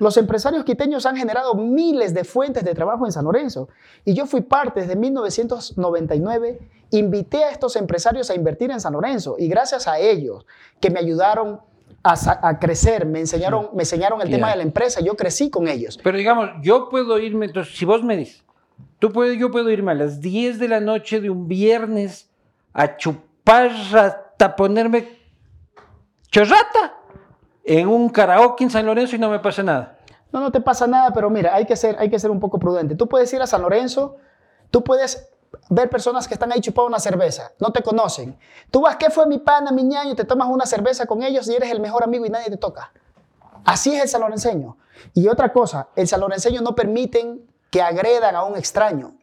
Los 0.00 0.16
empresarios 0.16 0.64
quiteños 0.64 1.06
han 1.06 1.16
generado 1.16 1.54
miles 1.54 2.14
de 2.14 2.24
fuentes 2.24 2.64
de 2.64 2.74
trabajo 2.74 3.06
en 3.06 3.12
San 3.12 3.24
Lorenzo. 3.24 3.68
Y 4.04 4.12
yo 4.14 4.26
fui 4.26 4.40
parte 4.40 4.80
desde 4.80 4.96
1999, 4.96 6.58
invité 6.90 7.44
a 7.44 7.50
estos 7.50 7.76
empresarios 7.76 8.30
a 8.30 8.34
invertir 8.34 8.70
en 8.70 8.80
San 8.80 8.92
Lorenzo. 8.94 9.36
Y 9.38 9.48
gracias 9.48 9.86
a 9.88 9.98
ellos, 9.98 10.46
que 10.80 10.90
me 10.90 10.98
ayudaron 11.00 11.60
a, 12.02 12.48
a 12.48 12.58
crecer, 12.58 13.06
me 13.06 13.20
enseñaron, 13.20 13.68
me 13.74 13.82
enseñaron 13.84 14.20
el 14.20 14.30
tema 14.30 14.48
Ya. 14.48 14.52
de 14.52 14.56
la 14.58 14.62
empresa, 14.64 15.00
yo 15.00 15.14
crecí 15.16 15.48
con 15.48 15.68
ellos. 15.68 15.98
Pero 16.02 16.18
digamos, 16.18 16.50
yo 16.62 16.88
puedo 16.88 17.18
irme, 17.18 17.46
entonces, 17.46 17.74
si 17.76 17.84
vos 17.84 18.02
me 18.02 18.16
dices, 18.16 18.44
tú 18.98 19.12
puedes, 19.12 19.38
yo 19.38 19.50
puedo 19.50 19.70
irme 19.70 19.92
a 19.92 19.94
las 19.94 20.20
10 20.20 20.58
de 20.58 20.68
la 20.68 20.80
noche 20.80 21.20
de 21.20 21.30
un 21.30 21.48
viernes 21.48 22.28
a 22.72 22.96
chupar 22.96 23.70
hasta 24.34 24.56
ponerme 24.56 25.20
chorrata 26.28 26.94
en 27.62 27.86
un 27.86 28.08
karaoke 28.08 28.64
en 28.64 28.70
San 28.70 28.84
Lorenzo 28.84 29.14
y 29.14 29.18
no 29.20 29.30
me 29.30 29.38
pasa 29.38 29.62
nada. 29.62 29.98
No, 30.32 30.40
no 30.40 30.50
te 30.50 30.60
pasa 30.60 30.88
nada, 30.88 31.12
pero 31.12 31.30
mira, 31.30 31.54
hay 31.54 31.64
que 31.64 31.76
ser, 31.76 31.96
hay 32.00 32.10
que 32.10 32.16
un 32.28 32.40
poco 32.40 32.58
prudente. 32.58 32.96
Tú 32.96 33.08
puedes 33.08 33.32
ir 33.32 33.40
a 33.40 33.46
San 33.46 33.62
Lorenzo, 33.62 34.16
tú 34.72 34.82
puedes 34.82 35.30
ver 35.70 35.88
personas 35.88 36.26
que 36.26 36.34
están 36.34 36.50
ahí 36.50 36.60
chupando 36.60 36.88
una 36.88 36.98
cerveza, 36.98 37.52
no 37.60 37.70
te 37.70 37.80
conocen. 37.80 38.36
Tú 38.72 38.80
vas, 38.80 38.96
¿qué 38.96 39.08
fue 39.08 39.26
mi 39.26 39.38
pana, 39.38 39.70
mi 39.70 39.84
ñaño? 39.84 40.16
Te 40.16 40.24
tomas 40.24 40.48
una 40.48 40.66
cerveza 40.66 41.06
con 41.06 41.22
ellos 41.22 41.48
y 41.48 41.54
eres 41.54 41.70
el 41.70 41.78
mejor 41.78 42.02
amigo 42.02 42.26
y 42.26 42.30
nadie 42.30 42.50
te 42.50 42.56
toca. 42.56 42.92
Así 43.64 43.94
es 43.94 44.02
el 44.02 44.08
salorenseño. 44.08 44.76
Y 45.12 45.28
otra 45.28 45.52
cosa, 45.52 45.90
el 45.94 46.08
salorenseño 46.08 46.60
no 46.60 46.74
permiten 46.74 47.48
que 47.70 47.80
agredan 47.80 48.34
a 48.34 48.42
un 48.42 48.56
extraño. 48.56 49.14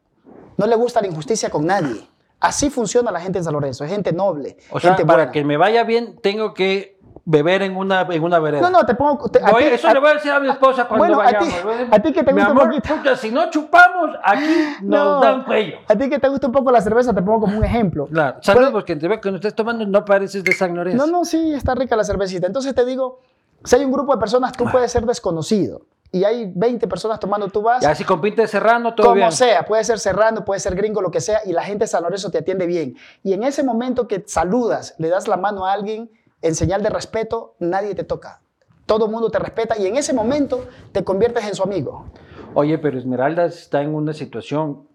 No 0.56 0.66
le 0.68 0.78
gusta 0.78 1.02
la 1.02 1.08
injusticia 1.08 1.50
con 1.50 1.66
nadie. 1.66 2.08
Así 2.42 2.70
funciona 2.70 3.12
la 3.12 3.22
gente 3.22 3.38
en 3.38 3.44
San 3.46 3.54
Lorenzo, 3.54 3.84
es 3.86 3.92
gente 3.92 4.12
noble, 4.12 4.58
O 4.72 4.80
sea, 4.80 4.92
gente 4.92 5.06
para 5.06 5.18
buena. 5.20 5.32
que 5.32 5.46
me 5.46 5.58
vaya 5.58 5.84
bien, 5.84 6.18
tengo 6.22 6.54
que 6.54 7.00
beber 7.24 7.62
en 7.62 7.78
una, 7.78 8.02
en 8.02 8.24
una 8.24 8.40
vereda. 8.40 8.62
No, 8.64 8.72
no, 8.72 8.84
te 8.86 8.96
pongo... 8.96 9.30
te- 9.30 9.38
ti- 9.40 9.46
eso 9.72 9.88
a- 9.88 9.94
le 9.94 10.00
voy 10.00 10.10
a 10.10 10.14
decir 10.16 10.32
a 10.32 10.40
mi 10.40 10.50
esposa 10.50 10.88
cuando 10.88 11.06
Bueno, 11.06 11.22
a 11.22 11.28
ti- 11.28 11.36
vayamos. 11.64 11.76
a 11.92 12.00
ti 12.00 12.12
que 12.12 12.24
te 12.24 12.34
Mi 12.34 12.42
gusta 12.42 12.52
un 12.54 12.68
poquito. 12.68 12.96
pucha, 12.96 13.16
si 13.16 13.30
no 13.30 13.48
chupamos, 13.52 14.10
aquí 14.24 14.44
nos 14.82 15.06
No. 15.06 15.20
dan 15.22 15.44
cuello. 15.44 15.78
A 15.88 15.96
ti 15.96 16.10
que 16.10 16.18
te 16.18 16.28
gusta 16.30 16.48
un 16.48 16.54
poco 16.54 16.72
la 16.72 16.82
cerveza, 16.82 17.14
te 17.14 17.22
pongo 17.22 17.42
como 17.42 17.58
un 17.60 17.64
ejemplo. 17.64 18.08
Claro. 18.08 18.38
Saludos, 18.42 18.72
Puede- 18.72 18.72
porque 18.74 18.96
te 18.96 19.08
veo 19.08 19.22
que 19.22 19.30
no 19.30 19.36
estés 19.36 19.54
tomando, 19.54 19.86
no 19.86 20.04
pareces 20.04 20.44
de 20.44 20.52
San 20.54 20.76
Lorenzo. 20.76 21.06
No, 21.06 21.12
no, 21.12 21.24
sí, 21.26 21.54
está 21.54 21.76
rica 21.76 21.96
la 21.96 22.04
cervecita. 22.04 22.48
Entonces 22.48 22.74
te 22.74 22.84
digo, 22.86 23.20
si 23.64 23.76
hay 23.76 23.86
un 23.86 23.92
grupo 23.92 24.14
de 24.14 24.20
personas, 24.20 24.54
tú 24.54 24.66
puedes 24.66 24.92
ser 24.92 25.06
desconocido. 25.06 25.82
Y 26.14 26.26
hay 26.26 26.52
20 26.54 26.88
personas 26.88 27.20
tomando, 27.20 27.48
tú 27.48 27.62
vas, 27.62 27.82
Ya 27.82 27.96
si 27.96 28.04
compite 28.04 28.46
Serrano, 28.46 28.94
todo 28.94 29.08
como 29.08 29.16
bien. 29.16 29.32
sea, 29.32 29.64
puede 29.64 29.84
ser 29.84 29.98
serrano, 29.98 30.44
puede 30.44 30.60
ser 30.60 30.76
gringo, 30.76 31.02
lo 31.02 31.10
que 31.10 31.22
sea, 31.22 31.40
y 31.46 31.54
la 31.54 31.64
gente 31.64 31.86
de 31.86 31.88
San 31.88 32.04
Lorenzo 32.04 32.30
te 32.30 32.40
atiende 32.40 32.66
bien. 32.66 32.96
Y 33.24 33.32
en 33.34 33.44
ese 33.44 33.64
momento 33.64 34.08
que 34.08 34.24
saludas, 34.28 34.94
le 34.98 35.08
das 35.08 35.30
la 35.30 35.38
mano 35.38 35.66
a 35.66 35.72
alguien 35.72 36.12
en 36.42 36.56
señal 36.56 36.84
de 36.84 36.90
respeto, 36.90 37.56
nadie 37.60 37.96
te 37.96 38.04
toca. 38.04 38.42
Todo 38.86 39.06
el 39.06 39.12
mundo 39.12 39.30
te 39.30 39.40
respeta 39.40 39.78
y 39.78 39.88
en 39.88 39.96
ese 39.96 40.14
momento 40.14 40.66
te 40.92 41.04
conviertes 41.04 41.46
en 41.48 41.56
su 41.56 41.64
amigo. 41.64 42.08
Oye, 42.56 42.78
pero 42.78 42.98
Esmeralda 42.98 43.46
está 43.46 43.82
en 43.82 43.96
una 43.96 44.12
situación 44.12 44.88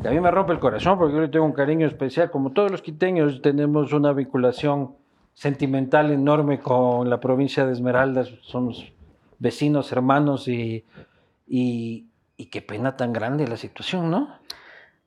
que 0.00 0.08
a 0.08 0.10
mí 0.12 0.20
me 0.20 0.30
rompe 0.30 0.52
el 0.52 0.60
corazón 0.60 0.98
porque 0.98 1.14
yo 1.14 1.20
le 1.20 1.28
tengo 1.28 1.44
un 1.44 1.52
cariño 1.52 1.86
especial. 1.86 2.30
Como 2.30 2.52
todos 2.52 2.70
los 2.70 2.80
quiteños 2.80 3.42
tenemos 3.42 3.92
una 3.92 4.12
vinculación 4.14 4.96
sentimental 5.34 6.10
enorme 6.10 6.60
con 6.60 7.10
la 7.10 7.20
provincia 7.20 7.66
de 7.66 7.72
Esmeralda. 7.72 8.24
Somos 8.42 8.92
vecinos, 9.42 9.90
hermanos 9.92 10.46
y, 10.48 10.84
y, 11.46 12.06
y 12.36 12.46
qué 12.46 12.62
pena 12.62 12.96
tan 12.96 13.12
grande 13.12 13.46
la 13.48 13.56
situación, 13.56 14.10
¿no? 14.10 14.28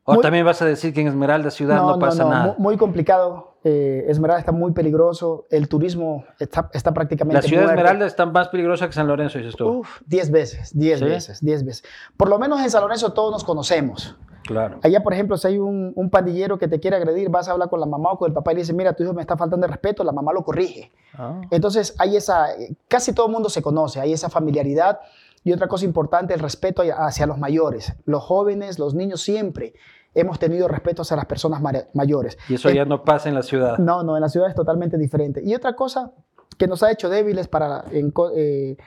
O 0.03 0.13
Muy- 0.15 0.21
también 0.21 0.45
vas 0.45 0.61
a 0.61 0.65
decir 0.65 0.93
que 0.93 1.01
en 1.01 1.07
Esmeralda 1.07 1.49
ciudad 1.49 1.77
no, 1.77 1.97
pasa 1.97 2.25
nada. 2.25 2.45
mu- 2.47 2.55
Muy 2.63 2.77
complicado. 2.77 3.55
Eh, 3.63 4.05
Esmeralda 4.07 4.39
está 4.41 4.51
muy 4.51 4.71
peligroso. 4.71 5.45
El 5.49 5.67
turismo 5.67 6.25
está, 6.37 6.69
está 6.73 6.93
prácticamente 6.93 7.41
La 7.41 7.47
ciudad 7.47 7.63
de. 7.63 7.69
Esmeralda 7.71 8.05
está 8.05 8.27
más 8.27 8.49
peligrosa 8.49 8.85
que 8.85 8.93
San 8.93 9.07
Lorenzo, 9.07 9.39
dices 9.39 9.55
tú. 9.55 9.79
Uf, 9.79 10.01
10 10.05 10.29
veces, 10.29 10.77
10 10.77 10.99
¿Sí? 10.99 11.05
veces, 11.05 11.41
10 11.43 11.65
veces. 11.65 11.83
Por 12.15 12.29
lo 12.29 12.37
menos 12.37 12.61
en 12.61 12.69
San 12.69 12.83
Lorenzo 12.83 13.13
todos 13.13 13.31
nos 13.31 13.43
conocemos. 13.43 14.15
Claro. 14.45 14.79
Allá, 14.83 15.01
por 15.03 15.13
ejemplo, 15.13 15.37
si 15.37 15.47
hay 15.47 15.57
un, 15.57 15.91
un 15.95 16.09
pandillero 16.09 16.57
que 16.59 16.67
te 16.67 16.79
quiere 16.79 16.97
agredir, 16.97 17.29
vas 17.29 17.47
a 17.47 17.51
hablar 17.51 17.69
con 17.69 17.79
la 17.79 17.85
mamá 17.85 18.11
o 18.11 18.17
con 18.17 18.27
el 18.29 18.33
papá 18.33 18.51
y 18.51 18.55
le 18.55 18.61
dices, 18.61 18.75
mira, 18.75 18.93
tu 18.93 19.03
hijo 19.03 19.13
me 19.13 19.21
está 19.21 19.35
faltando 19.37 19.65
de 19.65 19.71
respeto, 19.71 20.03
la 20.03 20.11
mamá 20.11 20.33
lo 20.33 20.43
corrige. 20.43 20.91
Ah. 21.15 21.41
Entonces, 21.51 21.95
hay 21.97 22.15
esa, 22.15 22.47
casi 22.87 23.13
todo 23.13 23.25
el 23.25 23.31
mundo 23.31 23.49
se 23.49 23.61
conoce, 23.61 23.99
hay 23.99 24.13
esa 24.13 24.29
familiaridad. 24.29 24.99
Y 25.43 25.51
otra 25.53 25.67
cosa 25.67 25.85
importante, 25.85 26.33
el 26.33 26.39
respeto 26.39 26.81
hacia 26.97 27.25
los 27.27 27.37
mayores. 27.37 27.93
Los 28.05 28.23
jóvenes, 28.23 28.79
los 28.79 28.95
niños, 28.95 29.21
siempre 29.21 29.73
hemos 30.15 30.39
tenido 30.39 30.67
respeto 30.67 31.01
hacia 31.03 31.15
las 31.17 31.25
personas 31.25 31.61
mayores. 31.93 32.37
Y 32.49 32.55
eso 32.55 32.69
Eh, 32.69 32.75
ya 32.75 32.85
no 32.85 33.03
pasa 33.03 33.29
en 33.29 33.35
la 33.35 33.43
ciudad. 33.43 33.77
no, 33.77 34.01
no, 34.01 34.15
en 34.17 34.21
la 34.21 34.29
ciudad 34.29 34.47
es 34.49 34.55
totalmente 34.55 34.97
diferente. 34.97 35.41
Y 35.43 35.53
otra 35.53 35.75
cosa 35.75 36.13
que 36.57 36.67
nos 36.67 36.83
ha 36.83 36.91
hecho 36.91 37.09
débiles 37.09 37.47
para, 37.47 37.83
en 37.91 38.13
eh, 38.35 38.77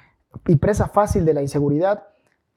y 0.47 0.57
presa 0.57 0.89
fácil 0.89 1.25
de 1.25 1.35
la 1.35 1.43
inseguridad 1.43 2.05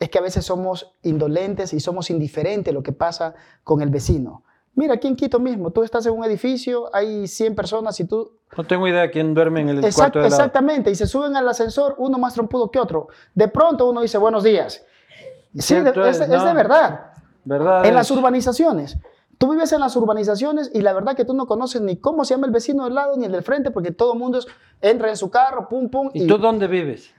es 0.01 0.09
que 0.09 0.17
a 0.17 0.21
veces 0.21 0.43
somos 0.43 0.93
indolentes 1.03 1.73
y 1.73 1.79
somos 1.79 2.09
indiferentes 2.09 2.71
a 2.71 2.73
lo 2.73 2.81
que 2.83 2.91
pasa 2.91 3.35
con 3.63 3.81
el 3.81 3.89
vecino. 3.89 4.43
Mira, 4.73 4.95
aquí 4.95 5.07
en 5.07 5.15
Quito 5.15 5.39
mismo, 5.39 5.69
tú 5.71 5.83
estás 5.83 6.05
en 6.07 6.13
un 6.13 6.23
edificio, 6.23 6.89
hay 6.93 7.27
100 7.27 7.55
personas 7.55 7.99
y 7.99 8.05
tú... 8.05 8.31
No 8.57 8.63
tengo 8.65 8.87
idea 8.87 9.11
quién 9.11 9.33
duerme 9.33 9.61
en 9.61 9.69
el 9.69 9.83
Exact- 9.83 9.95
cuarto 9.95 10.19
de 10.19 10.23
lado. 10.29 10.35
exactamente, 10.35 10.89
y 10.89 10.95
se 10.95 11.05
suben 11.07 11.35
al 11.35 11.47
ascensor, 11.47 11.95
uno 11.99 12.17
más 12.17 12.33
trompudo 12.33 12.71
que 12.71 12.79
otro. 12.79 13.07
De 13.35 13.47
pronto 13.47 13.87
uno 13.89 14.01
dice 14.01 14.17
buenos 14.17 14.43
días. 14.43 14.83
Sí, 15.57 15.75
de- 15.75 15.89
es, 16.09 16.19
de 16.19 16.53
verdad. 16.53 17.11
¿Verdad? 17.43 17.85
En 17.85 17.93
las 17.93 18.09
es? 18.09 18.17
urbanizaciones. 18.17 18.97
Tú 19.37 19.51
vives 19.51 19.71
en 19.73 19.81
las 19.81 19.95
urbanizaciones 19.95 20.71
y 20.73 20.81
la 20.81 20.93
verdad 20.93 21.15
que 21.15 21.25
tú 21.25 21.33
no 21.33 21.47
conoces 21.47 21.81
ni 21.81 21.97
cómo 21.97 22.23
se 22.25 22.33
llama 22.35 22.45
el 22.47 22.53
vecino 22.53 22.85
del 22.85 22.95
lado 22.95 23.17
ni 23.17 23.25
el 23.25 23.31
del 23.31 23.43
frente 23.43 23.71
porque 23.71 23.91
todo 23.91 24.13
el 24.13 24.19
mundo 24.19 24.37
es- 24.39 24.47
entra 24.81 25.09
en 25.09 25.17
su 25.17 25.29
carro, 25.29 25.67
pum, 25.67 25.89
pum. 25.89 26.09
¿Y 26.13 26.27
tú 26.27 26.37
dónde 26.37 26.67
vives? 26.67 27.11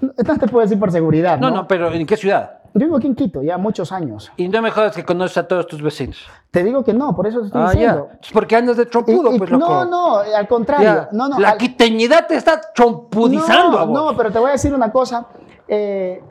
No 0.00 0.12
te 0.38 0.46
puedo 0.48 0.60
decir 0.62 0.78
por 0.78 0.90
seguridad. 0.92 1.38
No, 1.38 1.50
No, 1.50 1.56
no, 1.56 1.68
pero 1.68 1.92
¿en 1.92 2.06
qué 2.06 2.16
ciudad? 2.16 2.54
Yo 2.74 2.80
vivo 2.86 2.96
aquí 2.98 3.06
en 3.06 3.14
Quito 3.14 3.42
ya 3.42 3.56
muchos 3.58 3.92
años. 3.92 4.30
Y 4.36 4.48
no 4.48 4.60
me 4.60 4.70
jodas 4.70 4.94
que 4.94 5.04
conoces 5.04 5.38
a 5.38 5.48
todos 5.48 5.66
tus 5.66 5.80
vecinos. 5.82 6.18
Te 6.50 6.62
digo 6.62 6.84
que 6.84 6.92
no, 6.92 7.16
por 7.16 7.26
eso 7.26 7.40
te 7.40 7.46
estoy 7.46 7.62
Ah, 7.62 7.70
diciendo. 7.70 8.08
ya. 8.12 8.18
Es 8.22 8.30
porque 8.32 8.56
andas 8.56 8.76
de 8.76 8.82
Y- 8.82 8.86
trompudo, 8.86 9.34
y- 9.34 9.38
pues, 9.38 9.50
loco. 9.50 9.66
no, 9.66 9.84
no, 9.86 10.16
al 10.18 10.46
contrario. 10.46 11.08
No, 11.12 11.28
no, 11.28 11.38
La 11.38 11.50
al- 11.50 11.58
quiteñidad 11.58 12.26
te 12.26 12.34
está 12.36 12.60
trompudizando 12.74 13.86
no, 13.86 14.10
no, 14.10 14.16
pero 14.16 14.30
te 14.30 14.38
voy 14.38 14.50
a 14.50 14.52
decir 14.52 14.72
una 14.74 14.92
cosa. 14.92 15.26
Eh, 15.66 16.22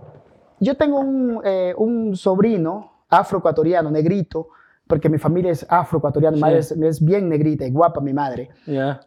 yo 0.60 0.76
tengo 0.78 1.00
un, 1.00 1.42
eh, 1.44 1.74
un 1.78 2.16
sobrino 2.16 2.92
afroecuatoriano, 3.10 3.90
negrito, 3.92 4.50
porque 4.88 5.10
mi 5.10 5.18
familia 5.18 5.52
es 5.52 5.66
afroecuatoriana, 5.70 6.34
mi 6.36 6.38
Sí. 6.38 6.42
madre 6.42 6.60
es, 6.60 6.72
es 6.72 7.04
bien 7.04 7.28
negrita 7.30 7.66
y 7.66 7.72
guapa 7.72 8.00
mi 8.00 8.14
madre. 8.14 8.50
Ya. 8.66 9.02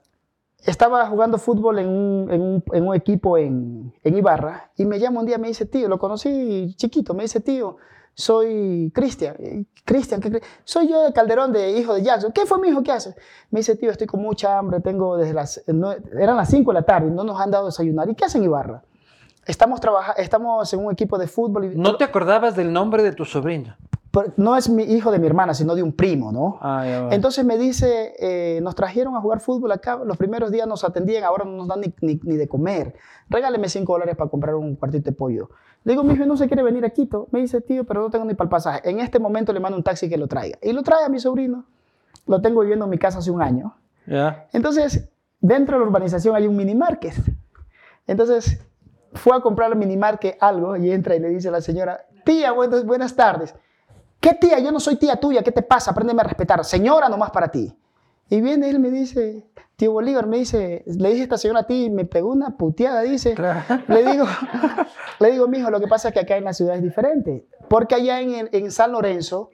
Estaba 0.64 1.06
jugando 1.06 1.38
fútbol 1.38 1.78
en 1.78 1.88
un, 1.88 2.30
en 2.30 2.40
un- 2.40 2.64
en 2.72 2.86
un 2.88 2.94
equipo 2.94 3.38
en, 3.38 3.92
en 4.04 4.16
Ibarra 4.16 4.70
y 4.76 4.84
me 4.84 4.98
llama 4.98 5.20
un 5.20 5.26
día, 5.26 5.38
me 5.38 5.48
dice, 5.48 5.66
tío, 5.66 5.88
lo 5.88 5.98
conocí 5.98 6.74
chiquito, 6.76 7.14
me 7.14 7.22
dice, 7.24 7.40
tío, 7.40 7.76
soy 8.14 8.90
Cristian. 8.94 9.66
Cristian, 9.84 10.20
¿qué 10.20 10.30
cre- 10.30 10.42
soy 10.64 10.88
yo 10.88 11.02
de 11.02 11.12
Calderón, 11.12 11.52
de 11.52 11.70
hijo 11.78 11.94
de 11.94 12.02
Jackson. 12.02 12.32
¿Qué 12.32 12.44
fue 12.44 12.58
mi 12.58 12.68
hijo? 12.68 12.82
¿Qué 12.82 12.92
haces? 12.92 13.14
Me 13.50 13.60
dice, 13.60 13.76
tío, 13.76 13.90
estoy 13.90 14.06
con 14.06 14.20
mucha 14.20 14.58
hambre, 14.58 14.80
tengo 14.80 15.16
desde 15.16 15.32
las, 15.32 15.62
no- 15.68 15.92
eran 16.18 16.36
las 16.36 16.50
5 16.50 16.70
de 16.72 16.74
la 16.80 16.82
tarde 16.86 17.10
no 17.10 17.24
nos 17.24 17.40
han 17.40 17.50
dado 17.50 17.66
desayunar. 17.66 18.08
¿Y 18.10 18.14
qué 18.14 18.24
hacen 18.26 18.42
en 18.42 18.46
Ibarra? 18.48 18.82
Estamos, 19.46 19.80
estamos 20.18 20.72
en 20.74 20.84
un 20.84 20.92
equipo 20.92 21.16
de 21.18 21.26
fútbol 21.26 21.64
y 21.64 21.76
No 21.76 21.96
te 21.96 22.04
acordabas 22.04 22.54
del 22.56 22.72
nombre 22.72 23.02
de 23.02 23.12
tu 23.12 23.24
sobrino. 23.24 23.74
No 24.36 24.56
es 24.56 24.68
mi 24.68 24.82
hijo 24.82 25.10
de 25.12 25.18
mi 25.18 25.26
hermana, 25.26 25.54
sino 25.54 25.74
de 25.74 25.82
un 25.82 25.92
primo, 25.92 26.32
¿no? 26.32 26.58
Ah, 26.60 26.84
ya. 26.84 27.08
Entonces 27.14 27.44
me 27.44 27.56
dice, 27.56 28.14
eh, 28.18 28.60
nos 28.60 28.74
trajeron 28.74 29.14
a 29.14 29.20
jugar 29.20 29.40
fútbol 29.40 29.70
acá, 29.72 30.00
los 30.04 30.16
primeros 30.16 30.50
días 30.50 30.66
nos 30.66 30.82
atendían, 30.84 31.22
ahora 31.24 31.44
no 31.44 31.52
nos 31.52 31.68
dan 31.68 31.80
ni, 31.80 31.94
ni- 32.00 32.20
ni 32.24 32.36
de 32.36 32.48
comer. 32.48 32.94
Regáleme 33.28 33.68
5 33.68 33.92
dólares 33.92 34.16
para 34.16 34.28
comprar 34.28 34.54
un 34.56 34.74
cuartito 34.76 35.10
de 35.10 35.16
pollo. 35.16 35.50
Le 35.84 35.92
digo, 35.92 36.02
mi 36.02 36.14
hijo 36.14 36.26
no 36.26 36.36
se 36.36 36.46
quiere 36.48 36.62
venir 36.62 36.84
a 36.84 36.90
Quito. 36.90 37.28
Me 37.30 37.40
dice, 37.40 37.60
tío, 37.60 37.84
pero 37.84 38.00
no 38.02 38.10
tengo 38.10 38.24
ni 38.24 38.34
para 38.34 38.46
el 38.46 38.50
pasaje. 38.50 38.88
En 38.90 38.98
este 39.00 39.18
momento 39.18 39.52
le 39.52 39.60
mando 39.60 39.78
un 39.78 39.84
taxi 39.84 40.08
que 40.08 40.18
lo 40.18 40.26
traiga. 40.26 40.58
Y 40.60 40.72
lo 40.72 40.82
trae 40.82 41.04
a 41.04 41.08
mi 41.08 41.18
sobrino. 41.20 41.64
Lo 42.26 42.42
tengo 42.42 42.60
viviendo 42.60 42.84
en 42.86 42.90
mi 42.90 42.98
casa 42.98 43.18
hace 43.20 43.30
un 43.30 43.40
año. 43.40 43.74
Entonces, 44.52 45.08
dentro 45.40 45.78
de 45.78 45.84
la 45.84 45.88
urbanización 45.88 46.34
hay 46.36 46.46
un 46.46 46.56
mini 46.56 46.74
market. 46.74 47.14
Entonces, 48.06 48.60
fue 49.14 49.36
a 49.36 49.40
comprar 49.40 49.70
al 49.72 49.78
mini 49.78 49.96
market 49.96 50.36
algo 50.40 50.76
y 50.76 50.90
entra 50.90 51.14
y 51.16 51.20
le 51.20 51.28
dice 51.28 51.48
a 51.48 51.52
la 51.52 51.60
señora, 51.60 52.00
tía, 52.24 52.52
buenas, 52.52 52.84
buenas 52.84 53.14
tardes. 53.16 53.54
¿Qué 54.20 54.34
tía? 54.34 54.58
Yo 54.58 54.70
no 54.72 54.80
soy 54.80 54.96
tía 54.96 55.16
tuya, 55.16 55.42
¿qué 55.42 55.52
te 55.52 55.62
pasa? 55.62 55.90
Apréndeme 55.92 56.20
a 56.20 56.24
respetar. 56.24 56.64
Señora 56.64 57.08
nomás 57.08 57.30
para 57.30 57.48
ti. 57.48 57.74
Y 58.28 58.40
viene 58.40 58.68
él 58.70 58.78
me 58.78 58.90
dice, 58.90 59.44
tío 59.76 59.92
Bolívar, 59.92 60.26
me 60.26 60.36
dice, 60.38 60.84
le 60.86 61.08
dije 61.08 61.22
a 61.22 61.24
esta 61.24 61.38
señora 61.38 61.60
a 61.60 61.66
ti 61.66 61.86
y 61.86 61.90
me 61.90 62.04
pegó 62.04 62.30
una 62.30 62.56
puteada, 62.56 63.00
dice. 63.02 63.34
Claro. 63.34 63.60
Le 63.88 64.04
digo, 64.12 64.26
le 65.18 65.30
digo, 65.32 65.48
mijo, 65.48 65.70
lo 65.70 65.80
que 65.80 65.88
pasa 65.88 66.08
es 66.08 66.14
que 66.14 66.20
acá 66.20 66.36
en 66.36 66.44
la 66.44 66.52
ciudad 66.52 66.76
es 66.76 66.82
diferente. 66.82 67.46
Porque 67.68 67.94
allá 67.96 68.20
en, 68.20 68.48
en 68.52 68.70
San 68.70 68.92
Lorenzo, 68.92 69.50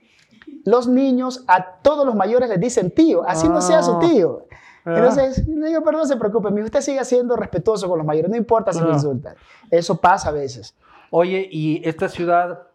los 0.65 0.89
niños 0.89 1.45
a 1.49 1.77
todos 1.81 2.05
los 2.05 2.15
mayores 2.15 2.49
les 2.51 2.61
dicen 2.61 2.91
tío, 2.91 3.23
así 3.27 3.49
no 3.49 3.61
sea 3.63 3.83
su 3.83 3.93
Ah. 3.93 3.99
tío. 4.01 4.47
Ah. 4.85 4.95
Entonces, 4.97 5.47
le 5.49 5.69
digo, 5.69 5.83
pero 5.83 5.99
no 5.99 6.05
se 6.07 6.17
preocupe, 6.17 6.51
mijo, 6.51 6.67
usted 6.67 6.81
sigue 6.83 7.03
siendo 7.05 7.35
respetuoso 7.37 7.89
con 7.89 7.97
los 7.99 8.07
mayores, 8.07 8.31
no 8.31 8.37
importa 8.37 8.73
si 8.73 8.81
me 8.81 8.91
Ah. 8.91 8.95
insultan. 8.95 9.37
Eso 9.71 10.01
pasa 10.01 10.29
a 10.29 10.33
veces. 10.33 10.75
Oye, 11.11 11.49
y 11.51 11.81
esta 11.89 12.09
ciudad, 12.09 12.67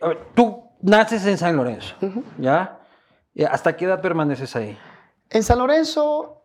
a 0.00 0.08
ver, 0.08 0.18
tú 0.34 0.62
naces 0.82 1.24
en 1.26 1.38
San 1.38 1.56
Lorenzo, 1.56 1.94
¿ya? 2.38 2.80
¿Y 3.34 3.44
¿Hasta 3.44 3.76
qué 3.76 3.86
edad 3.86 4.00
permaneces 4.00 4.54
ahí? 4.56 4.76
En 5.30 5.42
San 5.42 5.58
Lorenzo 5.58 6.42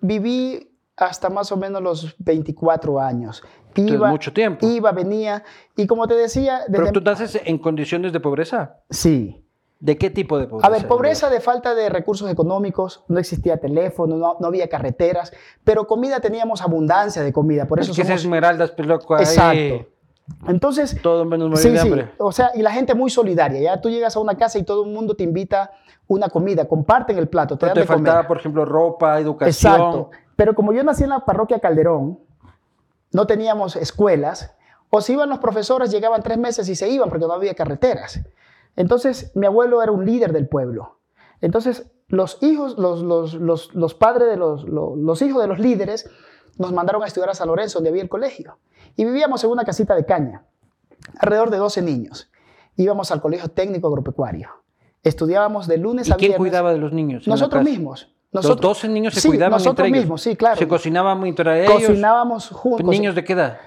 viví 0.00 0.70
hasta 0.96 1.28
más 1.30 1.52
o 1.52 1.56
menos 1.56 1.82
los 1.82 2.14
24 2.18 3.00
años. 3.00 3.42
Entonces, 3.74 4.10
mucho 4.10 4.32
tiempo. 4.32 4.66
Iba, 4.66 4.92
venía, 4.92 5.42
y 5.76 5.86
como 5.86 6.06
te 6.06 6.14
decía, 6.14 6.60
desde... 6.68 6.84
Pero 6.84 6.92
tú 6.92 7.00
naces 7.00 7.40
en 7.44 7.58
condiciones 7.58 8.12
de 8.12 8.20
pobreza. 8.20 8.80
Sí. 8.90 9.38
¿De 9.80 9.98
qué 9.98 10.10
tipo 10.10 10.38
de 10.38 10.46
pobreza? 10.46 10.66
A 10.66 10.70
ver, 10.70 10.86
pobreza 10.86 11.28
de 11.30 11.40
falta 11.40 11.74
de 11.74 11.88
recursos 11.88 12.30
económicos, 12.30 13.04
no 13.08 13.18
existía 13.18 13.58
teléfono, 13.58 14.16
no, 14.16 14.36
no 14.38 14.46
había 14.46 14.68
carreteras, 14.68 15.32
pero 15.64 15.86
comida 15.86 16.20
teníamos 16.20 16.62
abundancia 16.62 17.22
de 17.22 17.32
comida, 17.32 17.66
por 17.66 17.80
Es 17.80 17.86
eso 17.86 17.94
que 17.94 18.02
ese 18.02 18.10
somos... 18.10 18.22
Esmeraldas, 18.22 18.70
pues 18.72 18.86
loco, 18.86 19.14
ahí, 19.14 19.22
Exacto. 19.22 19.91
Entonces, 20.46 20.98
Todo 21.02 21.24
menos 21.24 21.48
morir 21.50 21.62
sí, 21.62 21.70
de 21.70 21.78
sí, 21.78 21.86
hambre. 21.88 22.10
o 22.18 22.32
sea, 22.32 22.50
y 22.54 22.62
la 22.62 22.70
gente 22.72 22.94
muy 22.94 23.10
solidaria, 23.10 23.60
ya 23.60 23.80
tú 23.80 23.90
llegas 23.90 24.16
a 24.16 24.20
una 24.20 24.36
casa 24.36 24.58
y 24.58 24.62
todo 24.62 24.84
el 24.84 24.90
mundo 24.92 25.14
te 25.14 25.24
invita 25.24 25.72
una 26.06 26.28
comida, 26.28 26.66
comparten 26.68 27.18
el 27.18 27.28
plato, 27.28 27.56
te 27.56 27.66
Pero 27.66 27.74
dan 27.74 27.82
te 27.82 27.86
comer. 27.86 28.04
faltaba, 28.06 28.28
por 28.28 28.36
ejemplo, 28.38 28.64
ropa, 28.64 29.18
educación. 29.18 29.72
Exacto. 29.74 30.10
Pero 30.36 30.54
como 30.54 30.72
yo 30.72 30.82
nací 30.84 31.04
en 31.04 31.10
la 31.10 31.24
parroquia 31.24 31.58
Calderón, 31.58 32.18
no 33.12 33.26
teníamos 33.26 33.76
escuelas, 33.76 34.54
o 34.90 35.00
si 35.00 35.12
iban 35.14 35.28
los 35.28 35.38
profesores, 35.38 35.90
llegaban 35.90 36.22
tres 36.22 36.38
meses 36.38 36.68
y 36.68 36.74
se 36.76 36.88
iban 36.88 37.08
porque 37.08 37.26
no 37.26 37.32
había 37.32 37.54
carreteras. 37.54 38.20
Entonces, 38.76 39.32
mi 39.34 39.46
abuelo 39.46 39.82
era 39.82 39.92
un 39.92 40.04
líder 40.04 40.32
del 40.32 40.48
pueblo. 40.48 40.98
Entonces, 41.40 41.90
los 42.08 42.38
hijos, 42.42 42.78
los, 42.78 43.02
los, 43.02 43.34
los, 43.34 43.74
los 43.74 43.94
padres 43.94 44.28
de 44.28 44.36
los 44.36 45.22
hijos 45.22 45.42
de 45.42 45.48
los 45.48 45.58
líderes 45.58 46.08
nos 46.58 46.72
mandaron 46.72 47.02
a 47.02 47.06
estudiar 47.06 47.30
a 47.30 47.34
San 47.34 47.48
Lorenzo, 47.48 47.78
donde 47.78 47.90
había 47.90 48.02
el 48.02 48.08
colegio. 48.08 48.58
Y 48.96 49.04
vivíamos 49.04 49.42
en 49.44 49.50
una 49.50 49.64
casita 49.64 49.94
de 49.94 50.04
caña, 50.04 50.42
alrededor 51.18 51.50
de 51.50 51.58
12 51.58 51.82
niños. 51.82 52.30
Íbamos 52.76 53.10
al 53.10 53.20
colegio 53.20 53.48
técnico 53.48 53.88
agropecuario. 53.88 54.48
Estudiábamos 55.02 55.66
de 55.66 55.78
lunes 55.78 56.08
¿Y 56.08 56.12
a 56.12 56.16
quién 56.16 56.30
viernes. 56.30 56.38
cuidaba 56.38 56.72
de 56.72 56.78
los 56.78 56.92
niños? 56.92 57.26
Nosotros 57.26 57.62
mismos. 57.64 58.08
Los 58.30 58.44
Nosotros, 58.44 58.78
12 58.78 58.88
niños 58.88 59.12
se 59.14 59.20
Sí, 59.20 59.28
cuidaban 59.28 59.52
nosotros 59.52 59.86
entre 59.86 59.88
ellos. 59.88 60.04
mismos, 60.04 60.22
sí, 60.22 60.36
claro. 60.36 60.56
Se 60.56 60.66
cocinaban 60.66 61.26
entre 61.26 61.64
ellos. 61.66 61.72
Cocinábamos 61.72 62.48
juntos. 62.48 62.86
¿Niños 62.88 63.14
de 63.14 63.24
qué 63.24 63.34
edad? 63.34 63.58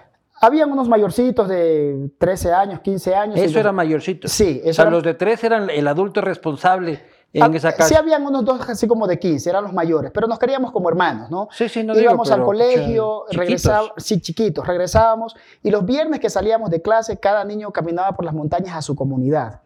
Habían 0.42 0.72
unos 0.72 0.90
mayorcitos 0.90 1.48
de 1.48 2.10
13 2.18 2.52
años, 2.52 2.80
15 2.80 3.14
años. 3.16 3.36
Eso 3.38 3.46
los- 3.46 3.56
era 3.58 3.72
mayorcito. 3.72 4.28
Sí, 4.28 4.62
O 4.64 4.70
eso 4.70 4.74
sea, 4.74 4.84
era- 4.84 4.92
los 4.92 5.04
de 5.04 5.14
tres 5.14 5.44
eran 5.44 5.70
el 5.70 5.88
adulto 5.88 6.20
responsable 6.22 7.00
en 7.44 7.56
esa 7.56 7.72
casa. 7.74 7.90
Sí, 7.90 7.96
habían 7.96 8.26
unos 8.26 8.46
dos 8.46 8.62
así 8.70 8.88
como 8.88 9.08
de 9.08 9.20
15, 9.20 9.50
eran 9.50 9.64
los 9.64 9.74
mayores, 9.74 10.12
pero 10.14 10.28
nos 10.28 10.40
queríamos 10.40 10.72
como 10.72 10.90
hermanos, 10.90 11.30
¿no? 11.30 11.50
Sí, 11.52 11.68
sí, 11.70 11.84
no 11.84 11.94
digo, 11.94 12.06
Íbamos 12.06 12.32
al 12.32 12.44
colegio, 12.44 13.26
regresábamos, 13.32 13.92
sí, 13.98 14.22
chiquitos, 14.22 14.66
regresábamos, 14.66 15.36
y 15.62 15.72
los 15.72 15.86
viernes 15.86 16.20
que 16.20 16.30
salíamos 16.30 16.70
de 16.70 16.82
clase, 16.82 17.18
cada 17.18 17.44
niño 17.44 17.72
caminaba 17.72 18.14
por 18.14 18.26
las 18.26 18.34
montañas 18.34 18.76
a 18.76 18.82
su 18.82 18.96
comunidad. 18.96 19.62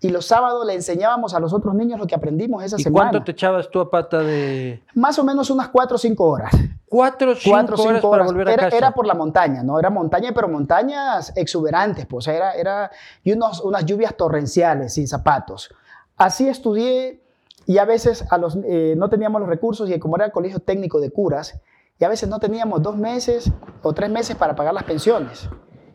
Y 0.00 0.10
los 0.10 0.26
sábados 0.26 0.66
le 0.66 0.74
enseñábamos 0.74 1.32
a 1.32 1.40
los 1.40 1.54
otros 1.54 1.74
niños 1.74 1.98
lo 1.98 2.06
que 2.06 2.14
aprendimos 2.14 2.62
esa 2.62 2.76
¿Y 2.78 2.82
semana. 2.82 3.10
cuánto 3.10 3.24
te 3.24 3.32
echabas 3.32 3.70
tú 3.70 3.80
a 3.80 3.90
pata 3.90 4.18
de...? 4.18 4.82
Más 4.94 5.18
o 5.18 5.24
menos 5.24 5.48
unas 5.48 5.68
4 5.68 5.94
o 5.94 5.98
5 5.98 6.24
horas. 6.24 6.52
Cuatro 6.86 7.32
o 7.32 7.34
cinco 7.34 7.50
cuatro 7.50 7.76
o 7.76 7.82
horas 7.82 8.00
cinco 8.00 8.10
para 8.10 8.24
volver 8.24 8.48
a 8.48 8.52
era, 8.52 8.64
casa. 8.64 8.76
era 8.76 8.90
por 8.92 9.06
la 9.06 9.14
montaña, 9.14 9.62
¿no? 9.62 9.78
Era 9.78 9.90
montaña, 9.90 10.30
pero 10.34 10.46
montañas 10.48 11.32
exuberantes, 11.34 12.06
pues, 12.06 12.18
o 12.18 12.30
sea, 12.30 12.34
era, 12.36 12.52
era 12.52 12.90
y 13.24 13.32
unos, 13.32 13.60
unas 13.62 13.84
lluvias 13.84 14.14
torrenciales, 14.16 14.94
sin 14.94 15.08
zapatos. 15.08 15.70
Así 16.16 16.48
estudié 16.48 17.20
y 17.66 17.78
a 17.78 17.84
veces 17.84 18.24
a 18.30 18.38
los, 18.38 18.56
eh, 18.64 18.94
no 18.96 19.08
teníamos 19.08 19.40
los 19.40 19.48
recursos 19.48 19.88
y 19.90 19.98
como 19.98 20.16
era 20.16 20.26
el 20.26 20.32
colegio 20.32 20.60
técnico 20.60 21.00
de 21.00 21.10
curas, 21.10 21.60
y 21.98 22.04
a 22.04 22.08
veces 22.08 22.28
no 22.28 22.38
teníamos 22.40 22.82
dos 22.82 22.96
meses 22.96 23.50
o 23.82 23.92
tres 23.92 24.10
meses 24.10 24.36
para 24.36 24.54
pagar 24.56 24.74
las 24.74 24.84
pensiones 24.84 25.48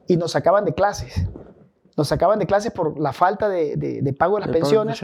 y 0.08 0.18
nos 0.18 0.32
sacaban 0.32 0.66
de 0.66 0.74
clases. 0.74 1.28
Nos 1.98 2.08
sacaban 2.08 2.40
de 2.40 2.46
clases 2.46 2.72
por 2.72 2.98
la 3.00 3.12
falta 3.12 3.50
de, 3.50 3.76
de- 3.76 4.02
de 4.02 4.14
pago 4.14 4.36
de 4.36 4.42
las 4.42 4.48
de 4.50 4.54
pensiones. 4.60 4.98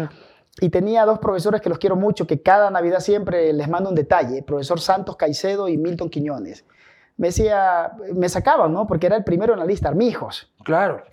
Y 0.61 0.69
tenía 0.69 1.05
dos 1.05 1.19
profesores 1.19 1.59
que 1.59 1.67
los 1.67 1.77
quiero 1.79 1.97
mucho, 1.97 2.25
que 2.25 2.41
cada 2.41 2.69
Navidad 2.71 3.01
siempre 3.01 3.51
les 3.51 3.67
mando 3.67 3.89
un 3.89 3.95
detalle, 3.95 4.41
profesor 4.41 4.79
Santos 4.79 5.17
Caicedo 5.17 5.67
y 5.67 5.77
Milton 5.77 6.09
Quiñones. 6.09 6.63
Me 7.17 7.27
decía, 7.27 7.91
me 8.13 8.29
sacaban, 8.29 8.71
¿no? 8.71 8.87
Porque 8.87 9.07
era 9.07 9.17
el 9.17 9.25
primero 9.25 9.51
en 9.51 9.59
la 9.59 9.65
lista, 9.65 9.89
Armijos. 9.89 10.49
Claro. 10.63 11.03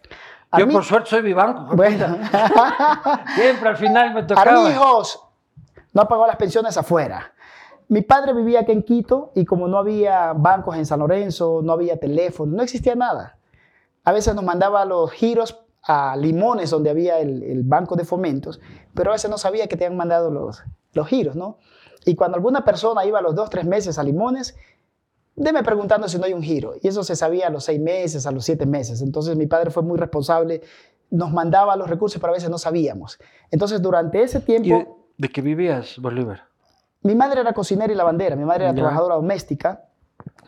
A 0.53 0.59
Yo 0.61 0.67
mí- 0.67 0.73
por 0.73 0.85
suerte 0.85 1.11
soy 1.11 1.23
vivanco. 1.23 1.75
Bueno, 1.75 2.07
Siempre 3.35 3.69
al 3.69 3.77
final 3.77 4.15
me 4.15 4.23
tocaba. 4.25 4.51
Armijos 4.65 5.25
no 5.93 6.07
pagó 6.07 6.27
las 6.27 6.37
pensiones 6.37 6.77
afuera. 6.77 7.33
Mi 7.89 8.01
padre 8.03 8.33
vivía 8.33 8.61
aquí 8.61 8.73
en 8.73 8.83
Quito 8.83 9.33
y 9.35 9.45
como 9.45 9.69
no 9.69 9.77
había 9.79 10.33
bancos 10.35 10.77
en 10.77 10.87
San 10.87 11.01
Lorenzo, 11.01 11.61
no 11.63 11.73
había 11.73 11.99
teléfono, 11.99 12.57
no 12.57 12.63
existía 12.63 12.95
nada. 12.95 13.37
A 14.05 14.13
veces 14.13 14.35
nos 14.35 14.45
mandaba 14.45 14.85
los 14.85 15.11
giros 15.13 15.59
a 15.83 16.17
Limones, 16.17 16.71
donde 16.71 16.91
había 16.91 17.19
el, 17.19 17.43
el 17.43 17.63
banco 17.65 17.97
de 17.97 18.05
fomentos, 18.05 18.61
pero 18.95 19.11
a 19.11 19.15
veces 19.15 19.31
no 19.31 19.37
sabía 19.37 19.67
que 19.67 19.77
te 19.77 19.85
habían 19.85 19.99
mandado 19.99 20.31
los, 20.31 20.63
los 20.95 21.07
giros, 21.09 21.37
¿no? 21.37 21.59
Y 22.05 22.15
cuando 22.15 22.37
alguna 22.37 22.65
persona 22.65 23.05
iba 23.05 23.19
a 23.19 23.23
los 23.23 23.35
dos, 23.35 23.51
tres 23.51 23.65
meses 23.65 23.99
a 23.99 24.03
Limones, 24.03 24.57
deme 25.35 25.63
preguntando 25.63 26.09
si 26.09 26.19
no 26.19 26.25
hay 26.25 26.33
un 26.33 26.43
giro. 26.43 26.75
Y 26.81 26.89
eso 26.89 27.03
se 27.05 27.17
sabía 27.17 27.47
a 27.49 27.51
los 27.51 27.65
seis 27.65 27.81
meses, 27.81 28.27
a 28.27 28.31
los 28.31 28.45
siete 28.45 28.67
meses. 28.67 29.03
Entonces 29.03 29.37
mi 29.37 29.47
padre 29.47 29.71
fue 29.71 29.83
muy 29.83 29.99
responsable, 29.99 30.63
nos 31.11 31.33
mandaba 31.33 31.77
los 31.77 31.89
recursos, 31.89 32.21
pero 32.21 32.33
a 32.33 32.35
veces 32.35 32.51
no 32.51 32.59
sabíamos. 32.59 33.19
Entonces 33.51 33.81
durante 33.83 34.23
ese 34.23 34.39
¿Y 34.39 34.43
tiempo... 34.43 35.07
de, 35.17 35.29
qué 35.29 35.43
vivías, 35.43 35.99
Bolívar? 35.99 36.45
Mi 37.03 37.15
madre 37.15 37.41
era 37.41 37.53
cocinera 37.53 37.93
y 37.93 37.97
lavandera, 37.97 38.37
mi 38.37 38.45
madre 38.45 38.65
era 38.65 38.73
Ya. 38.73 38.77
trabajadora 38.77 39.17
doméstica, 39.17 39.89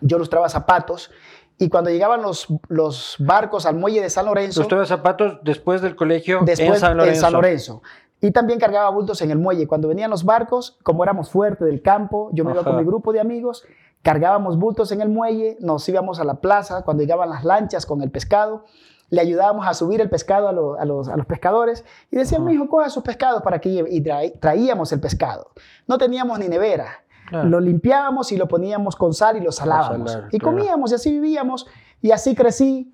yo 0.01 0.19
lustraba 0.19 0.49
zapatos 0.49 1.11
y 1.59 1.69
cuando 1.69 1.91
llegaban 1.91 2.23
los, 2.23 2.47
los 2.69 3.17
barcos 3.19 3.67
al 3.67 3.77
muelle 3.77 4.01
de 4.01 4.11
San 4.11 4.27
Lorenzo, 4.27 4.61
Los 4.61 4.69
traes 4.69 4.89
zapatos 4.89 5.39
después 5.43 5.83
del 5.83 5.97
colegio 5.97 6.41
después 6.45 6.71
en 6.75 6.81
San 6.81 6.97
Lorenzo. 6.97 7.31
Lorenzo. 7.31 7.83
Y 8.21 8.31
también 8.31 8.59
cargaba 8.59 8.89
bultos 8.91 9.21
en 9.23 9.31
el 9.31 9.39
muelle. 9.39 9.67
Cuando 9.67 9.89
venían 9.89 10.11
los 10.11 10.25
barcos, 10.25 10.79
como 10.83 11.03
éramos 11.05 11.31
fuertes 11.31 11.67
del 11.67 11.83
campo, 11.83 12.31
yo 12.33 12.45
me 12.45 12.53
iba 12.53 12.61
Ajá. 12.63 12.71
con 12.71 12.79
mi 12.79 12.85
grupo 12.85 13.13
de 13.13 13.21
amigos, 13.21 13.65
cargábamos 14.05 14.57
bultos 14.59 14.93
en 14.93 15.01
el 15.01 15.09
muelle, 15.09 15.57
nos 15.61 15.89
íbamos 15.89 16.21
a 16.21 16.25
la 16.25 16.35
plaza 16.35 16.83
cuando 16.85 17.03
llegaban 17.03 17.29
las 17.31 17.43
lanchas 17.43 17.87
con 17.87 18.03
el 18.03 18.11
pescado, 18.13 18.65
le 19.11 19.21
ayudábamos 19.21 19.67
a 19.67 19.75
subir 19.75 20.01
el 20.01 20.09
pescado 20.11 20.47
a, 20.49 20.53
lo- 20.53 20.79
a 20.79 20.85
los, 20.85 21.09
a 21.09 21.17
los 21.17 21.27
pescadores 21.27 21.85
y 22.13 22.17
decían, 22.17 22.45
mi 22.45 22.53
hijo, 22.55 22.69
coja 22.69 22.89
sus 22.91 23.03
pescados 23.03 23.43
para 23.43 23.59
que 23.61 23.71
lleve. 23.71 23.91
Y 23.93 24.01
traí- 24.03 24.33
traíamos 24.39 24.93
el 24.93 25.01
pescado. 25.01 25.49
No 25.89 25.99
teníamos 25.99 26.39
ni 26.39 26.49
nevera. 26.49 27.03
Claro. 27.29 27.49
Lo 27.49 27.59
limpiábamos 27.61 28.31
y 28.33 28.37
lo 28.37 28.47
poníamos 28.49 28.97
con 28.97 29.15
sal 29.15 29.37
y 29.37 29.41
lo 29.41 29.51
salábamos. 29.53 30.13
salar, 30.13 30.29
y 30.33 30.39
claro. 30.39 30.57
comíamos 30.57 30.93
y 30.93 30.95
así 30.95 31.11
vivíamos. 31.11 31.67
Y 32.03 32.11
así 32.11 32.35
crecí 32.35 32.93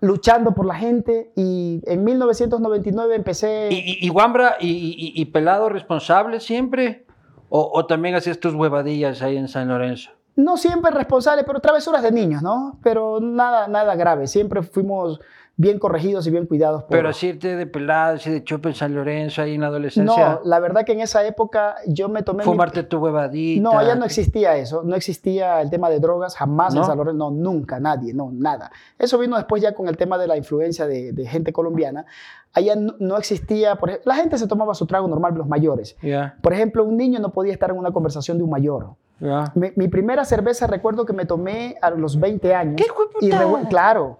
luchando 0.00 0.52
por 0.54 0.64
la 0.66 0.74
gente 0.74 1.32
y 1.36 1.82
en 1.86 2.02
1999 2.04 3.14
empecé... 3.16 3.68
¿Y, 3.70 3.76
y, 4.00 4.06
y 4.06 4.10
Wambra 4.10 4.56
y, 4.60 4.68
y- 4.68 5.20
y 5.20 5.24
Pelado 5.26 5.68
responsable 5.68 6.40
siempre? 6.40 7.04
¿O, 7.50 7.70
o 7.72 7.86
también 7.86 8.14
hacías 8.14 8.38
tus 8.40 8.54
huevadillas 8.54 9.22
ahí 9.22 9.36
en 9.36 9.48
San 9.48 9.68
Lorenzo? 9.68 10.10
No 10.38 10.56
siempre 10.56 10.90
responsable, 10.90 11.44
pero 11.44 11.60
travesuras 11.60 12.02
de 12.02 12.12
niños, 12.12 12.42
¿no? 12.42 12.78
Pero 12.82 13.20
nada, 13.20 13.68
nada 13.68 13.94
grave. 13.96 14.26
Siempre 14.26 14.62
fuimos 14.62 15.20
bien 15.60 15.80
corregidos 15.80 16.24
y 16.28 16.30
bien 16.30 16.46
cuidados. 16.46 16.84
Por... 16.84 16.90
Pero 16.92 17.08
así 17.08 17.26
irte 17.26 17.56
de 17.56 17.66
pelado, 17.66 18.14
así 18.14 18.30
de 18.30 18.44
chope 18.44 18.68
en 18.68 18.76
San 18.76 18.94
Lorenzo 18.94 19.42
ahí 19.42 19.54
en 19.56 19.62
la 19.62 19.66
adolescencia. 19.66 20.28
No, 20.34 20.40
la 20.44 20.60
verdad 20.60 20.84
que 20.84 20.92
en 20.92 21.00
esa 21.00 21.26
época 21.26 21.74
yo 21.88 22.08
me 22.08 22.22
tomé... 22.22 22.44
mi- 22.44 22.50
Fumarte 22.52 22.84
tu 22.84 22.98
huevadita. 22.98 23.60
No, 23.60 23.76
allá 23.76 23.96
no 23.96 24.04
existía 24.04 24.56
eso, 24.56 24.84
no 24.84 24.94
existía 24.94 25.60
el 25.60 25.68
tema 25.68 25.90
de 25.90 25.98
drogas, 25.98 26.36
jamás 26.36 26.72
en. 26.76 26.84
San 26.84 26.96
Lorenzo, 26.96 27.18
no, 27.18 27.30
nunca, 27.32 27.80
nadie, 27.80 28.14
no, 28.14 28.30
nada. 28.32 28.70
Eso 28.96 29.18
vino 29.18 29.34
después 29.36 29.60
ya 29.60 29.74
con 29.74 29.88
el 29.88 29.96
tema 29.96 30.16
de 30.16 30.28
la 30.28 30.36
influencia 30.36 30.86
de, 30.86 31.12
de 31.12 31.26
gente 31.26 31.52
colombiana. 31.52 32.06
Allá 32.52 32.76
no, 32.76 32.94
no 33.00 33.16
existía, 33.16 33.74
por 33.74 33.90
ej- 33.90 34.00
la 34.04 34.14
gente 34.14 34.38
se 34.38 34.46
tomaba 34.46 34.74
su 34.74 34.86
trago 34.86 35.08
normal, 35.08 35.34
los 35.34 35.48
mayores. 35.48 35.96
Ya, 36.00 36.36
Por 36.40 36.52
ejemplo, 36.52 36.84
un 36.84 36.96
niño 36.96 37.18
no 37.18 37.30
podía 37.32 37.52
estar 37.52 37.70
en 37.70 37.78
una 37.78 37.90
conversación 37.90 38.38
de 38.38 38.44
un 38.44 38.50
mayor. 38.50 38.90
Ya. 39.20 39.44
Mi, 39.54 39.68
mi 39.76 39.88
primera 39.88 40.24
cerveza 40.24 40.66
recuerdo 40.66 41.04
que 41.04 41.12
me 41.12 41.24
tomé 41.26 41.76
a 41.82 41.90
los 41.90 42.18
20 42.18 42.54
años. 42.54 42.76
¿Qué 42.76 42.86
Y 43.20 43.30
puta? 43.30 43.44
revu- 43.44 43.68
claro, 43.68 44.18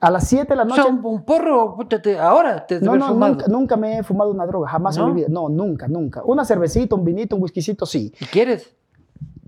a 0.00 0.10
las 0.10 0.26
7 0.28 0.46
de 0.48 0.56
la 0.56 0.62
O 0.62 0.66
noche... 0.66 0.82
sea, 0.82 0.90
un, 0.90 1.22
porro, 1.24 1.74
puta, 1.76 2.00
te- 2.00 2.18
ahora 2.18 2.66
te 2.66 2.80
No, 2.80 2.94
no, 2.96 3.08
fumado. 3.08 3.32
nunca, 3.34 3.46
nunca 3.48 3.76
me 3.76 3.98
he 3.98 4.02
fumado 4.02 4.30
una 4.30 4.46
droga, 4.46 4.68
jamás 4.68 4.96
en 4.96 5.02
¿No? 5.02 5.08
mi 5.08 5.14
vida. 5.14 5.26
No, 5.30 5.48
nunca, 5.48 5.88
nunca. 5.88 6.22
Una 6.24 6.44
cervecita, 6.44 6.94
un 6.94 7.04
vinito, 7.04 7.36
un 7.36 7.42
whiskycito, 7.42 7.86
sí. 7.86 8.12
¿Y 8.20 8.24
quieres? 8.26 8.74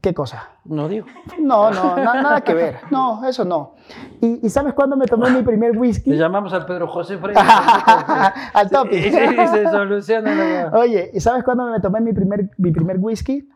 ¿Qué 0.01 0.15
cosa? 0.15 0.51
No 0.65 0.89
digo. 0.89 1.07
No, 1.41 1.71
no, 1.73 1.97
na- 1.97 2.23
nada 2.23 2.41
que 2.41 2.55
ver. 2.55 2.77
No, 2.91 3.25
eso 3.27 3.45
no. 3.45 3.75
¿Y, 4.21 4.47
y 4.47 4.51
sabes 4.51 4.73
cuándo 4.73 4.97
me 4.97 5.07
tomé 5.07 5.31
mi 5.31 5.43
primer 5.43 5.73
Le 5.73 5.79
whisky? 5.81 6.15
llamamos 6.17 6.53
al 6.53 6.65
Pedro 6.65 6.87
José 6.87 7.19
Freire. 7.19 7.41
Al 8.55 8.71
topic. 8.71 8.93
Y, 9.05 9.07
y 9.09 9.47
se 9.49 9.65
soluciona 9.71 10.35
la 10.35 10.79
Oye, 10.79 11.11
¿y 11.13 11.21
sabes 11.21 11.43
cuándo 11.45 11.67
me 11.67 11.81
tomé 11.81 12.01
mi 12.01 12.13
primer, 12.13 12.51
mi 12.59 12.71
primer 12.71 12.99
whisky? 12.99 13.49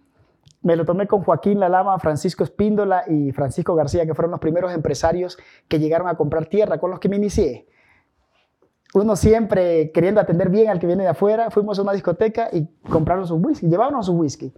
Me 0.63 0.77
lo 0.77 0.85
tomé 0.85 1.07
con 1.07 1.23
Joaquín 1.23 1.59
Lalama, 1.59 1.99
Francisco 1.99 2.45
Espíndola 2.45 3.05
y 3.09 3.33
Francisco 3.33 3.75
García, 3.75 4.05
que 4.05 4.15
fueron 4.15 4.31
los 4.33 4.41
primeros 4.41 4.73
empresarios 4.73 5.39
que 5.69 5.79
llegaron 5.79 6.07
a 6.09 6.17
comprar 6.17 6.47
tierra 6.47 6.79
con 6.79 6.91
los 6.91 7.01
que 7.01 7.09
me 7.09 7.17
inicié. 7.17 7.67
Uno 8.93 9.15
siempre 9.17 9.93
queriendo 9.93 10.21
atender 10.21 10.49
bien 10.51 10.69
al 10.69 10.79
que 10.81 10.87
viene 10.87 11.05
de 11.05 11.11
afuera, 11.11 11.51
fuimos 11.51 11.79
a 11.79 11.83
una 11.83 11.93
discoteca 11.93 12.49
y 12.53 12.67
compraron 12.91 13.27
su 13.27 13.37
whisky, 13.37 13.69
llevaron 13.69 14.03
su 14.03 14.13
whisky. 14.15 14.53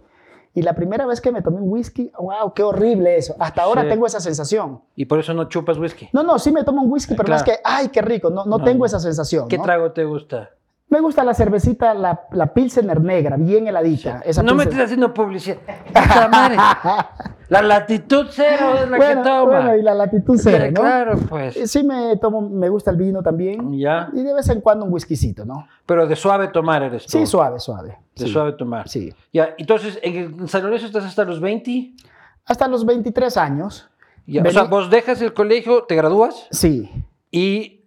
Y 0.55 0.61
la 0.61 0.73
primera 0.75 1.05
vez 1.05 1.21
que 1.21 1.31
me 1.31 1.41
tomé 1.41 1.61
un 1.61 1.69
whisky, 1.71 2.11
wow, 2.19 2.53
qué 2.53 2.63
horrible 2.63 3.15
eso. 3.17 3.35
Hasta 3.39 3.63
ahora 3.63 3.83
Sí. 3.83 3.89
tengo 3.89 4.05
esa 4.05 4.19
sensación. 4.19 4.81
Y 4.95 5.05
por 5.05 5.19
eso 5.19 5.33
no 5.33 5.45
chupas 5.49 5.77
whisky. 5.77 6.09
No, 6.13 6.21
no, 6.23 6.37
sí 6.37 6.51
me 6.51 6.63
tomo 6.63 6.81
un 6.83 6.91
whisky, 6.91 7.15
pero 7.15 7.23
no 7.29 7.37
Claro. 7.37 7.43
es 7.51 7.57
que, 7.57 7.61
ay, 7.63 7.87
qué 7.89 8.01
rico, 8.01 8.29
no, 8.29 8.45
no 8.45 8.57
No, 8.57 8.63
tengo 8.63 8.85
esa 8.85 8.99
sensación. 8.99 9.47
¿Qué 9.47 9.57
¿no? 9.57 9.63
trago 9.63 9.91
te 9.93 10.03
gusta? 10.03 10.49
Me 10.93 11.01
gusta 11.01 11.23
la 11.23 11.33
cervecita, 11.33 11.95
la, 11.95 12.27
la 12.33 12.53
Pilsener 12.53 13.01
negra, 13.01 13.35
bien 13.35 13.65
heladita. 13.67 14.21
Esa 14.23 14.43
no 14.43 14.53
me 14.53 14.61
estés 14.65 14.79
haciendo 14.79 15.11
publicidad. 15.11 15.57
Puta 15.87 16.27
madre. 16.27 16.55
La 17.49 17.61
latitud 17.61 18.27
cero 18.31 18.73
es 18.83 18.89
la 18.89 18.97
bueno, 18.97 19.21
que 19.23 19.29
toma. 19.29 19.43
bueno, 19.43 19.75
y 19.75 19.81
la 19.83 19.93
latitud 19.93 20.39
cero, 20.41 20.65
¿no? 20.73 20.81
Claro, 20.81 21.17
pues. 21.29 21.69
Sí 21.69 21.83
me 21.83 22.17
tomo, 22.17 22.41
me 22.41 22.69
gusta 22.69 22.89
el 22.89 22.97
vino 22.97 23.21
también. 23.21 23.77
Ya. 23.77 24.09
Y 24.13 24.23
de 24.23 24.33
vez 24.33 24.49
en 24.49 24.61
cuando 24.61 24.85
un 24.85 24.93
whiskycito, 24.93 25.45
¿no? 25.45 25.67
Pero 25.85 26.07
de 26.07 26.15
suave 26.15 26.47
tomar 26.47 26.81
eres 26.81 27.05
tú. 27.05 27.11
Sí, 27.17 27.27
suave, 27.27 27.59
suave. 27.59 27.97
De 28.15 28.25
sí, 28.25 28.31
suave 28.31 28.53
tomar. 28.53 28.87
Sí. 28.87 29.13
Ya, 29.31 29.53
entonces, 29.57 29.99
en 30.01 30.47
San 30.47 30.63
Lorenzo 30.63 30.87
estás 30.87 31.05
hasta 31.05 31.25
los 31.25 31.39
20. 31.41 31.93
Hasta 32.45 32.67
los 32.67 32.85
23 32.85 33.37
años. 33.37 33.89
Ya, 34.25 34.41
O 34.41 34.49
sea, 34.49 34.63
vos 34.63 34.89
dejas 34.89 35.21
el 35.21 35.33
colegio, 35.33 35.83
te 35.83 35.95
gradúas 35.95 36.47
Sí. 36.49 36.89
y 37.29 37.81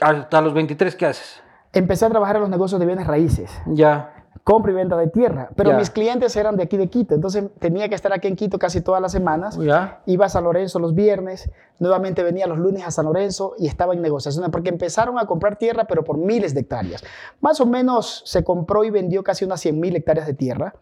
hasta 0.00 0.40
los 0.40 0.52
23, 0.54 0.96
¿qué 0.96 1.06
haces? 1.06 1.42
Empecé 1.78 2.06
a 2.06 2.10
trabajar 2.10 2.36
en 2.36 2.42
los 2.42 2.50
negocios 2.50 2.80
de 2.80 2.86
bienes 2.86 3.06
raíces. 3.06 3.50
Ya. 3.66 4.12
compra 4.44 4.70
y 4.70 4.74
venta 4.76 4.96
de 4.96 5.08
tierra. 5.08 5.48
Pero 5.56 5.70
Ya. 5.70 5.76
mis 5.76 5.90
clientes 5.90 6.36
eran 6.36 6.56
de 6.56 6.62
aquí 6.62 6.76
de 6.76 6.86
Quito, 6.88 7.16
entonces 7.16 7.46
tenía 7.58 7.88
que 7.88 7.96
estar 7.96 8.12
aquí 8.12 8.28
en 8.28 8.36
Quito 8.36 8.60
casi 8.60 8.80
todas 8.80 9.02
las 9.02 9.10
semanas. 9.10 9.56
Ya. 9.58 10.02
Iba 10.06 10.26
a 10.26 10.28
San 10.28 10.44
Lorenzo 10.44 10.78
los 10.78 10.94
viernes, 10.94 11.50
nuevamente 11.80 12.22
venía 12.22 12.46
los 12.46 12.58
lunes 12.58 12.84
a 12.86 12.92
San 12.92 13.06
Lorenzo 13.06 13.54
y 13.58 13.66
estaba 13.66 13.92
en 13.94 14.02
negociaciones 14.02 14.50
porque 14.50 14.68
empezaron 14.68 15.18
a 15.18 15.26
comprar 15.26 15.56
tierra, 15.56 15.86
pero 15.88 16.04
por 16.04 16.16
miles 16.18 16.54
de 16.54 16.60
hectáreas. 16.60 17.02
Más 17.40 17.60
o 17.60 17.66
menos 17.66 18.22
se 18.24 18.44
compró 18.44 18.84
y 18.84 18.90
vendió 18.90 19.24
casi 19.24 19.44
unas 19.44 19.58
100 19.60 19.80
mil 19.80 19.96
hectáreas 19.96 20.28
de 20.28 20.34
tierra. 20.34 20.74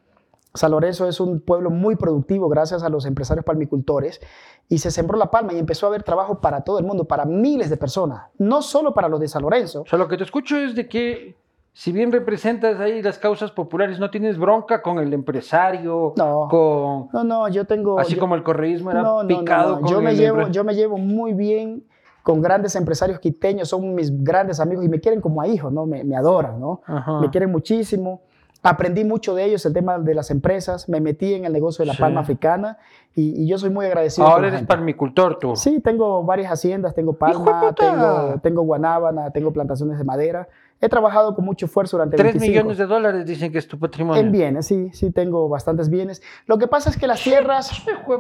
San 0.55 0.71
Lorenzo 0.71 1.09
es 1.09 1.19
un 1.21 1.41
pueblo 1.41 1.71
muy 1.71 1.97
productivo 1.97 2.49
gracias 2.49 2.83
a 2.85 2.89
los 2.89 3.07
empresarios 3.07 3.45
palmicultores 3.45 4.21
y 4.69 4.79
se 4.79 4.91
sembró 4.93 5.19
la 5.19 5.31
palma 5.31 5.53
y 5.53 5.59
empezó 5.59 5.87
a 5.87 5.89
haber 5.89 6.05
trabajo 6.05 6.41
para 6.41 6.63
todo 6.63 6.79
el 6.79 6.85
mundo, 6.87 7.05
para 7.05 7.25
miles 7.25 7.71
de 7.71 7.77
personas, 7.77 8.27
no 8.39 8.63
solo 8.63 8.95
para 8.95 9.09
los 9.09 9.19
de 9.21 9.27
San 9.29 9.43
Lorenzo. 9.43 9.83
O 9.83 9.87
sea, 9.87 9.99
lo 9.99 10.07
que 10.09 10.17
te 10.17 10.23
escucho 10.23 10.57
es 10.57 10.75
de 10.77 10.89
que, 10.89 11.35
si 11.73 11.91
bien 11.91 12.13
representas 12.13 12.79
ahí 12.79 13.03
las 13.03 13.19
causas 13.19 13.51
populares, 13.51 13.99
no 13.99 14.11
tienes 14.11 14.39
bronca 14.39 14.81
con 14.81 14.99
el 15.01 15.13
empresario, 15.13 16.15
No. 16.17 16.47
con. 16.49 17.09
No, 17.13 17.25
no, 17.25 17.49
yo 17.49 17.65
tengo... 17.67 17.99
Así 17.99 18.15
yo- 18.15 18.21
como 18.21 18.37
el 18.37 18.45
correísmo 18.45 18.93
era 18.93 19.03
No, 19.03 19.27
picado 19.27 19.75
no. 19.77 19.81
con 19.81 19.91
Yo 19.91 20.01
me, 20.01 20.11
el 20.13 20.17
llevo, 20.17 20.43
empre- 20.43 20.51
yo 20.53 20.63
me 20.65 20.75
llevo 20.77 20.99
muy 20.99 21.33
bien 21.33 21.85
con 22.23 22.41
grandes 22.41 22.75
empresarios 22.77 23.19
quiteños, 23.19 23.69
son 23.69 23.95
mis 23.95 24.23
grandes 24.23 24.61
amigos 24.61 24.85
y 24.85 24.89
me 24.89 25.01
quieren 25.01 25.21
como 25.21 25.43
a 25.43 25.49
hijos, 25.49 25.71
¿no? 25.73 25.85
Me, 25.85 26.05
me 26.05 26.17
adoran, 26.17 26.59
¿no? 26.61 26.81
Ajá. 26.87 27.21
Me 27.21 27.29
quieren 27.29 27.51
muchísimo. 27.51 28.23
Aprendí 28.67 29.05
mucho 29.05 29.35
de 29.35 29.45
ellos, 29.45 29.65
el 29.67 29.75
tema 29.75 29.99
de 29.99 30.15
las 30.15 30.31
empresas, 30.31 30.89
me 30.89 30.99
metí 30.99 31.35
en 31.35 31.45
el 31.45 31.53
negocio 31.53 31.83
de 31.83 31.89
la 31.89 31.93
Sí. 31.93 32.01
palma 32.01 32.23
africana 32.23 32.79
y, 33.15 33.43
y 33.43 33.47
yo 33.47 33.59
soy 33.59 33.69
muy 33.69 33.85
agradecido. 33.85 34.27
Ahora 34.27 34.49
eres 34.49 34.61
gente. 34.61 34.75
palmicultor 34.75 35.39
tú. 35.39 35.55
Sí, 35.55 35.81
tengo 35.81 36.25
varias 36.25 36.51
haciendas, 36.51 36.95
tengo 36.95 37.13
¡Hijo 37.29 37.45
palma, 37.45 37.75
tengo, 37.75 38.41
tengo 38.43 38.63
guanábana, 38.63 39.31
tengo 39.33 39.53
plantaciones 39.53 39.99
de 39.99 40.05
madera. 40.05 40.49
He 40.81 40.89
trabajado 40.89 41.35
con 41.35 41.45
mucho 41.45 41.67
esfuerzo 41.67 41.97
durante 41.97 42.17
3 42.17 42.35
25 42.35 42.51
millones 42.53 42.79
de 42.79 42.87
dólares 42.87 43.27
dicen 43.27 43.51
que 43.51 43.59
es 43.59 43.67
tu 43.67 43.79
patrimonio. 43.79 44.21
En 44.21 44.31
bienes, 44.31 44.67
sí, 44.67 44.91
sí 44.93 45.11
tengo 45.11 45.49
bastantes 45.49 45.89
bienes. 45.89 46.21
Lo 46.47 46.59
que 46.59 46.67
pasa 46.67 46.91
es 46.91 46.97
que 46.97 47.07
las 47.07 47.23
tierras, 47.23 47.71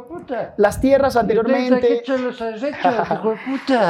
puta. 0.08 0.54
las 0.56 0.80
tierras 0.80 1.16
anteriormente... 1.16 2.02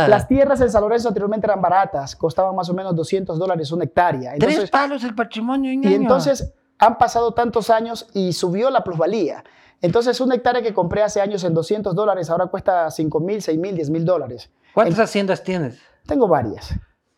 Las 0.09 0.27
tierras 0.29 0.61
en 0.61 0.71
San 0.71 0.83
Lorenzo 0.83 1.09
anteriormente 1.09 1.47
eran 1.47 1.61
baratas, 1.61 2.17
costaban 2.17 2.55
más 2.55 2.69
o 2.69 2.75
menos 2.75 2.95
200 2.97 3.39
dólares 3.39 3.71
una 3.71 3.85
hectárea. 3.85 4.33
Tres 4.39 4.51
Entonces, 4.51 4.71
palos 4.71 5.05
el 5.05 5.15
patrimonio, 5.15 5.73
y 5.73 5.77
ñaño. 5.77 5.97
entonces 5.97 6.53
han 6.79 6.99
pasado 6.99 7.35
tantos 7.35 7.71
años 7.71 8.09
y 8.15 8.33
subió 8.33 8.71
la 8.71 8.83
plusvalía. 8.83 9.45
Entonces, 9.81 10.21
una 10.21 10.35
hectárea 10.35 10.63
que 10.63 10.73
compré 10.73 11.03
hace 11.03 11.21
años 11.21 11.45
en 11.45 11.55
200 11.55 11.95
dólares 11.95 12.31
ahora 12.31 12.47
cuesta 12.47 12.91
5 12.91 13.21
mil, 13.21 13.43
6 13.43 13.59
mil, 13.59 13.75
10 13.75 13.91
mil 13.91 14.05
dólares. 14.05 14.51
¿Cuántas 14.73 14.99
haciendas 14.99 15.43
tienes? 15.43 15.79
Tengo 16.07 16.27
varias. 16.27 16.75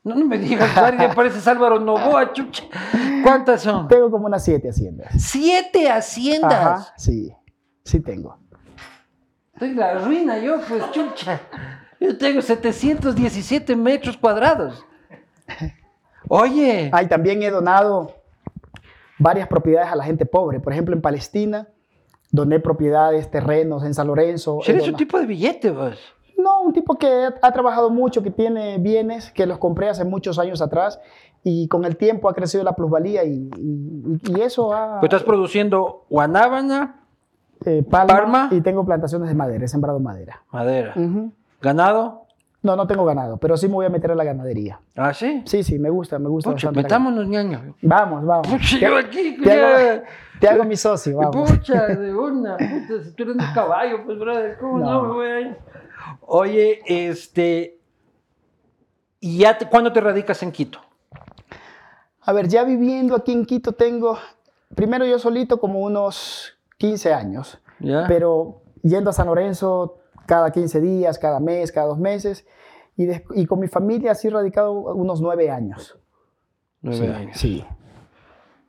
No, 0.06 0.14
no 0.14 0.24
me 0.24 0.38
digas, 0.38 0.70
Mario, 0.76 1.00
ya 1.00 1.12
pareces 1.12 1.48
Álvaro 1.48 1.80
Novoa, 1.80 2.32
chucha. 2.32 2.62
¿Cuántas 3.24 3.62
son? 3.62 3.88
Tengo 3.88 4.08
como 4.08 4.26
unas 4.26 4.44
7 4.44 4.68
haciendas. 4.68 5.12
Siete 5.18 5.90
haciendas. 5.90 6.52
Ajá, 6.52 6.94
sí, 6.96 7.34
sí 7.82 7.98
tengo. 7.98 8.38
Estoy 9.52 9.70
en 9.70 9.76
la 9.76 9.98
ruina 9.98 10.38
yo, 10.38 10.60
pues, 10.68 10.88
chucha. 10.92 11.40
Yo 11.98 12.16
tengo 12.16 12.40
717 12.40 13.74
metros 13.74 14.16
cuadrados. 14.16 14.86
Oye, 16.28 16.88
Ay, 16.92 17.08
también 17.08 17.42
he 17.42 17.50
donado 17.50 18.14
varias 19.18 19.48
propiedades 19.48 19.90
a 19.90 19.96
la 19.96 20.04
gente 20.04 20.24
pobre. 20.24 20.60
Por 20.60 20.72
ejemplo, 20.72 20.94
en 20.94 21.02
Palestina, 21.02 21.66
doné 22.30 22.60
propiedades, 22.60 23.28
terrenos, 23.28 23.82
en 23.82 23.92
San 23.92 24.06
Lorenzo. 24.06 24.60
eres 24.68 24.86
un 24.86 24.94
tipo 24.94 25.18
de 25.18 25.26
billete, 25.26 25.72
vos. 25.72 25.98
No, 26.36 26.60
un 26.62 26.72
tipo 26.72 26.96
que 26.96 27.28
ha, 27.40 27.52
trabajado 27.52 27.90
mucho, 27.90 28.22
que 28.22 28.30
tiene 28.30 28.78
bienes, 28.78 29.30
que 29.32 29.46
los 29.46 29.58
compré 29.58 29.88
hace 29.88 30.04
muchos 30.04 30.38
años 30.38 30.60
atrás 30.60 31.00
y 31.42 31.66
con 31.68 31.84
el 31.84 31.96
tiempo 31.96 32.28
ha 32.28 32.34
crecido 32.34 32.62
la 32.64 32.74
plusvalía 32.74 33.24
y, 33.24 33.48
y- 33.56 34.20
y 34.36 34.40
eso 34.42 34.74
ha... 34.74 35.00
Pues 35.00 35.10
estás 35.12 35.22
produciendo 35.22 36.04
guanábana, 36.10 37.00
eh, 37.64 37.82
palma, 37.88 38.14
Palma. 38.14 38.48
y 38.50 38.60
tengo 38.60 38.84
plantaciones 38.84 39.28
de 39.28 39.34
madera, 39.34 39.64
he 39.64 39.68
sembrado 39.68 39.98
madera. 39.98 40.42
madera. 40.52 40.94
¿Ganado? 41.62 42.22
No, 42.62 42.74
no 42.74 42.86
tengo 42.86 43.04
ganado, 43.04 43.36
pero 43.36 43.56
sí 43.56 43.68
me 43.68 43.74
voy 43.74 43.86
a 43.86 43.90
meter 43.90 44.10
a 44.10 44.14
la 44.16 44.24
ganadería. 44.24 44.80
¿Ah, 44.96 45.14
sí? 45.14 45.42
Sí, 45.46 45.62
sí, 45.62 45.78
me 45.78 45.88
gusta, 45.88 46.18
me 46.18 46.28
gusta. 46.28 46.50
Pucha, 46.50 46.72
metámonos, 46.72 47.28
ñaño. 47.28 47.76
Vamos, 47.82 48.24
vamos. 48.26 48.48
Pucha, 48.48 48.78
Te, 48.78 48.84
yo 48.86 48.96
aquí, 48.98 49.36
te 49.40 49.52
hago, 49.64 50.02
te 50.40 50.48
hago 50.48 50.64
mi 50.64 50.74
socio, 50.76 51.16
vamos. 51.18 51.50
Pucha, 51.52 51.86
de 51.86 52.12
una, 52.12 52.56
puta, 52.56 53.04
si 53.04 53.12
tú 53.12 53.22
eres 53.22 53.36
un 53.36 53.54
caballo, 53.54 54.04
pues, 54.04 54.18
brother, 54.18 54.56
¿cómo 54.58 54.78
no, 54.80 54.84
No. 54.90 55.02
me 55.04 55.08
voy 55.14 55.26
a 55.28 55.40
ir? 55.40 55.56
Oye, 56.26 56.80
este, 56.86 57.80
¿y 59.20 59.38
ya 59.38 59.56
te- 59.58 59.68
cuándo 59.68 59.92
te 59.92 60.00
radicas 60.00 60.42
en 60.42 60.52
Quito? 60.52 60.80
A 62.20 62.32
ver, 62.32 62.48
ya 62.48 62.64
viviendo 62.64 63.14
aquí 63.14 63.32
en 63.32 63.46
Quito 63.46 63.72
tengo, 63.72 64.18
primero 64.74 65.06
yo 65.06 65.18
solito 65.18 65.58
como 65.60 65.80
unos 65.80 66.58
15 66.78 67.12
años. 67.14 67.58
¿Ya? 67.78 68.06
pero 68.08 68.62
yendo 68.82 69.10
a 69.10 69.12
San 69.12 69.26
Lorenzo 69.26 69.98
cada 70.26 70.50
15 70.50 70.80
días, 70.80 71.18
cada 71.18 71.40
mes, 71.40 71.70
cada 71.72 71.88
dos 71.88 71.98
meses, 71.98 72.46
y, 72.96 73.44
con 73.44 73.60
mi 73.60 73.68
familia 73.68 74.12
así 74.12 74.30
radicado 74.30 74.72
unos 74.72 75.20
nueve 75.20 75.50
años. 75.50 75.98
Nueve 76.80 77.06
sí, 77.06 77.12
años. 77.12 77.36
Sí. 77.36 77.64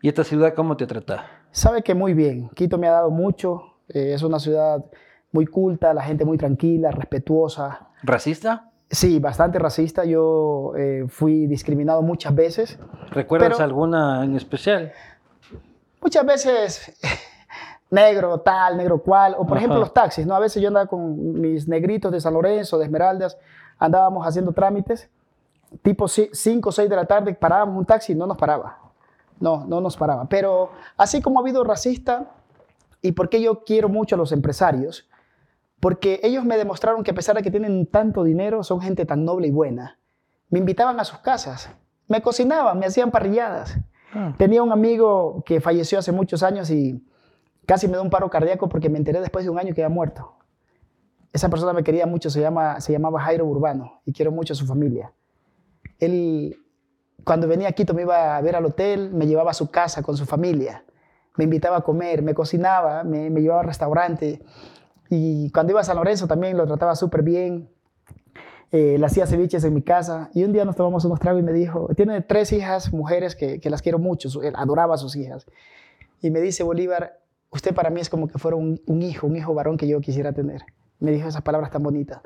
¿Y 0.01 0.09
esta 0.09 0.25
ciudad 0.25 0.53
cómo 0.53 0.75
te 0.75 0.85
trata? 0.85 1.25
Sabe 1.51 1.81
que 1.81 1.95
muy 1.95 2.13
bien, 2.13 2.49
Quito 2.49 2.77
me 2.77 2.87
ha 2.87 2.91
dado 2.91 3.09
mucho, 3.09 3.77
eh, 3.87 4.11
es 4.13 4.21
una 4.23 4.39
ciudad 4.39 4.83
muy 5.31 5.45
culta, 5.45 5.93
la 5.93 6.03
gente 6.03 6.25
muy 6.25 6.37
tranquila, 6.37 6.91
respetuosa. 6.91 7.87
¿Racista? 8.03 8.69
Sí, 8.89 9.19
bastante 9.19 9.59
racista, 9.59 10.05
yo 10.05 10.71
eh, 10.77 11.05
fui 11.09 11.45
discriminado 11.47 12.01
muchas 12.01 12.33
veces. 12.33 12.79
¿Recuerdas 13.11 13.49
Pero- 13.53 13.63
alguna 13.65 14.23
en 14.23 14.35
especial? 14.35 14.93
Muchas 16.01 16.25
veces 16.25 16.97
negro 17.89 18.39
tal, 18.39 18.77
negro 18.77 19.01
cual, 19.01 19.33
o 19.37 19.39
por 19.45 19.57
Ajá. 19.57 19.57
ejemplo 19.57 19.79
los 19.79 19.93
taxis, 19.93 20.25
¿no? 20.25 20.35
A 20.35 20.39
veces 20.39 20.61
yo 20.61 20.69
andaba 20.69 20.85
con 20.87 21.39
mis 21.41 21.67
negritos 21.67 22.11
de 22.11 22.21
San 22.21 22.33
Lorenzo, 22.33 22.77
de 22.77 22.85
Esmeraldas, 22.85 23.37
andábamos 23.77 24.25
haciendo 24.25 24.53
trámites, 24.53 25.09
tipo 25.81 26.07
5 26.07 26.69
o 26.69 26.71
6 26.71 26.89
de 26.89 26.95
la 26.95 27.05
tarde, 27.05 27.33
parábamos 27.33 27.77
un 27.77 27.85
taxi 27.85 28.13
y 28.13 28.15
no 28.15 28.25
nos 28.25 28.37
paraba. 28.37 28.77
No, 29.39 29.65
no 29.65 29.81
nos 29.81 29.97
paraba. 29.97 30.25
Pero 30.29 30.71
así 30.97 31.21
como 31.21 31.39
ha 31.39 31.41
habido 31.41 31.63
racista, 31.63 32.31
y 33.01 33.11
por 33.11 33.29
qué 33.29 33.41
yo 33.41 33.63
quiero 33.63 33.89
mucho 33.89 34.15
a 34.15 34.17
los 34.17 34.31
empresarios, 34.31 35.07
porque 35.79 36.19
ellos 36.23 36.43
me 36.43 36.57
demostraron 36.57 37.03
que 37.03 37.11
a 37.11 37.13
pesar 37.13 37.35
de 37.35 37.43
que 37.43 37.51
tienen 37.51 37.85
tanto 37.85 38.23
dinero, 38.23 38.63
son 38.63 38.81
gente 38.81 39.05
tan 39.05 39.25
noble 39.25 39.47
y 39.47 39.51
buena. 39.51 39.99
Me 40.49 40.59
invitaban 40.59 40.99
a 40.99 41.03
sus 41.03 41.19
casas, 41.19 41.69
me 42.07 42.21
cocinaban, 42.21 42.79
me 42.79 42.85
hacían 42.85 43.11
parrilladas. 43.11 43.77
Ah. 44.13 44.33
Tenía 44.37 44.63
un 44.63 44.71
amigo 44.71 45.43
que 45.45 45.61
falleció 45.61 45.99
hace 45.99 46.11
muchos 46.11 46.41
años 46.41 46.71
y 46.71 47.03
casi 47.65 47.87
me 47.87 47.93
dio 47.93 48.01
un 48.01 48.09
paro 48.09 48.29
cardíaco 48.29 48.69
porque 48.69 48.89
me 48.89 48.97
enteré 48.97 49.19
después 49.21 49.45
de 49.45 49.51
un 49.51 49.59
año 49.59 49.75
que 49.75 49.83
había 49.83 49.93
muerto. 49.93 50.35
Esa 51.33 51.49
persona 51.49 51.73
me 51.73 51.83
quería 51.83 52.07
mucho, 52.07 52.29
se, 52.29 52.39
llama, 52.39 52.79
se 52.79 52.93
llamaba 52.93 53.19
Jairo 53.21 53.45
Urbano 53.45 54.01
y 54.05 54.13
quiero 54.13 54.31
mucho 54.31 54.53
a 54.53 54.55
su 54.55 54.65
familia. 54.65 55.13
Él, 55.99 56.57
cuando 57.23 57.47
venía 57.47 57.67
a 57.67 57.71
Quito, 57.73 57.93
me 57.93 58.03
iba 58.03 58.37
a 58.37 58.41
ver 58.41 58.55
al 58.55 58.65
hotel, 58.65 59.11
me 59.13 59.27
llevaba 59.27 59.51
a 59.51 59.53
su 59.53 59.69
casa 59.69 60.01
con 60.01 60.15
su 60.15 60.25
familia, 60.25 60.85
me 61.35 61.43
invitaba 61.43 61.77
a 61.77 61.81
comer, 61.81 62.21
me 62.23 62.33
cocinaba, 62.33 63.03
me, 63.03 63.29
me 63.29 63.41
llevaba 63.41 63.61
al 63.61 63.67
restaurante. 63.67 64.41
Y 65.09 65.49
cuando 65.51 65.71
iba 65.71 65.81
a 65.81 65.83
San 65.83 65.97
Lorenzo 65.97 66.27
también 66.27 66.57
lo 66.57 66.65
trataba 66.65 66.95
súper 66.95 67.23
bien. 67.23 67.69
Eh, 68.71 68.97
le 68.99 69.05
hacía 69.05 69.25
ceviches 69.25 69.63
en 69.63 69.73
mi 69.73 69.81
casa. 69.81 70.29
Y 70.33 70.43
un 70.43 70.51
día 70.51 70.65
nos 70.65 70.75
tomamos 70.75 71.05
unos 71.05 71.19
tragos 71.19 71.41
y 71.41 71.43
me 71.43 71.53
dijo, 71.53 71.89
tiene 71.95 72.21
tres 72.21 72.51
hijas, 72.51 72.91
mujeres 72.91 73.35
que, 73.35 73.59
que 73.59 73.69
las 73.69 73.81
quiero 73.81 73.99
mucho, 73.99 74.29
adoraba 74.55 74.95
a 74.95 74.97
sus 74.97 75.15
hijas. 75.15 75.45
Y 76.21 76.29
me 76.31 76.41
dice, 76.41 76.63
Bolívar, 76.63 77.19
usted 77.49 77.73
para 77.73 77.89
mí 77.89 78.01
es 78.01 78.09
como 78.09 78.27
que 78.27 78.37
fuera 78.37 78.57
un, 78.57 78.79
hijo, 79.01 79.27
un 79.27 79.35
hijo 79.35 79.53
varón 79.53 79.77
que 79.77 79.87
yo 79.87 79.99
quisiera 80.01 80.33
tener. 80.33 80.61
Me 80.99 81.11
dijo 81.11 81.27
esas 81.27 81.41
palabras 81.41 81.71
tan 81.71 81.83
bonitas. 81.83 82.21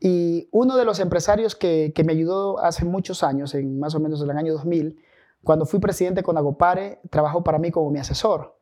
Y 0.00 0.48
uno 0.52 0.76
de 0.76 0.84
los 0.84 1.00
empresarios 1.00 1.56
que, 1.56 1.92
que 1.94 2.04
me 2.04 2.12
ayudó 2.12 2.58
hace 2.58 2.84
muchos 2.84 3.22
años, 3.22 3.54
en 3.54 3.78
más 3.78 3.94
o 3.94 4.00
menos 4.00 4.22
en 4.22 4.30
el 4.30 4.36
año 4.36 4.52
2000, 4.52 4.98
cuando 5.42 5.66
fui 5.66 5.80
presidente 5.80 6.22
con 6.22 6.36
Agopare, 6.36 7.00
trabajó 7.10 7.42
para 7.42 7.58
mí 7.58 7.70
como 7.70 7.90
mi 7.90 7.98
asesor. 7.98 8.58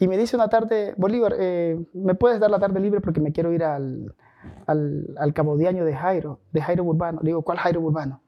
Y 0.00 0.08
me 0.08 0.16
dice 0.18 0.36
una 0.36 0.48
tarde, 0.48 0.94
Bolívar, 0.96 1.34
eh, 1.38 1.78
¿me 1.92 2.14
puedes 2.14 2.40
dar 2.40 2.50
la 2.50 2.58
tarde 2.58 2.80
libre 2.80 3.00
porque 3.00 3.20
me 3.20 3.32
quiero 3.32 3.52
ir 3.52 3.62
al, 3.62 4.14
al, 4.66 5.14
al 5.16 5.32
cabo 5.32 5.56
de 5.56 5.68
año 5.68 5.84
de 5.84 5.94
Jairo, 5.94 6.40
de 6.52 6.60
Jairo 6.60 6.82
Urbano? 6.84 7.20
Le 7.22 7.28
digo, 7.28 7.42
¿cuál 7.42 7.58
Jairo 7.58 7.80
Urbano? 7.80 8.20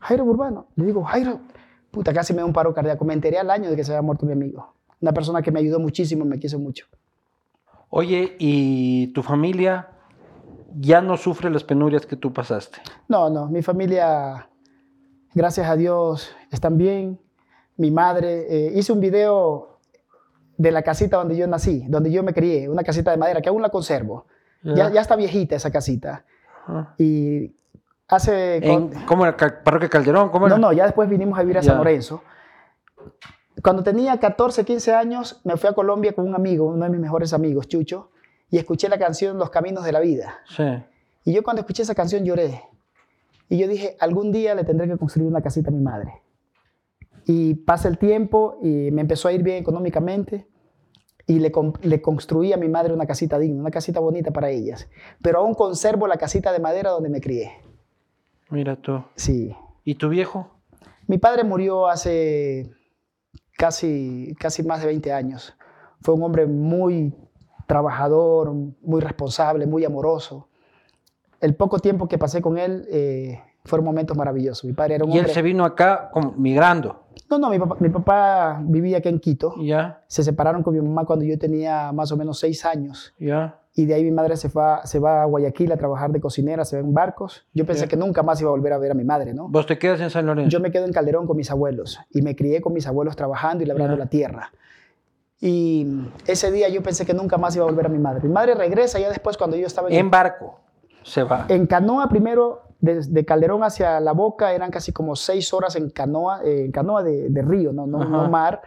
Jairo 0.00 0.24
Urbano. 0.24 0.66
Le 0.76 0.86
digo, 0.86 1.02
Jairo, 1.04 1.40
puta, 1.90 2.12
casi 2.12 2.32
me 2.32 2.40
da 2.40 2.46
un 2.46 2.52
paro 2.52 2.72
cardíaco. 2.72 3.04
Me 3.04 3.14
enteré 3.14 3.38
al 3.38 3.50
año 3.50 3.70
de 3.70 3.76
que 3.76 3.84
se 3.84 3.92
había 3.92 4.02
muerto 4.02 4.24
mi 4.26 4.32
amigo. 4.32 4.74
Una 5.00 5.12
persona 5.12 5.42
que 5.42 5.50
me 5.50 5.60
ayudó 5.60 5.78
muchísimo, 5.78 6.24
me 6.24 6.38
quiso 6.38 6.58
mucho. 6.58 6.86
Oye, 7.90 8.36
¿y 8.38 9.08
tu 9.08 9.22
familia 9.22 9.88
ya 10.78 11.00
no 11.00 11.16
sufre 11.16 11.50
las 11.50 11.64
penurias 11.64 12.06
que 12.06 12.16
tú 12.16 12.32
pasaste? 12.32 12.78
No, 13.08 13.30
no, 13.30 13.46
mi 13.48 13.62
familia, 13.62 14.48
gracias 15.34 15.68
a 15.68 15.76
Dios, 15.76 16.34
están 16.50 16.76
bien. 16.76 17.20
Mi 17.76 17.90
madre, 17.90 18.46
eh, 18.48 18.72
hice 18.74 18.92
un 18.92 19.00
video 19.00 19.73
de 20.56 20.70
la 20.70 20.82
casita 20.82 21.16
donde 21.16 21.36
yo 21.36 21.46
nací, 21.46 21.84
donde 21.88 22.10
yo 22.10 22.22
me 22.22 22.32
crié, 22.32 22.68
una 22.68 22.84
casita 22.84 23.10
de 23.10 23.16
madera 23.16 23.40
que 23.40 23.48
aún 23.48 23.62
la 23.62 23.70
conservo. 23.70 24.26
Ya, 24.62 24.90
ya 24.90 25.02
está 25.02 25.14
viejita 25.16 25.56
esa 25.56 25.70
casita. 25.70 26.24
Y 26.96 27.54
hace... 28.08 28.56
¿En, 28.66 28.88
¿Cómo 29.06 29.26
era? 29.26 29.36
¿Parroquia 29.36 29.88
Calderón? 29.90 30.30
¿Cómo 30.30 30.46
era? 30.46 30.56
No, 30.56 30.68
no, 30.68 30.72
ya 30.72 30.84
después 30.84 31.08
vinimos 31.08 31.38
a 31.38 31.42
vivir 31.42 31.58
a. 31.58 31.62
San 31.62 31.76
Lorenzo. 31.76 32.22
Cuando 33.62 33.82
tenía 33.82 34.18
14, 34.18 34.64
15 34.64 34.94
años, 34.94 35.40
me 35.44 35.56
fui 35.56 35.68
a 35.68 35.74
Colombia 35.74 36.14
con 36.14 36.26
un 36.26 36.34
amigo, 36.34 36.66
uno 36.66 36.84
de 36.84 36.90
mis 36.90 37.00
mejores 37.00 37.32
amigos, 37.32 37.68
Chucho, 37.68 38.10
y 38.50 38.58
escuché 38.58 38.88
la 38.88 38.98
canción 38.98 39.38
Los 39.38 39.50
Caminos 39.50 39.84
de 39.84 39.92
la 39.92 40.00
Vida. 40.00 40.40
Sí. 40.48 40.64
Y 41.24 41.32
yo 41.32 41.42
cuando 41.42 41.60
escuché 41.60 41.82
esa 41.82 41.94
canción 41.94 42.24
lloré. 42.24 42.62
Y 43.48 43.58
yo 43.58 43.68
dije, 43.68 43.96
algún 44.00 44.32
día 44.32 44.54
le 44.54 44.64
tendré 44.64 44.88
que 44.88 44.96
construir 44.96 45.28
una 45.28 45.42
casita 45.42 45.70
a 45.70 45.72
mi 45.72 45.80
madre. 45.80 46.23
Y 47.26 47.54
pasa 47.54 47.88
el 47.88 47.98
tiempo 47.98 48.58
y 48.62 48.90
me 48.90 49.00
empezó 49.00 49.28
a 49.28 49.32
ir 49.32 49.42
bien 49.42 49.58
económicamente 49.58 50.46
y 51.26 51.38
le, 51.38 51.50
le 51.82 52.02
construí 52.02 52.52
a 52.52 52.56
mi 52.56 52.68
madre 52.68 52.92
una 52.92 53.06
casita 53.06 53.38
digna, 53.38 53.60
una 53.60 53.70
casita 53.70 54.00
bonita 54.00 54.30
para 54.30 54.50
ellas. 54.50 54.88
Pero 55.22 55.38
aún 55.38 55.54
conservo 55.54 56.06
la 56.06 56.16
casita 56.16 56.52
de 56.52 56.58
madera 56.58 56.90
donde 56.90 57.08
me 57.08 57.20
crié. 57.20 57.52
Mira 58.50 58.76
tú. 58.76 59.02
Sí. 59.16 59.54
¿Y 59.84 59.94
tu 59.94 60.08
viejo? 60.08 60.50
Mi 61.06 61.18
padre 61.18 61.44
murió 61.44 61.86
hace 61.88 62.70
casi, 63.56 64.34
casi 64.38 64.62
más 64.62 64.80
de 64.80 64.86
20 64.86 65.12
años. 65.12 65.54
Fue 66.00 66.14
un 66.14 66.22
hombre 66.22 66.46
muy 66.46 67.14
trabajador, 67.66 68.52
muy 68.52 69.00
responsable, 69.00 69.66
muy 69.66 69.84
amoroso. 69.84 70.48
El 71.40 71.54
poco 71.54 71.78
tiempo 71.78 72.08
que 72.08 72.18
pasé 72.18 72.40
con 72.40 72.58
él 72.58 72.86
eh, 72.90 73.42
fueron 73.64 73.84
momentos 73.84 74.16
maravillosos. 74.16 74.64
Mi 74.64 74.72
padre 74.72 74.96
era 74.96 75.04
un 75.04 75.10
Y 75.10 75.14
él 75.14 75.20
hombre... 75.20 75.34
se 75.34 75.42
vino 75.42 75.64
acá 75.64 76.10
como 76.12 76.32
migrando. 76.32 77.00
No, 77.30 77.38
no, 77.38 77.48
mi 77.50 77.58
papá, 77.58 77.76
mi 77.80 77.88
papá 77.88 78.60
vivía 78.62 78.98
aquí 78.98 79.08
en 79.08 79.18
Quito. 79.18 79.54
Ya, 79.62 80.02
Se 80.06 80.22
separaron 80.22 80.62
con 80.62 80.74
mi 80.74 80.80
mamá 80.80 81.04
cuando 81.06 81.24
yo 81.24 81.38
tenía 81.38 81.90
más 81.92 82.12
o 82.12 82.16
menos 82.16 82.38
seis 82.38 82.64
años. 82.64 83.14
ya. 83.18 83.58
Y 83.76 83.86
de 83.86 83.94
ahí 83.94 84.04
mi 84.04 84.12
madre 84.12 84.36
se, 84.36 84.46
va, 84.50 84.86
se 84.86 85.00
va 85.00 85.22
a 85.22 85.24
Guayaquil 85.24 85.72
a 85.72 85.76
trabajar 85.76 86.12
de 86.12 86.20
cocinera, 86.20 86.64
se 86.64 86.76
va 86.80 86.86
en 86.86 86.94
barcos. 86.94 87.44
Yo 87.54 87.66
pensé 87.66 87.82
Ya. 87.82 87.88
que 87.88 87.96
nunca 87.96 88.22
más 88.22 88.40
iba 88.40 88.48
a 88.48 88.52
volver 88.52 88.72
a 88.72 88.78
ver 88.78 88.92
a 88.92 88.94
mi 88.94 89.02
madre, 89.02 89.34
¿no? 89.34 89.48
¿Vos 89.48 89.66
te 89.66 89.78
quedas 89.78 90.00
en 90.00 90.10
San 90.10 90.26
Lorenzo? 90.26 90.48
Yo 90.48 90.60
me 90.60 90.70
quedo 90.70 90.84
en 90.84 90.92
Calderón 90.92 91.26
con 91.26 91.36
mis 91.36 91.50
abuelos 91.50 91.98
y 92.10 92.22
me 92.22 92.36
crié 92.36 92.60
con 92.60 92.72
mis 92.72 92.86
abuelos 92.86 93.16
trabajando 93.16 93.64
y 93.64 93.66
labrando 93.66 93.94
Ya. 93.96 93.98
la 93.98 94.06
tierra. 94.06 94.52
Y 95.40 95.86
ese 96.26 96.52
día 96.52 96.68
yo 96.68 96.84
pensé 96.84 97.04
que 97.04 97.14
nunca 97.14 97.36
más 97.36 97.56
iba 97.56 97.64
a 97.64 97.68
volver 97.68 97.86
a 97.86 97.88
mi 97.88 97.98
madre. 97.98 98.20
Mi 98.28 98.32
madre 98.32 98.54
regresa 98.54 99.00
ya 99.00 99.08
después 99.08 99.36
cuando 99.36 99.56
yo 99.56 99.66
estaba 99.66 99.88
en, 99.88 99.94
En 99.94 100.08
barco 100.10 100.60
se 101.02 101.24
va. 101.24 101.46
en 101.48 101.66
canoa 101.66 102.08
primero, 102.08 102.62
desde 102.84 103.24
Calderón 103.24 103.64
hacia 103.64 103.98
La 104.00 104.12
Boca, 104.12 104.52
eran 104.52 104.70
casi 104.70 104.92
como 104.92 105.16
seis 105.16 105.52
horas 105.52 105.76
en 105.76 105.90
canoa, 105.90 106.42
eh, 106.44 106.66
en 106.66 106.72
canoa 106.72 107.02
de, 107.02 107.30
de 107.30 107.42
río, 107.42 107.72
no, 107.72 107.86
no, 107.86 108.04
no 108.04 108.28
mar, 108.28 108.60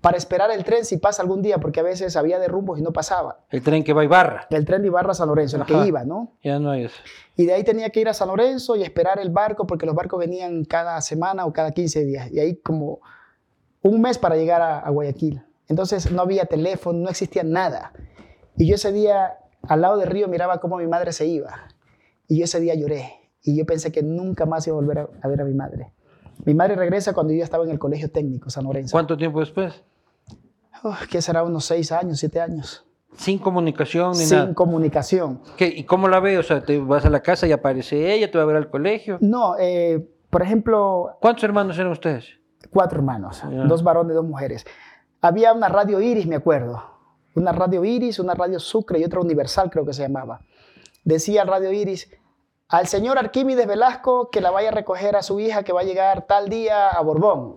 para 0.00 0.16
esperar 0.16 0.50
el 0.50 0.64
tren 0.64 0.84
si 0.84 0.98
pasa 0.98 1.22
algún 1.22 1.42
día, 1.42 1.58
porque 1.58 1.80
a 1.80 1.82
veces 1.82 2.16
había 2.16 2.38
derrumbos 2.38 2.78
y 2.78 2.82
no 2.82 2.92
pasaba. 2.92 3.40
El 3.50 3.62
tren 3.62 3.82
que 3.82 3.92
va 3.92 4.02
a 4.02 4.04
Ibarra. 4.04 4.46
El 4.50 4.64
tren 4.64 4.82
de 4.82 4.88
Ibarra 4.88 5.10
a 5.10 5.14
San 5.14 5.28
Lorenzo, 5.28 5.56
el 5.56 5.62
Ajá. 5.62 5.82
que 5.82 5.88
iba, 5.88 6.04
¿no? 6.04 6.36
Ya 6.42 6.58
no 6.58 6.72
eso. 6.74 6.96
Y 7.36 7.46
de 7.46 7.54
ahí 7.54 7.64
tenía 7.64 7.90
que 7.90 8.00
ir 8.00 8.08
a 8.08 8.14
San 8.14 8.28
Lorenzo 8.28 8.76
y 8.76 8.82
esperar 8.82 9.18
el 9.18 9.30
barco, 9.30 9.66
porque 9.66 9.86
los 9.86 9.94
barcos 9.94 10.20
venían 10.20 10.64
cada 10.64 11.00
semana 11.00 11.46
o 11.46 11.52
cada 11.52 11.72
15 11.72 12.04
días. 12.04 12.30
Y 12.30 12.38
ahí 12.38 12.56
como 12.56 13.00
un 13.82 14.00
mes 14.00 14.18
para 14.18 14.36
llegar 14.36 14.60
a, 14.62 14.78
a 14.78 14.90
Guayaquil. 14.90 15.42
Entonces 15.66 16.10
no 16.12 16.22
había 16.22 16.46
teléfono, 16.46 16.98
no 16.98 17.08
existía 17.08 17.42
nada. 17.42 17.92
Y 18.56 18.66
yo 18.66 18.76
ese 18.76 18.92
día, 18.92 19.38
al 19.62 19.80
lado 19.80 19.96
del 19.96 20.08
río, 20.08 20.28
miraba 20.28 20.60
cómo 20.60 20.76
mi 20.76 20.86
madre 20.86 21.12
se 21.12 21.26
iba. 21.26 21.68
Y 22.28 22.38
yo 22.38 22.44
ese 22.44 22.60
día 22.60 22.74
lloré. 22.74 23.17
Y 23.42 23.56
yo 23.56 23.64
pensé 23.66 23.92
que 23.92 24.02
nunca 24.02 24.46
más 24.46 24.66
iba 24.66 24.76
a 24.76 24.80
volver 24.80 24.98
a, 24.98 25.08
a 25.22 25.28
ver 25.28 25.40
a 25.40 25.44
mi 25.44 25.54
madre. 25.54 25.92
Mi 26.44 26.54
madre 26.54 26.76
regresa 26.76 27.12
cuando 27.14 27.32
yo 27.32 27.42
estaba 27.42 27.64
en 27.64 27.70
el 27.70 27.78
colegio 27.78 28.10
técnico, 28.10 28.50
San 28.50 28.64
Lorenzo. 28.64 28.92
¿Cuánto 28.92 29.16
tiempo 29.16 29.40
después? 29.40 29.82
Uf, 30.84 31.06
¿Qué 31.10 31.20
será? 31.20 31.42
Unos 31.42 31.64
seis 31.64 31.90
años, 31.92 32.18
siete 32.18 32.40
años. 32.40 32.84
Sin 33.16 33.38
comunicación 33.38 34.10
ni 34.12 34.24
Sin 34.24 34.38
nada. 34.38 34.54
comunicación. 34.54 35.40
¿Qué? 35.56 35.66
¿Y 35.66 35.84
cómo 35.84 36.08
la 36.08 36.20
ves? 36.20 36.38
O 36.38 36.42
sea, 36.42 36.62
te 36.62 36.78
vas 36.78 37.04
a 37.04 37.10
la 37.10 37.20
casa 37.20 37.46
y 37.46 37.52
aparece 37.52 38.12
ella, 38.14 38.30
te 38.30 38.38
va 38.38 38.44
a 38.44 38.46
ver 38.46 38.56
al 38.56 38.70
colegio. 38.70 39.18
No, 39.20 39.56
eh, 39.58 40.06
por 40.30 40.42
ejemplo, 40.42 41.16
¿Cuántos 41.20 41.42
hermanos 41.44 41.76
eran 41.78 41.90
ustedes? 41.92 42.26
cuatro 42.70 42.98
hermanos, 42.98 43.42
dos 43.66 43.82
varones, 43.82 44.14
dos 44.14 44.26
mujeres. 44.26 44.66
Había 45.22 45.52
una 45.54 45.68
radio 45.68 46.00
Iris, 46.00 46.26
me 46.26 46.36
acuerdo. 46.36 46.82
Una 47.34 47.50
radio 47.52 47.84
Iris, 47.84 48.18
una 48.18 48.34
radio 48.34 48.60
Sucre 48.60 49.00
y 49.00 49.04
otra 49.04 49.20
Universal, 49.20 49.70
creo 49.70 49.86
que 49.86 49.92
se 49.94 50.02
llamaba. 50.02 50.40
Decía 51.02 51.44
Radio 51.44 51.72
Iris, 51.72 52.10
al 52.68 52.86
señor 52.86 53.18
Arquímedes 53.18 53.66
Velasco 53.66 54.30
que 54.30 54.40
la 54.40 54.50
vaya 54.50 54.68
a 54.68 54.72
recoger 54.72 55.16
a 55.16 55.22
su 55.22 55.40
hija 55.40 55.62
que 55.62 55.72
va 55.72 55.80
a 55.80 55.84
llegar 55.84 56.26
tal 56.26 56.48
día 56.48 56.88
a 56.88 57.00
Borbón. 57.02 57.56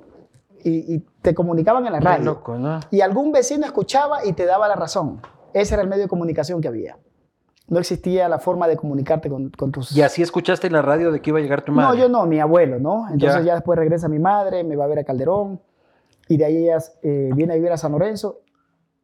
Y, 0.64 0.94
y 0.96 1.00
te 1.24 1.34
comunicaban 1.34 1.86
en 1.88 1.94
la 1.94 2.00
radio. 2.00 2.24
loco, 2.24 2.56
¿no? 2.58 2.80
Y 2.92 3.02
algún 3.02 3.32
vecino 3.32 3.66
escuchaba 3.66 4.24
y 4.26 4.34
te 4.34 4.46
daba 4.46 4.68
la 4.68 4.76
razón. 4.76 5.20
Ese 5.54 5.74
era 5.74 5.82
el 5.84 5.90
medio 5.90 6.04
de 6.04 6.08
comunicación 6.08 6.62
que 6.62 6.68
había. 6.68 6.98
No 7.68 7.80
existía 7.80 8.30
la 8.30 8.38
forma 8.38 8.68
de 8.68 8.78
comunicarte 8.78 9.28
con, 9.30 9.50
con 9.50 9.72
tus... 9.72 9.96
Y 9.96 10.02
así 10.04 10.22
escuchaste 10.22 10.68
en 10.68 10.74
la 10.74 10.82
radio 10.82 11.12
de 11.12 11.20
que 11.22 11.30
iba 11.32 11.40
a 11.40 11.42
llegar 11.42 11.64
tu 11.64 11.72
madre. 11.72 11.90
No, 11.98 12.04
yo 12.04 12.10
no, 12.10 12.26
mi 12.28 12.40
abuelo, 12.40 12.80
¿no? 12.80 13.08
Entonces 13.12 13.40
Ya. 13.40 13.48
ya, 13.48 13.54
después 13.56 13.80
regresa 13.80 14.08
mi 14.08 14.20
madre, 14.20 14.64
me 14.64 14.76
va 14.76 14.84
a 14.86 14.88
ver 14.88 15.00
a 15.00 15.04
Calderón 15.04 15.62
y 16.28 16.38
de 16.38 16.46
ahí 16.46 16.58
ella 16.58 16.78
eh, 17.02 17.32
viene 17.34 17.54
a 17.54 17.56
vivir 17.56 17.72
a 17.72 17.78
San 17.78 17.94
Lorenzo 17.94 18.42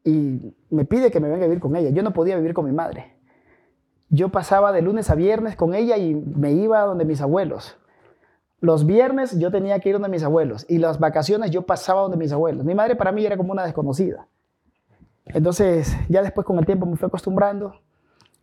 y 0.03 0.53
me 0.70 0.86
pide 0.86 1.10
que 1.12 1.20
me 1.20 1.28
venga 1.30 1.45
a 1.45 1.47
vivir 1.47 1.60
con 1.62 1.76
ella. 1.76 1.89
Yo 1.89 2.03
no 2.03 2.14
podía 2.14 2.36
vivir 2.36 2.53
con 2.53 2.66
mi 2.66 2.72
madre. 2.72 3.16
Yo 4.10 4.30
pasaba 4.30 4.72
de 4.72 4.82
lunes 4.82 5.10
a 5.10 5.16
viernes 5.16 5.55
con 5.55 5.74
ella 5.74 5.97
y 5.97 6.16
me 6.16 6.51
iba 6.51 6.82
donde 6.82 7.05
mis 7.05 7.22
abuelos. 7.22 7.78
Los 8.60 8.86
viernes 8.86 9.38
yo 9.38 9.51
tenía 9.51 9.80
que 9.80 9.89
ir 9.89 9.95
donde 9.95 10.10
mis 10.10 10.24
abuelos 10.24 10.66
y 10.68 10.78
las 10.78 10.99
vacaciones 10.99 11.51
yo 11.51 11.64
pasaba 11.64 12.01
donde 12.01 12.18
mis 12.18 12.32
abuelos. 12.32 12.66
Mi 12.66 12.74
madre 12.74 12.95
para 12.95 13.12
mí 13.12 13.26
era 13.26 13.38
como 13.38 13.51
una 13.51 13.64
desconocida. 13.64 14.28
Entonces 15.26 15.95
ya 16.10 16.22
después 16.22 16.45
con 16.45 16.58
el 16.58 16.66
tiempo 16.66 16.86
me 16.86 16.95
fui 16.95 17.08
acostumbrando 17.08 17.74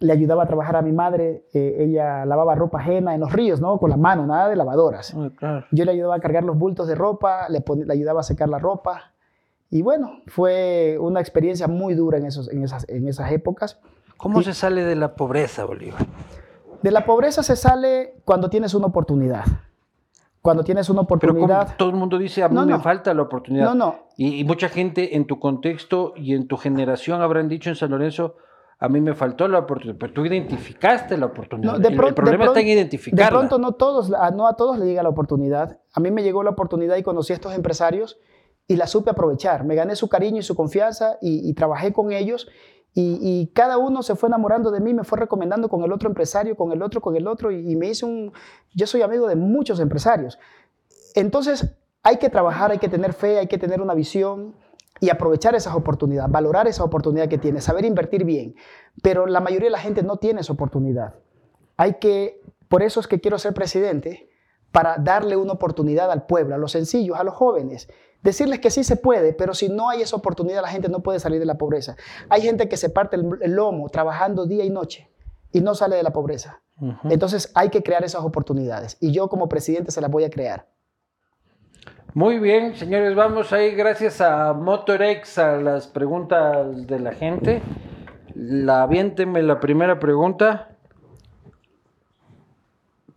le 0.01 0.13
ayudaba 0.13 0.43
a 0.43 0.47
trabajar 0.47 0.77
a 0.77 0.83
mi 0.83 0.93
madre, 0.93 1.47
eh, 1.53 1.77
ella 1.81 2.27
lavaba 2.27 2.55
ropa 2.55 2.79
ajena 2.79 3.15
en 3.15 3.21
los 3.21 3.33
ríos, 3.33 3.61
¿no? 3.61 3.79
Con 3.79 3.91
la 3.91 3.97
mano, 3.97 4.27
nada 4.27 4.49
de 4.49 4.57
lavadoras. 4.57 5.17
Claro. 5.37 5.65
Yo 5.71 5.85
le 5.85 5.93
ayudaba 5.93 6.17
a 6.17 6.21
cargar 6.21 6.45
los 6.45 6.59
bultos 6.59 6.87
de 6.87 6.95
ropa, 6.95 7.49
le, 7.49 7.63
ayudaba 7.91 8.21
a 8.21 8.23
secar 8.23 8.49
la 8.49 8.59
ropa. 8.59 9.13
Y 9.71 9.83
bueno, 9.83 10.21
fue 10.27 10.99
una 11.01 11.21
experiencia 11.21 11.69
muy 11.69 11.95
dura 11.95 12.19
en, 12.19 12.27
esos, 12.27 12.51
en, 12.51 12.63
esas, 12.63 12.89
en 12.89 13.09
esas 13.09 13.33
épocas. 13.33 13.81
¿Cómo 14.25 14.41
Y- 14.41 14.45
se 14.45 14.55
sale 14.55 14.83
de 14.85 14.97
la 14.97 15.15
pobreza, 15.17 15.67
Bolívar? 15.67 16.01
De 16.83 16.91
la 16.91 17.05
pobreza 17.05 17.43
se 17.43 17.57
sale 17.57 18.15
cuando 18.25 18.49
tienes 18.49 18.73
una 18.73 18.87
oportunidad. 18.87 19.45
Cuando 20.41 20.65
tienes 20.65 20.89
una 20.89 21.03
Pero 21.03 21.21
como 21.21 21.45
oportunidad... 21.45 21.77
todo 21.77 21.91
el 21.91 21.97
mundo 21.97 22.17
dice, 22.17 22.43
a 22.43 22.49
mí 22.49 22.55
No, 22.55 22.65
me 22.65 22.73
no. 22.73 22.81
falta 22.81 23.13
la 23.13 23.21
oportunidad. 23.21 23.67
No, 23.67 23.75
no. 23.75 23.95
Y, 24.17 24.41
y 24.41 24.45
mucha 24.45 24.71
gente 24.71 25.15
en 25.17 25.27
tu 25.27 25.39
contexto 25.39 26.15
y 26.17 26.35
en 26.35 26.49
tu 26.49 26.57
generación 26.57 27.21
habrán 27.21 27.49
dicho 27.51 27.69
en 27.69 27.77
San 27.77 27.91
Lorenzo, 27.91 28.37
a 28.79 28.89
mí 28.89 29.03
me 29.03 29.15
faltó 29.15 29.47
la 29.47 29.59
oportunidad. 29.59 29.99
Pero 29.99 30.13
tú 30.15 30.25
identificaste 30.25 31.19
la 31.19 31.27
oportunidad. 31.27 31.73
No, 31.75 31.79
de 31.79 31.89
el, 31.89 32.03
el 32.03 32.15
problema 32.15 32.45
de 32.45 32.49
está 32.49 32.61
en 32.61 32.69
identificarla. 32.69 33.25
De 33.27 33.31
pronto 33.31 33.59
no, 33.59 33.73
todos, 33.73 34.11
a- 34.15 34.31
no 34.31 34.47
a 34.49 34.57
todos 34.57 34.79
le 34.79 34.87
llega 34.87 35.03
la 35.03 35.11
oportunidad. 35.11 35.81
A 35.93 36.01
mí 36.01 36.11
me 36.11 36.23
llegó 36.23 36.43
la 36.43 36.51
oportunidad 36.51 36.97
y 36.97 37.03
conocí 37.03 37.35
a 37.35 37.37
estos 37.37 37.55
empresarios 37.55 38.19
y 38.67 38.77
la 38.77 38.87
supe 38.87 39.11
aprovechar. 39.11 39.65
Me 39.65 39.75
gané 39.75 39.97
su 39.97 40.09
cariño 40.09 40.39
y 40.39 40.43
su 40.43 40.55
confianza 40.55 41.19
y, 41.21 41.47
y 41.47 41.53
trabajé 41.53 41.93
con 41.93 42.11
ellos 42.13 42.49
y, 42.97 43.51
cada 43.55 43.77
uno 43.77 44.05
se 44.05 44.15
fue 44.15 44.29
enamorando 44.29 44.71
de 44.71 44.81
mí, 44.81 44.95
me 44.95 45.03
fue 45.03 45.19
recomendando 45.19 45.69
con 45.69 45.83
el 45.83 45.93
otro 45.93 46.09
empresario, 46.09 46.57
con 46.57 46.71
el 46.71 46.81
otro, 46.81 47.01
con 47.01 47.17
el 47.17 47.27
otro 47.27 47.51
y, 47.51 47.75
me 47.75 47.89
hice 47.89 48.07
un... 48.07 48.33
Yo 48.73 48.87
soy 48.87 49.03
amigo 49.03 49.27
de 49.27 49.35
muchos 49.35 49.81
empresarios. 49.81 50.39
Entonces 51.17 51.75
hay 52.05 52.19
que 52.19 52.31
trabajar, 52.31 52.71
hay 52.71 52.79
que 52.79 52.89
tener 52.89 53.13
fe, 53.13 53.39
hay 53.39 53.49
que 53.49 53.59
tener 53.59 53.81
una 53.81 53.95
visión 53.95 54.55
y 55.01 55.11
aprovechar 55.11 55.57
esas 55.57 55.75
oportunidades, 55.75 56.31
valorar 56.31 56.69
esa 56.69 56.85
oportunidad 56.85 57.29
que 57.29 57.39
tienes, 57.39 57.65
saber 57.65 57.85
invertir 57.85 58.25
bien. 58.25 58.55
Pero 59.03 59.27
la 59.27 59.41
mayoría 59.41 59.67
de 59.67 59.73
la 59.73 59.79
gente 59.79 60.05
no 60.05 60.19
tiene 60.19 60.43
esa 60.43 60.53
oportunidad. 60.53 61.15
Hay 61.77 61.95
que, 61.95 62.41
por 62.69 62.85
eso 62.85 63.01
es 63.01 63.09
que 63.09 63.21
quiero 63.21 63.39
ser 63.39 63.55
presidente, 63.55 64.31
para 64.71 64.97
darle 64.99 65.37
una 65.37 65.53
oportunidad 65.53 66.11
al 66.11 66.27
pueblo, 66.27 66.55
a 66.55 66.59
los 66.59 66.73
sencillos, 66.73 67.19
a 67.19 67.25
los 67.25 67.35
jóvenes. 67.35 67.89
Decirles 68.25 68.59
que 68.59 68.71
sí 68.71 68.83
se 68.83 68.97
puede, 68.97 69.35
pero 69.35 69.55
si 69.55 69.69
no 69.69 69.91
hay 69.91 70.01
esa 70.01 70.17
oportunidad, 70.17 70.63
la 70.63 70.69
gente 70.69 70.89
no 70.89 71.01
puede 71.01 71.21
salir 71.21 71.39
de 71.39 71.47
la 71.47 71.59
pobreza. 71.59 71.95
Hay 72.31 72.41
gente 72.41 72.69
que 72.69 72.79
se 72.79 72.89
parte 72.89 73.17
el, 73.17 73.29
el 73.43 73.53
lomo 73.53 73.91
trabajando 73.91 74.47
día 74.47 74.65
y 74.65 74.71
noche 74.71 75.11
y 75.53 75.61
no 75.61 75.75
sale 75.75 75.97
de 75.97 76.03
la 76.03 76.13
pobreza. 76.13 76.63
Entonces 77.05 77.53
hay 77.55 77.69
que 77.69 77.83
crear 77.83 78.03
esas 78.03 78.25
oportunidades 78.25 78.97
y 78.99 79.13
yo 79.13 79.29
como 79.29 79.49
presidente 79.49 79.93
se 79.93 80.01
las 80.01 80.11
voy 80.11 80.25
a 80.25 80.31
crear. 80.31 80.67
Muy 82.15 82.39
bien, 82.39 82.75
señores, 82.77 83.15
vamos 83.15 83.53
ahí 83.53 83.73
gracias 83.75 84.21
a 84.21 84.53
Motorex 84.55 85.39
a 85.39 85.57
las 85.59 85.87
preguntas 85.87 86.87
de 86.87 86.99
la 86.99 87.13
gente. 87.13 87.61
La 88.35 88.83
aviénteme 88.83 89.43
la 89.43 89.61
primera 89.61 90.01
pregunta. 90.01 90.74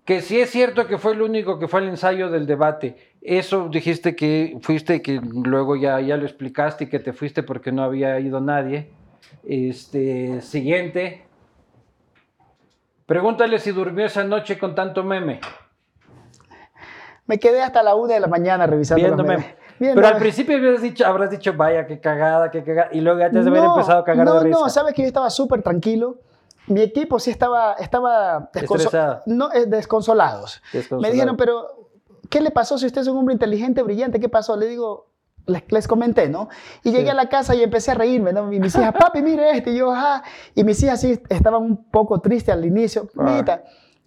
Que 0.07 0.21
si 0.21 0.39
es 0.39 0.49
cierto 0.51 0.87
que 0.87 0.97
fue 0.97 1.11
el 1.11 1.21
único 1.21 1.59
que 1.59 1.67
fue 1.67 1.81
al 1.81 1.89
ensayo 1.89 2.29
del 2.29 2.47
debate. 2.47 2.95
Eso 3.21 3.67
dijiste 3.67 4.15
que 4.15 4.57
fuiste, 4.61 5.01
que 5.01 5.19
luego 5.21 5.75
ya, 5.75 5.99
ya 5.99 6.15
lo 6.15 6.23
explicaste 6.23 6.85
y 6.85 6.87
que 6.87 6.99
te 6.99 7.11
fuiste 7.11 7.43
porque 7.43 7.73
no 7.73 7.83
había 7.83 8.17
ido 8.21 8.39
nadie. 8.39 8.89
Este, 9.45 10.39
siguiente. 10.39 11.25
Pregúntale 13.05 13.59
si 13.59 13.71
durmió 13.71 14.05
esa 14.05 14.23
noche 14.23 14.57
con 14.57 14.75
tanto 14.75 15.03
meme. 15.03 15.41
Me 17.25 17.37
quedé 17.37 17.61
hasta 17.61 17.83
la 17.83 17.93
una 17.93 18.13
de 18.13 18.21
la 18.21 18.27
mañana 18.27 18.65
revisando 18.65 19.05
los 19.09 19.17
Viéndome. 19.17 19.37
memes. 19.39 19.55
Viendo- 19.77 20.01
Pero 20.01 20.07
al 20.15 20.19
principio 20.19 20.55
habrás 20.55 20.81
dicho, 20.81 21.05
habrás 21.05 21.31
dicho, 21.31 21.53
vaya, 21.53 21.85
qué 21.85 21.99
cagada, 21.99 22.49
qué 22.49 22.63
cagada. 22.63 22.89
Y 22.93 23.01
luego 23.01 23.19
ya 23.19 23.29
te 23.29 23.39
has 23.39 23.43
de 23.43 23.51
haber 23.51 23.65
empezado 23.65 23.99
a 23.99 24.05
cagar 24.05 24.25
no, 24.25 24.35
de 24.35 24.43
risa. 24.45 24.57
No, 24.57 24.69
sabes 24.69 24.93
que 24.93 25.01
yo 25.01 25.07
estaba 25.09 25.29
súper 25.29 25.61
tranquilo. 25.61 26.21
Mi 26.67 26.81
equipo 26.81 27.19
sí 27.19 27.31
estaba, 27.31 27.73
estaba 27.73 28.51
desconso- 28.53 29.21
no, 29.25 29.51
eh, 29.53 29.65
desconsolados. 29.65 30.61
Desconsolado. 30.73 31.01
Me 31.01 31.11
dijeron, 31.11 31.37
pero 31.37 31.89
¿qué 32.29 32.41
le 32.41 32.51
pasó 32.51 32.77
si 32.77 32.85
usted 32.85 33.01
es 33.01 33.07
un 33.07 33.17
hombre 33.17 33.33
inteligente, 33.33 33.81
brillante? 33.83 34.19
¿Qué 34.19 34.29
pasó? 34.29 34.57
Le 34.57 34.67
digo, 34.67 35.07
les, 35.45 35.63
les 35.71 35.87
comenté, 35.87 36.27
¿no? 36.27 36.49
Y 36.83 36.91
llegué 36.91 37.05
Sí. 37.05 37.09
a 37.09 37.13
la 37.13 37.29
casa 37.29 37.55
y 37.55 37.63
empecé 37.63 37.91
a 37.91 37.93
reírme, 37.93 38.33
¿no? 38.33 38.51
Y 38.51 38.59
mis 38.59 38.75
hijas, 38.75 38.93
papi, 38.99 39.21
mire 39.21 39.51
este, 39.57 39.71
y 39.71 39.77
yo, 39.77 39.93
ajá. 39.93 40.23
Y 40.55 40.63
mis 40.65 40.81
hijas 40.83 40.99
sí 40.99 41.19
estaban 41.29 41.63
un 41.63 41.85
poco 41.89 42.19
tristes 42.19 42.53
al 42.53 42.65
inicio. 42.65 43.07
Ah. 43.17 43.23
Mijita, 43.23 43.63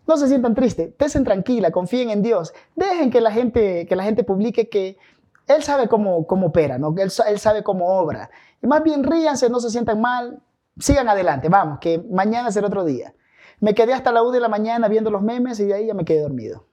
no 0.07 0.17
se 0.19 0.29
sientan 0.29 0.55
tristes, 0.55 0.93
estén 0.99 1.25
tranquila, 1.25 1.71
confíen 1.71 2.11
en 2.11 2.21
Dios. 2.23 2.53
Dejen 2.77 3.11
que 3.11 3.21
la 3.23 3.31
gente, 3.31 3.87
que 3.87 3.97
la 3.97 4.03
gente 4.05 4.23
publique 4.25 4.69
que 4.69 4.99
Él 5.47 5.63
sabe 5.63 5.89
cómo, 5.89 6.27
cómo 6.27 6.49
opera, 6.49 6.77
¿no? 6.79 6.95
Él, 6.99 7.11
él 7.29 7.39
sabe 7.39 7.63
cómo 7.63 7.87
obra. 7.99 8.31
Y 8.63 8.67
más 8.67 8.83
bien 8.83 9.03
ríanse, 9.03 9.49
no 9.49 9.61
se 9.61 9.71
sientan 9.71 10.01
mal, 10.01 10.41
sigan 10.81 11.09
adelante, 11.09 11.49
vamos, 11.49 11.79
que 11.81 11.99
mañana 12.11 12.51
será 12.51 12.67
otro 12.67 12.85
día. 12.85 13.15
Me 13.61 13.75
quedé 13.75 13.93
hasta 13.93 14.11
la 14.13 14.23
1 14.23 14.33
de 14.33 14.41
la 14.41 14.49
mañana 14.49 14.89
viendo 14.89 15.11
los 15.11 15.23
memes 15.23 15.61
y 15.61 15.67
de 15.67 15.75
ahí 15.75 15.87
ya 15.87 15.95
me 15.95 16.05
quedé 16.05 16.23
dormido. 16.23 16.67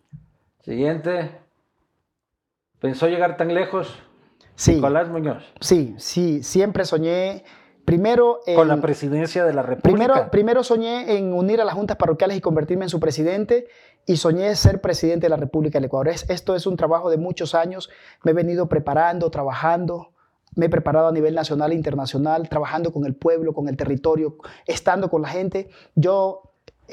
Siguiente. 0.64 1.32
¿Pensó 2.80 3.08
llegar 3.08 3.38
tan 3.38 3.54
lejos? 3.54 3.98
Sí, 4.56 4.76
Nicolás 4.76 5.10
Muñoz. 5.10 5.44
sí, 5.62 5.96
sí, 5.98 6.42
siempre 6.44 6.84
soñé, 6.86 7.44
primero... 7.86 8.40
en- 8.48 8.56
Con 8.56 8.68
la 8.68 8.78
presidencia 8.82 9.46
de 9.46 9.54
la 9.54 9.62
República. 9.62 9.84
Primero, 9.84 10.32
primero 10.32 10.64
soñé 10.64 11.18
en 11.18 11.34
unir 11.34 11.62
a 11.62 11.66
las 11.66 11.76
juntas 11.76 11.98
parroquiales 11.98 12.38
y 12.38 12.42
convertirme 12.42 12.86
en 12.86 12.90
su 12.90 13.00
presidente 13.00 13.68
y 14.06 14.18
soñé 14.18 14.56
ser 14.56 14.82
presidente 14.82 15.26
de 15.26 15.30
la 15.30 15.38
República 15.38 15.78
del 15.78 15.86
Ecuador. 15.86 16.08
Es- 16.10 16.28
esto 16.30 16.56
es 16.56 16.66
un 16.66 16.76
trabajo 16.78 17.10
de 17.10 17.18
muchos 17.18 17.54
años. 17.54 17.90
Me 18.24 18.32
he 18.32 18.34
venido 18.34 18.68
preparando, 18.68 19.30
trabajando. 19.30 20.14
Me 20.58 20.66
he 20.66 20.70
preparado 20.70 21.08
a 21.08 21.12
nivel 21.12 21.36
nacional 21.36 21.72
e 21.72 21.76
internacional, 21.76 22.50
trabajando 22.50 22.92
con 22.92 23.06
el 23.06 23.16
pueblo, 23.16 23.54
con 23.54 23.70
el 23.70 23.78
territorio, 23.78 24.38
estando 24.66 25.10
con 25.10 25.22
la 25.22 25.30
gente. 25.30 25.70
Yo, 25.96 26.42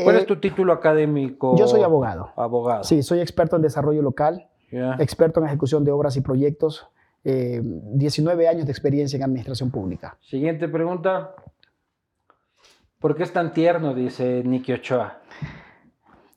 ¿Cuál 0.02 0.16
eh, 0.16 0.20
es 0.20 0.26
tu 0.26 0.36
título 0.36 0.72
académico? 0.72 1.56
yo 1.56 1.66
soy 1.66 1.82
abogado. 1.82 2.30
Abogado. 2.36 2.84
Sí, 2.84 3.02
soy 3.02 3.20
experto 3.20 3.56
en 3.56 3.62
desarrollo 3.62 4.02
local, 4.02 4.48
experto 4.98 5.40
en 5.40 5.46
ejecución 5.46 5.84
de 5.84 5.92
obras 5.92 6.16
y 6.16 6.20
proyectos, 6.20 6.86
eh, 7.24 7.60
19 7.62 8.48
años 8.48 8.66
de 8.66 8.72
experiencia 8.72 9.16
en 9.16 9.22
administración 9.22 9.70
pública. 9.70 10.18
Siguiente 10.20 10.68
pregunta. 10.68 11.34
¿Por 13.00 13.16
qué 13.16 13.22
es 13.22 13.32
tan 13.32 13.52
tierno? 13.52 13.94
Dice 13.94 14.42
Nicky 14.44 14.72
Ochoa. 14.72 15.20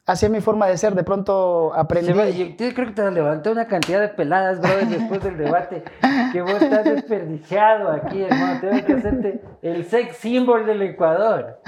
Así 0.08 0.26
es 0.26 0.32
mi 0.32 0.40
forma 0.42 0.68
de 0.68 0.78
ser. 0.78 0.96
De 0.96 1.04
pronto 1.04 1.74
aprendí. 1.76 2.08
Se 2.08 2.14
va- 2.18 2.30
yo 2.30 2.46
yo 2.46 2.74
creo 2.74 2.88
que 2.88 2.94
te 2.94 3.12
levantó 3.12 3.52
una 3.52 3.68
cantidad 3.68 4.00
de 4.00 4.08
peladas, 4.08 4.60
brother, 4.62 4.88
después 4.88 5.22
del 5.22 5.38
debate. 5.38 5.84
Que 6.32 6.42
vos 6.42 6.62
estás 6.62 6.86
desperdiciado 6.86 7.92
aquí, 7.92 8.24
hermano. 8.24 8.60
Tengo 8.62 8.86
que 8.86 8.94
hacerte 8.94 9.42
el 9.62 9.86
sex 9.86 10.16
symbol 10.18 10.66
del 10.66 10.82
Ecuador. 10.82 11.60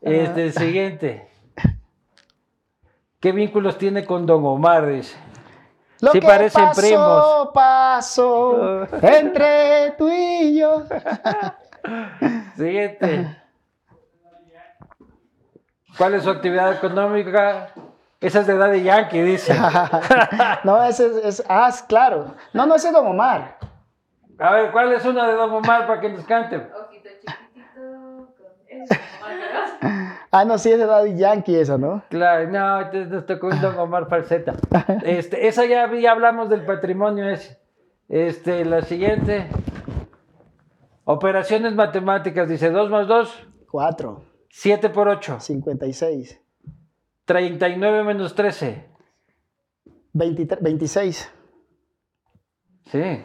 Este, 0.00 0.52
siguiente. 0.52 1.28
¿Qué 3.18 3.32
vínculos 3.32 3.76
tiene 3.76 4.04
con 4.06 4.24
Don 4.24 4.46
Omar? 4.46 4.86
Dice. 4.86 5.16
Lo 6.00 6.12
Sí 6.12 6.20
que 6.20 6.26
parecen 6.26 6.64
pasó, 6.64 6.80
primos. 6.80 7.48
pasó 7.52 8.86
entre 9.02 9.90
tú 9.98 10.08
y 10.10 10.58
yo. 10.58 10.84
Siguiente. 12.56 13.36
¿Cuál 16.00 16.14
es 16.14 16.22
su 16.22 16.30
actividad 16.30 16.72
económica? 16.72 17.74
Esa 18.22 18.40
es 18.40 18.46
de 18.46 18.54
edad 18.54 18.70
de 18.70 18.82
Yankee, 18.82 19.20
dice. 19.20 19.54
no, 20.64 20.82
ese 20.82 21.04
es, 21.08 21.16
es- 21.40 21.44
Ah, 21.46 21.70
claro. 21.86 22.36
No, 22.54 22.64
no, 22.64 22.74
ese 22.76 22.86
es 22.88 22.94
Don 22.94 23.06
Omar. 23.06 23.58
A 24.38 24.52
ver, 24.54 24.70
¿cuál 24.72 24.90
es 24.94 25.04
una 25.04 25.26
de 25.28 25.34
Don 25.34 25.52
Omar 25.52 25.86
para 25.86 26.00
que 26.00 26.08
nos 26.08 26.24
cante? 26.24 26.56
Ojito 26.56 27.10
chiquitito 27.20 28.28
con 28.38 30.16
Ah, 30.32 30.46
no, 30.46 30.56
sí 30.56 30.72
es 30.72 30.78
de 30.78 30.86
Daddy 30.86 31.16
Yankee 31.18 31.56
esa, 31.56 31.76
¿no? 31.76 32.02
Claro, 32.08 32.48
no, 32.48 32.80
entonces 32.80 33.08
nos 33.10 33.26
tocó 33.26 33.48
un 33.48 33.60
Don 33.60 33.78
Omar 33.78 34.08
falseta. 34.08 34.54
Este, 35.04 35.48
esa 35.48 35.66
ya, 35.66 35.92
ya 35.92 36.12
hablamos 36.12 36.48
del 36.48 36.64
patrimonio 36.64 37.28
ese. 37.28 37.60
Este, 38.08 38.64
la 38.64 38.80
siguiente. 38.80 39.48
Operaciones 41.04 41.74
matemáticas, 41.74 42.48
dice 42.48 42.70
2 42.70 42.88
más 42.88 43.06
2, 43.06 43.48
Cuatro, 43.70 44.22
7 44.50 44.90
por 44.90 45.08
8. 45.08 45.40
56, 45.40 46.40
39 47.24 48.04
menos 48.04 48.34
13. 48.34 48.90
23, 50.12 50.62
26. 50.62 51.32
Sí. 52.90 53.24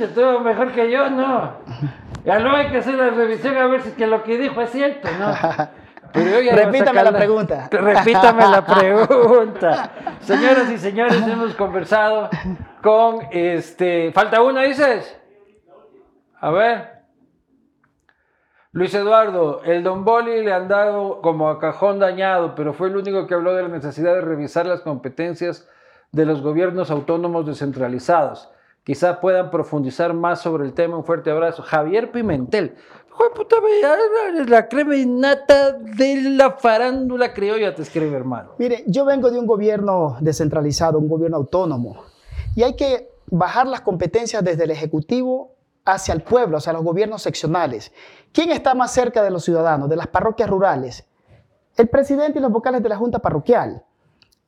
Estuvo 0.00 0.40
mejor 0.40 0.72
que 0.72 0.90
yo, 0.90 1.10
¿no? 1.10 1.58
Ya 2.24 2.38
luego 2.38 2.56
hay 2.56 2.70
que 2.70 2.78
hacer 2.78 2.94
la 2.94 3.10
revisión 3.10 3.56
a 3.56 3.66
ver 3.66 3.82
si 3.82 3.90
que 3.92 4.06
lo 4.06 4.22
que 4.22 4.38
dijo 4.38 4.60
es 4.60 4.70
cierto, 4.70 5.08
¿no? 5.18 5.32
Pero 6.12 6.40
yo 6.40 6.52
Repítame 6.52 7.02
la 7.02 7.12
pregunta. 7.12 7.68
Repítame 7.70 8.42
la 8.48 8.64
pregunta. 8.64 9.92
Señoras 10.20 10.70
y 10.70 10.78
señores, 10.78 11.22
hemos 11.26 11.54
conversado 11.54 12.28
con 12.82 13.26
este. 13.30 14.12
¿Falta 14.12 14.42
una, 14.42 14.62
dices? 14.62 15.18
A 16.40 16.50
ver. 16.50 16.99
Luis 18.72 18.94
Eduardo, 18.94 19.62
el 19.64 19.82
Don 19.82 20.04
Boli 20.04 20.44
le 20.44 20.52
han 20.52 20.68
dado 20.68 21.20
como 21.22 21.50
a 21.50 21.58
cajón 21.58 21.98
dañado, 21.98 22.54
pero 22.54 22.72
fue 22.72 22.86
el 22.86 22.96
único 22.96 23.26
que 23.26 23.34
habló 23.34 23.52
de 23.52 23.62
la 23.62 23.68
necesidad 23.68 24.14
de 24.14 24.20
revisar 24.20 24.64
las 24.64 24.82
competencias 24.82 25.66
de 26.12 26.24
los 26.24 26.40
gobiernos 26.40 26.88
autónomos 26.92 27.46
descentralizados. 27.46 28.48
Quizá 28.84 29.20
puedan 29.20 29.50
profundizar 29.50 30.14
más 30.14 30.40
sobre 30.40 30.64
el 30.64 30.72
tema. 30.72 30.96
Un 30.96 31.04
fuerte 31.04 31.32
abrazo. 31.32 31.64
Javier 31.64 32.12
Pimentel. 32.12 32.76
Puta, 33.34 33.56
la 34.46 34.68
crema 34.68 34.94
innata 34.94 35.72
de 35.72 36.22
la 36.30 36.52
farándula 36.52 37.34
criolla 37.34 37.74
te 37.74 37.82
escribe, 37.82 38.16
hermano. 38.16 38.52
Mire, 38.58 38.84
yo 38.86 39.04
vengo 39.04 39.32
de 39.32 39.38
un 39.40 39.46
gobierno 39.46 40.16
descentralizado, 40.20 40.98
un 40.98 41.08
gobierno 41.08 41.36
autónomo, 41.36 42.04
y 42.54 42.62
hay 42.62 42.76
que 42.76 43.10
bajar 43.26 43.66
las 43.66 43.80
competencias 43.80 44.44
desde 44.44 44.62
el 44.62 44.70
Ejecutivo 44.70 45.56
hacia 45.84 46.14
el 46.14 46.22
pueblo, 46.22 46.56
hacia 46.56 46.72
los 46.72 46.82
gobiernos 46.82 47.22
seccionales. 47.22 47.92
¿Quién 48.32 48.52
está 48.52 48.74
más 48.74 48.92
cerca 48.92 49.22
de 49.22 49.30
los 49.30 49.44
ciudadanos, 49.44 49.88
de 49.88 49.96
las 49.96 50.06
parroquias 50.06 50.48
rurales? 50.48 51.04
El 51.76 51.88
presidente 51.88 52.38
y 52.38 52.42
los 52.42 52.52
vocales 52.52 52.82
de 52.82 52.88
la 52.88 52.96
Junta 52.96 53.18
Parroquial. 53.18 53.84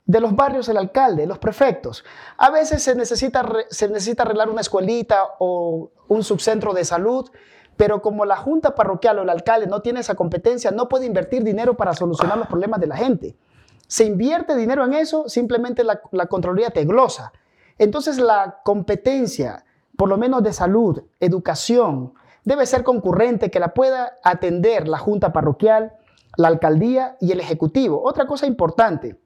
De 0.05 0.21
los 0.21 0.35
barrios, 0.35 0.69
el 0.69 0.77
alcalde, 0.77 1.27
los 1.27 1.39
prefectos. 1.39 2.05
A 2.37 2.51
veces 2.51 2.83
se 2.83 2.95
necesita, 2.95 3.45
se 3.71 3.89
necesita 3.89 4.23
arreglar 4.23 4.51
una 4.51 4.61
escuelita 4.61 5.25
o 5.39 5.91
un 6.09 6.25
subcentro 6.25 6.75
de 6.75 6.85
salud, 6.85 7.31
pero 7.77 8.03
como 8.03 8.25
la 8.25 8.37
Junta 8.37 8.75
Parroquial 8.75 9.19
o 9.19 9.23
el 9.23 9.31
alcalde 9.31 9.67
no 9.67 9.81
tiene 9.81 10.01
esa 10.01 10.15
competencia, 10.15 10.71
no 10.71 10.89
puede 10.89 11.07
invertir 11.07 11.43
dinero 11.43 11.77
para 11.77 11.95
solucionar 11.95 12.39
los 12.39 12.49
problemas 12.49 12.81
de 12.81 12.87
la 12.87 12.97
gente. 12.97 13.37
Se 13.87 14.05
invierte 14.05 14.57
dinero 14.57 14.85
en 14.85 14.95
eso, 14.95 15.29
simplemente 15.29 15.85
la, 15.85 16.01
la 16.13 16.27
Contraloría 16.27 16.71
te 16.71 16.85
glosa. 16.85 17.33
Entonces 17.79 18.19
la 18.19 18.61
competencia, 18.65 19.65
por 19.97 20.09
lo 20.09 20.19
menos 20.19 20.43
de 20.43 20.53
salud, 20.53 21.03
educación, 21.21 22.15
debe 22.45 22.67
ser 22.67 22.83
concurrente, 22.83 23.51
que 23.51 23.61
la 23.61 23.75
pueda 23.75 24.19
atender 24.23 24.89
la 24.89 24.99
Junta 24.99 25.33
Parroquial, 25.33 25.93
la 26.37 26.49
Alcaldía 26.49 27.17
y 27.21 27.33
el 27.33 27.41
Ejecutivo. 27.41 28.03
Otra 28.05 28.27
cosa 28.27 28.47
importante, 28.47 29.21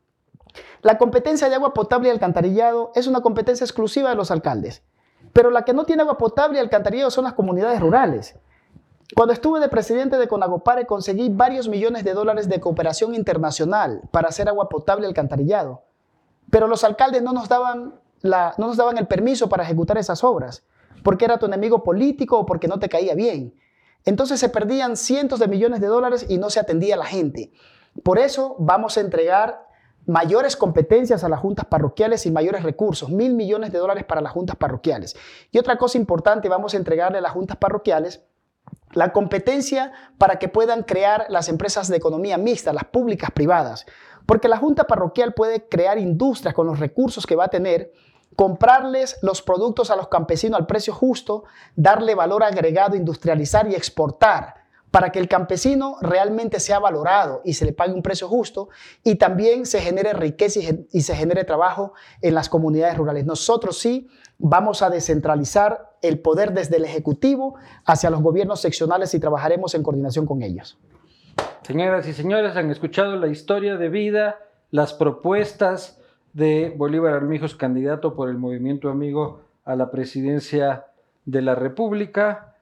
la 0.83 0.99
competencia 0.99 1.49
de 1.49 1.55
agua 1.55 1.75
potable 1.75 2.09
y 2.09 2.11
alcantarillado 2.11 2.93
es 2.95 3.07
una 3.07 3.21
competencia 3.21 3.65
exclusiva 3.65 4.11
de 4.11 4.17
los 4.17 4.31
alcaldes, 4.31 4.83
pero 5.33 5.51
la 5.51 5.63
que 5.63 5.75
no 5.75 5.85
tiene 5.85 6.03
agua 6.03 6.19
potable 6.19 6.59
y 6.59 6.61
alcantarillado 6.61 7.11
son 7.11 7.25
las 7.25 7.35
comunidades 7.35 7.81
rurales. 7.81 8.37
Cuando 9.15 9.33
estuve 9.33 9.61
de 9.61 9.69
presidente 9.69 10.19
de 10.19 10.27
Conagopare 10.27 10.87
conseguí 10.87 11.29
varios 11.29 11.69
millones 11.69 12.05
de 12.05 12.13
dólares 12.13 12.49
de 12.49 12.61
cooperación 12.61 13.15
internacional 13.15 14.03
para 14.11 14.29
hacer 14.29 14.49
agua 14.49 14.69
potable 14.69 15.07
y 15.07 15.09
alcantarillado, 15.09 15.83
pero 16.51 16.67
los 16.67 16.83
alcaldes 16.85 17.23
no 17.23 17.33
nos 17.33 17.49
daban, 17.49 17.95
no 18.23 18.53
nos 18.59 18.77
daban 18.77 18.99
el 18.99 19.07
permiso 19.07 19.49
para 19.49 19.63
ejecutar 19.63 19.99
esas 19.99 20.25
obras, 20.25 20.65
porque 21.03 21.25
era 21.25 21.39
tu 21.39 21.47
enemigo 21.47 21.83
político 21.83 22.39
o 22.39 22.47
porque 22.47 22.69
no 22.69 22.79
te 22.79 22.89
caía 22.89 23.15
bien. 23.15 23.55
Entonces 24.05 24.39
se 24.41 24.49
perdían 24.49 24.97
cientos 24.97 25.41
de 25.41 25.49
millones 25.49 25.81
de 25.81 25.89
dólares 25.89 26.27
y 26.29 26.39
no 26.39 26.51
se 26.51 26.61
atendía 26.61 26.95
a 26.95 26.99
la 26.99 27.07
gente. 27.07 27.53
Por 28.03 28.19
eso 28.19 28.57
vamos 28.59 28.97
a 28.97 29.01
entregar 29.01 29.67
mayores 30.07 30.57
competencias 30.57 31.25
a 31.25 31.29
las 31.29 31.41
juntas 31.41 31.67
parroquiales 31.67 32.25
y 32.27 32.31
mayores 32.31 32.63
recursos, 32.63 33.11
mil 33.11 33.35
millones 33.35 33.73
de 33.73 33.79
dólares 33.79 34.05
para 34.05 34.21
las 34.21 34.33
juntas 34.33 34.57
parroquiales. 34.57 35.17
Y 35.51 35.59
otra 35.59 35.77
cosa 35.77 35.99
importante, 35.99 36.49
vamos 36.49 36.75
a 36.75 36.77
entregarle 36.77 37.19
a 37.19 37.21
las 37.21 37.33
juntas 37.33 37.57
parroquiales 37.57 38.25
la 38.93 39.13
competencia 39.13 39.93
para 40.17 40.39
que 40.39 40.49
puedan 40.49 40.83
crear 40.83 41.27
las 41.29 41.49
empresas 41.49 41.89
de 41.89 41.97
economía 41.97 42.39
mixta, 42.39 42.73
las 42.73 42.85
públicas 42.85 43.31
privadas. 43.33 43.85
Porque 44.27 44.49
la 44.49 44.57
junta 44.57 44.85
parroquial 44.85 45.35
puede 45.35 45.69
crear 45.69 45.99
industrias 45.99 46.55
con 46.55 46.67
los 46.67 46.81
recursos 46.81 47.27
que 47.27 47.37
va 47.37 47.45
a 47.45 47.49
tener, 47.49 47.93
comprarles 48.37 49.19
los 49.23 49.43
productos 49.43 49.91
a 49.91 49.97
los 49.97 50.09
campesinos 50.09 50.61
al 50.61 50.67
precio 50.67 50.93
justo, 50.93 51.45
darle 51.75 52.15
valor 52.15 52.45
agregado, 52.45 52.95
industrializar 52.95 53.69
y 53.71 53.75
exportar 53.75 54.67
para 54.91 55.11
que 55.11 55.19
el 55.19 55.29
campesino 55.29 55.97
realmente 56.01 56.61
sea 56.61 56.79
valorado 56.79 57.43
y 57.45 57.55
se 57.55 57.65
le 57.65 57.73
pague 57.73 57.93
un 57.93 58.03
precio 58.03 58.29
justo 58.29 58.69
y 59.03 59.17
también 59.17 59.67
se 59.67 59.81
genere 59.81 60.13
riqueza 60.13 60.61
y 60.91 61.01
se 61.01 61.15
genere 61.15 61.45
trabajo 61.45 61.93
en 62.23 62.35
las 62.35 62.49
comunidades 62.49 62.97
rurales. 62.97 63.27
Nosotros 63.27 63.79
sí 63.79 64.09
vamos 64.39 64.83
a 64.83 64.91
descentralizar 64.91 65.97
el 66.03 66.21
poder 66.21 66.53
desde 66.53 66.77
el 66.77 66.85
Ejecutivo 66.85 67.57
hacia 67.85 68.11
los 68.11 68.23
gobiernos 68.23 68.61
seccionales 68.61 69.13
y 69.15 69.21
trabajaremos 69.21 69.75
en 69.75 69.83
coordinación 69.83 70.25
con 70.25 70.43
ellos. 70.43 70.79
Señoras 71.63 72.07
y 72.07 72.13
señores, 72.13 72.57
han 72.57 72.71
escuchado 72.71 73.17
la 73.17 73.27
historia 73.27 73.77
de 73.77 73.89
vida, 73.89 74.39
las 74.71 74.95
propuestas 74.95 76.01
de 76.37 76.75
Bolívar 76.77 77.15
Armijos, 77.15 77.55
candidato 77.55 78.15
por 78.15 78.29
el 78.29 78.37
Movimiento 78.37 78.91
Amigo 78.91 79.41
a 79.65 79.75
la 79.75 79.91
presidencia 79.91 80.85
de 81.25 81.41
la 81.41 81.55
República. 81.55 82.57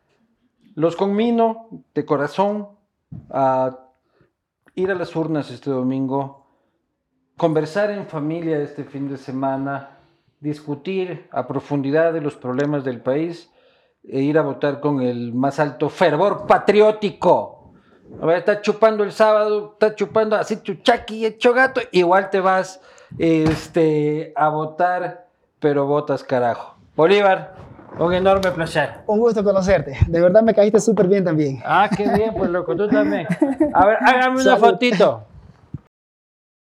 Los 0.77 0.95
conmino 0.95 1.71
de 1.93 2.05
corazón 2.05 2.69
a 3.31 3.77
ir 4.77 4.93
a 4.93 4.95
las 4.95 5.17
urnas 5.17 5.51
este 5.51 5.71
domingo, 5.71 6.47
conversar 7.37 7.91
en 7.91 8.07
familia 8.07 8.61
este 8.61 8.85
fin 8.85 9.09
de 9.09 9.17
semana, 9.17 9.99
discutir 10.39 11.27
a 11.33 11.49
profundidad 11.49 12.13
de 12.13 12.21
los 12.21 12.37
problemas 12.37 12.85
del 12.85 13.01
país 13.01 13.51
e 14.05 14.21
ir 14.21 14.39
a 14.39 14.43
votar 14.43 14.79
con 14.79 15.03
el 15.03 15.35
más 15.35 15.59
alto 15.59 15.89
fervor 15.89 16.47
patriótico. 16.47 17.73
A 18.23 18.27
ver, 18.27 18.39
está 18.39 18.61
chupando 18.61 19.03
el 19.03 19.11
sábado, 19.11 19.73
está 19.73 19.97
chupando 19.97 20.37
así 20.37 20.63
chuchaqui 20.63 21.27
hecho 21.27 21.53
gato, 21.53 21.81
igual 21.91 22.31
te 22.31 22.39
vas 22.39 22.81
este, 23.19 24.33
a 24.37 24.49
votar, 24.49 25.27
pero 25.61 25.87
votas 25.87 26.25
carajo. 26.25 26.75
Bolívar, 26.97 27.55
un 27.99 28.13
enorme 28.13 28.51
placer. 28.51 28.91
Un 29.07 29.19
gusto 29.21 29.43
conocerte. 29.45 29.97
De 30.09 30.21
verdad 30.21 30.43
me 30.43 30.55
caíste 30.55 30.81
súper 30.81 31.07
bien 31.09 31.25
también. 31.25 31.61
Ah, 31.65 31.89
qué 31.95 32.09
bien, 32.13 32.35
pues 32.37 32.51
loco, 32.51 32.75
tú 32.77 32.89
también. 32.89 33.27
A 33.73 33.87
ver, 33.87 33.99
hágame 34.01 34.35
una 34.43 34.57
Salud. 34.57 34.61
fotito. 34.71 35.25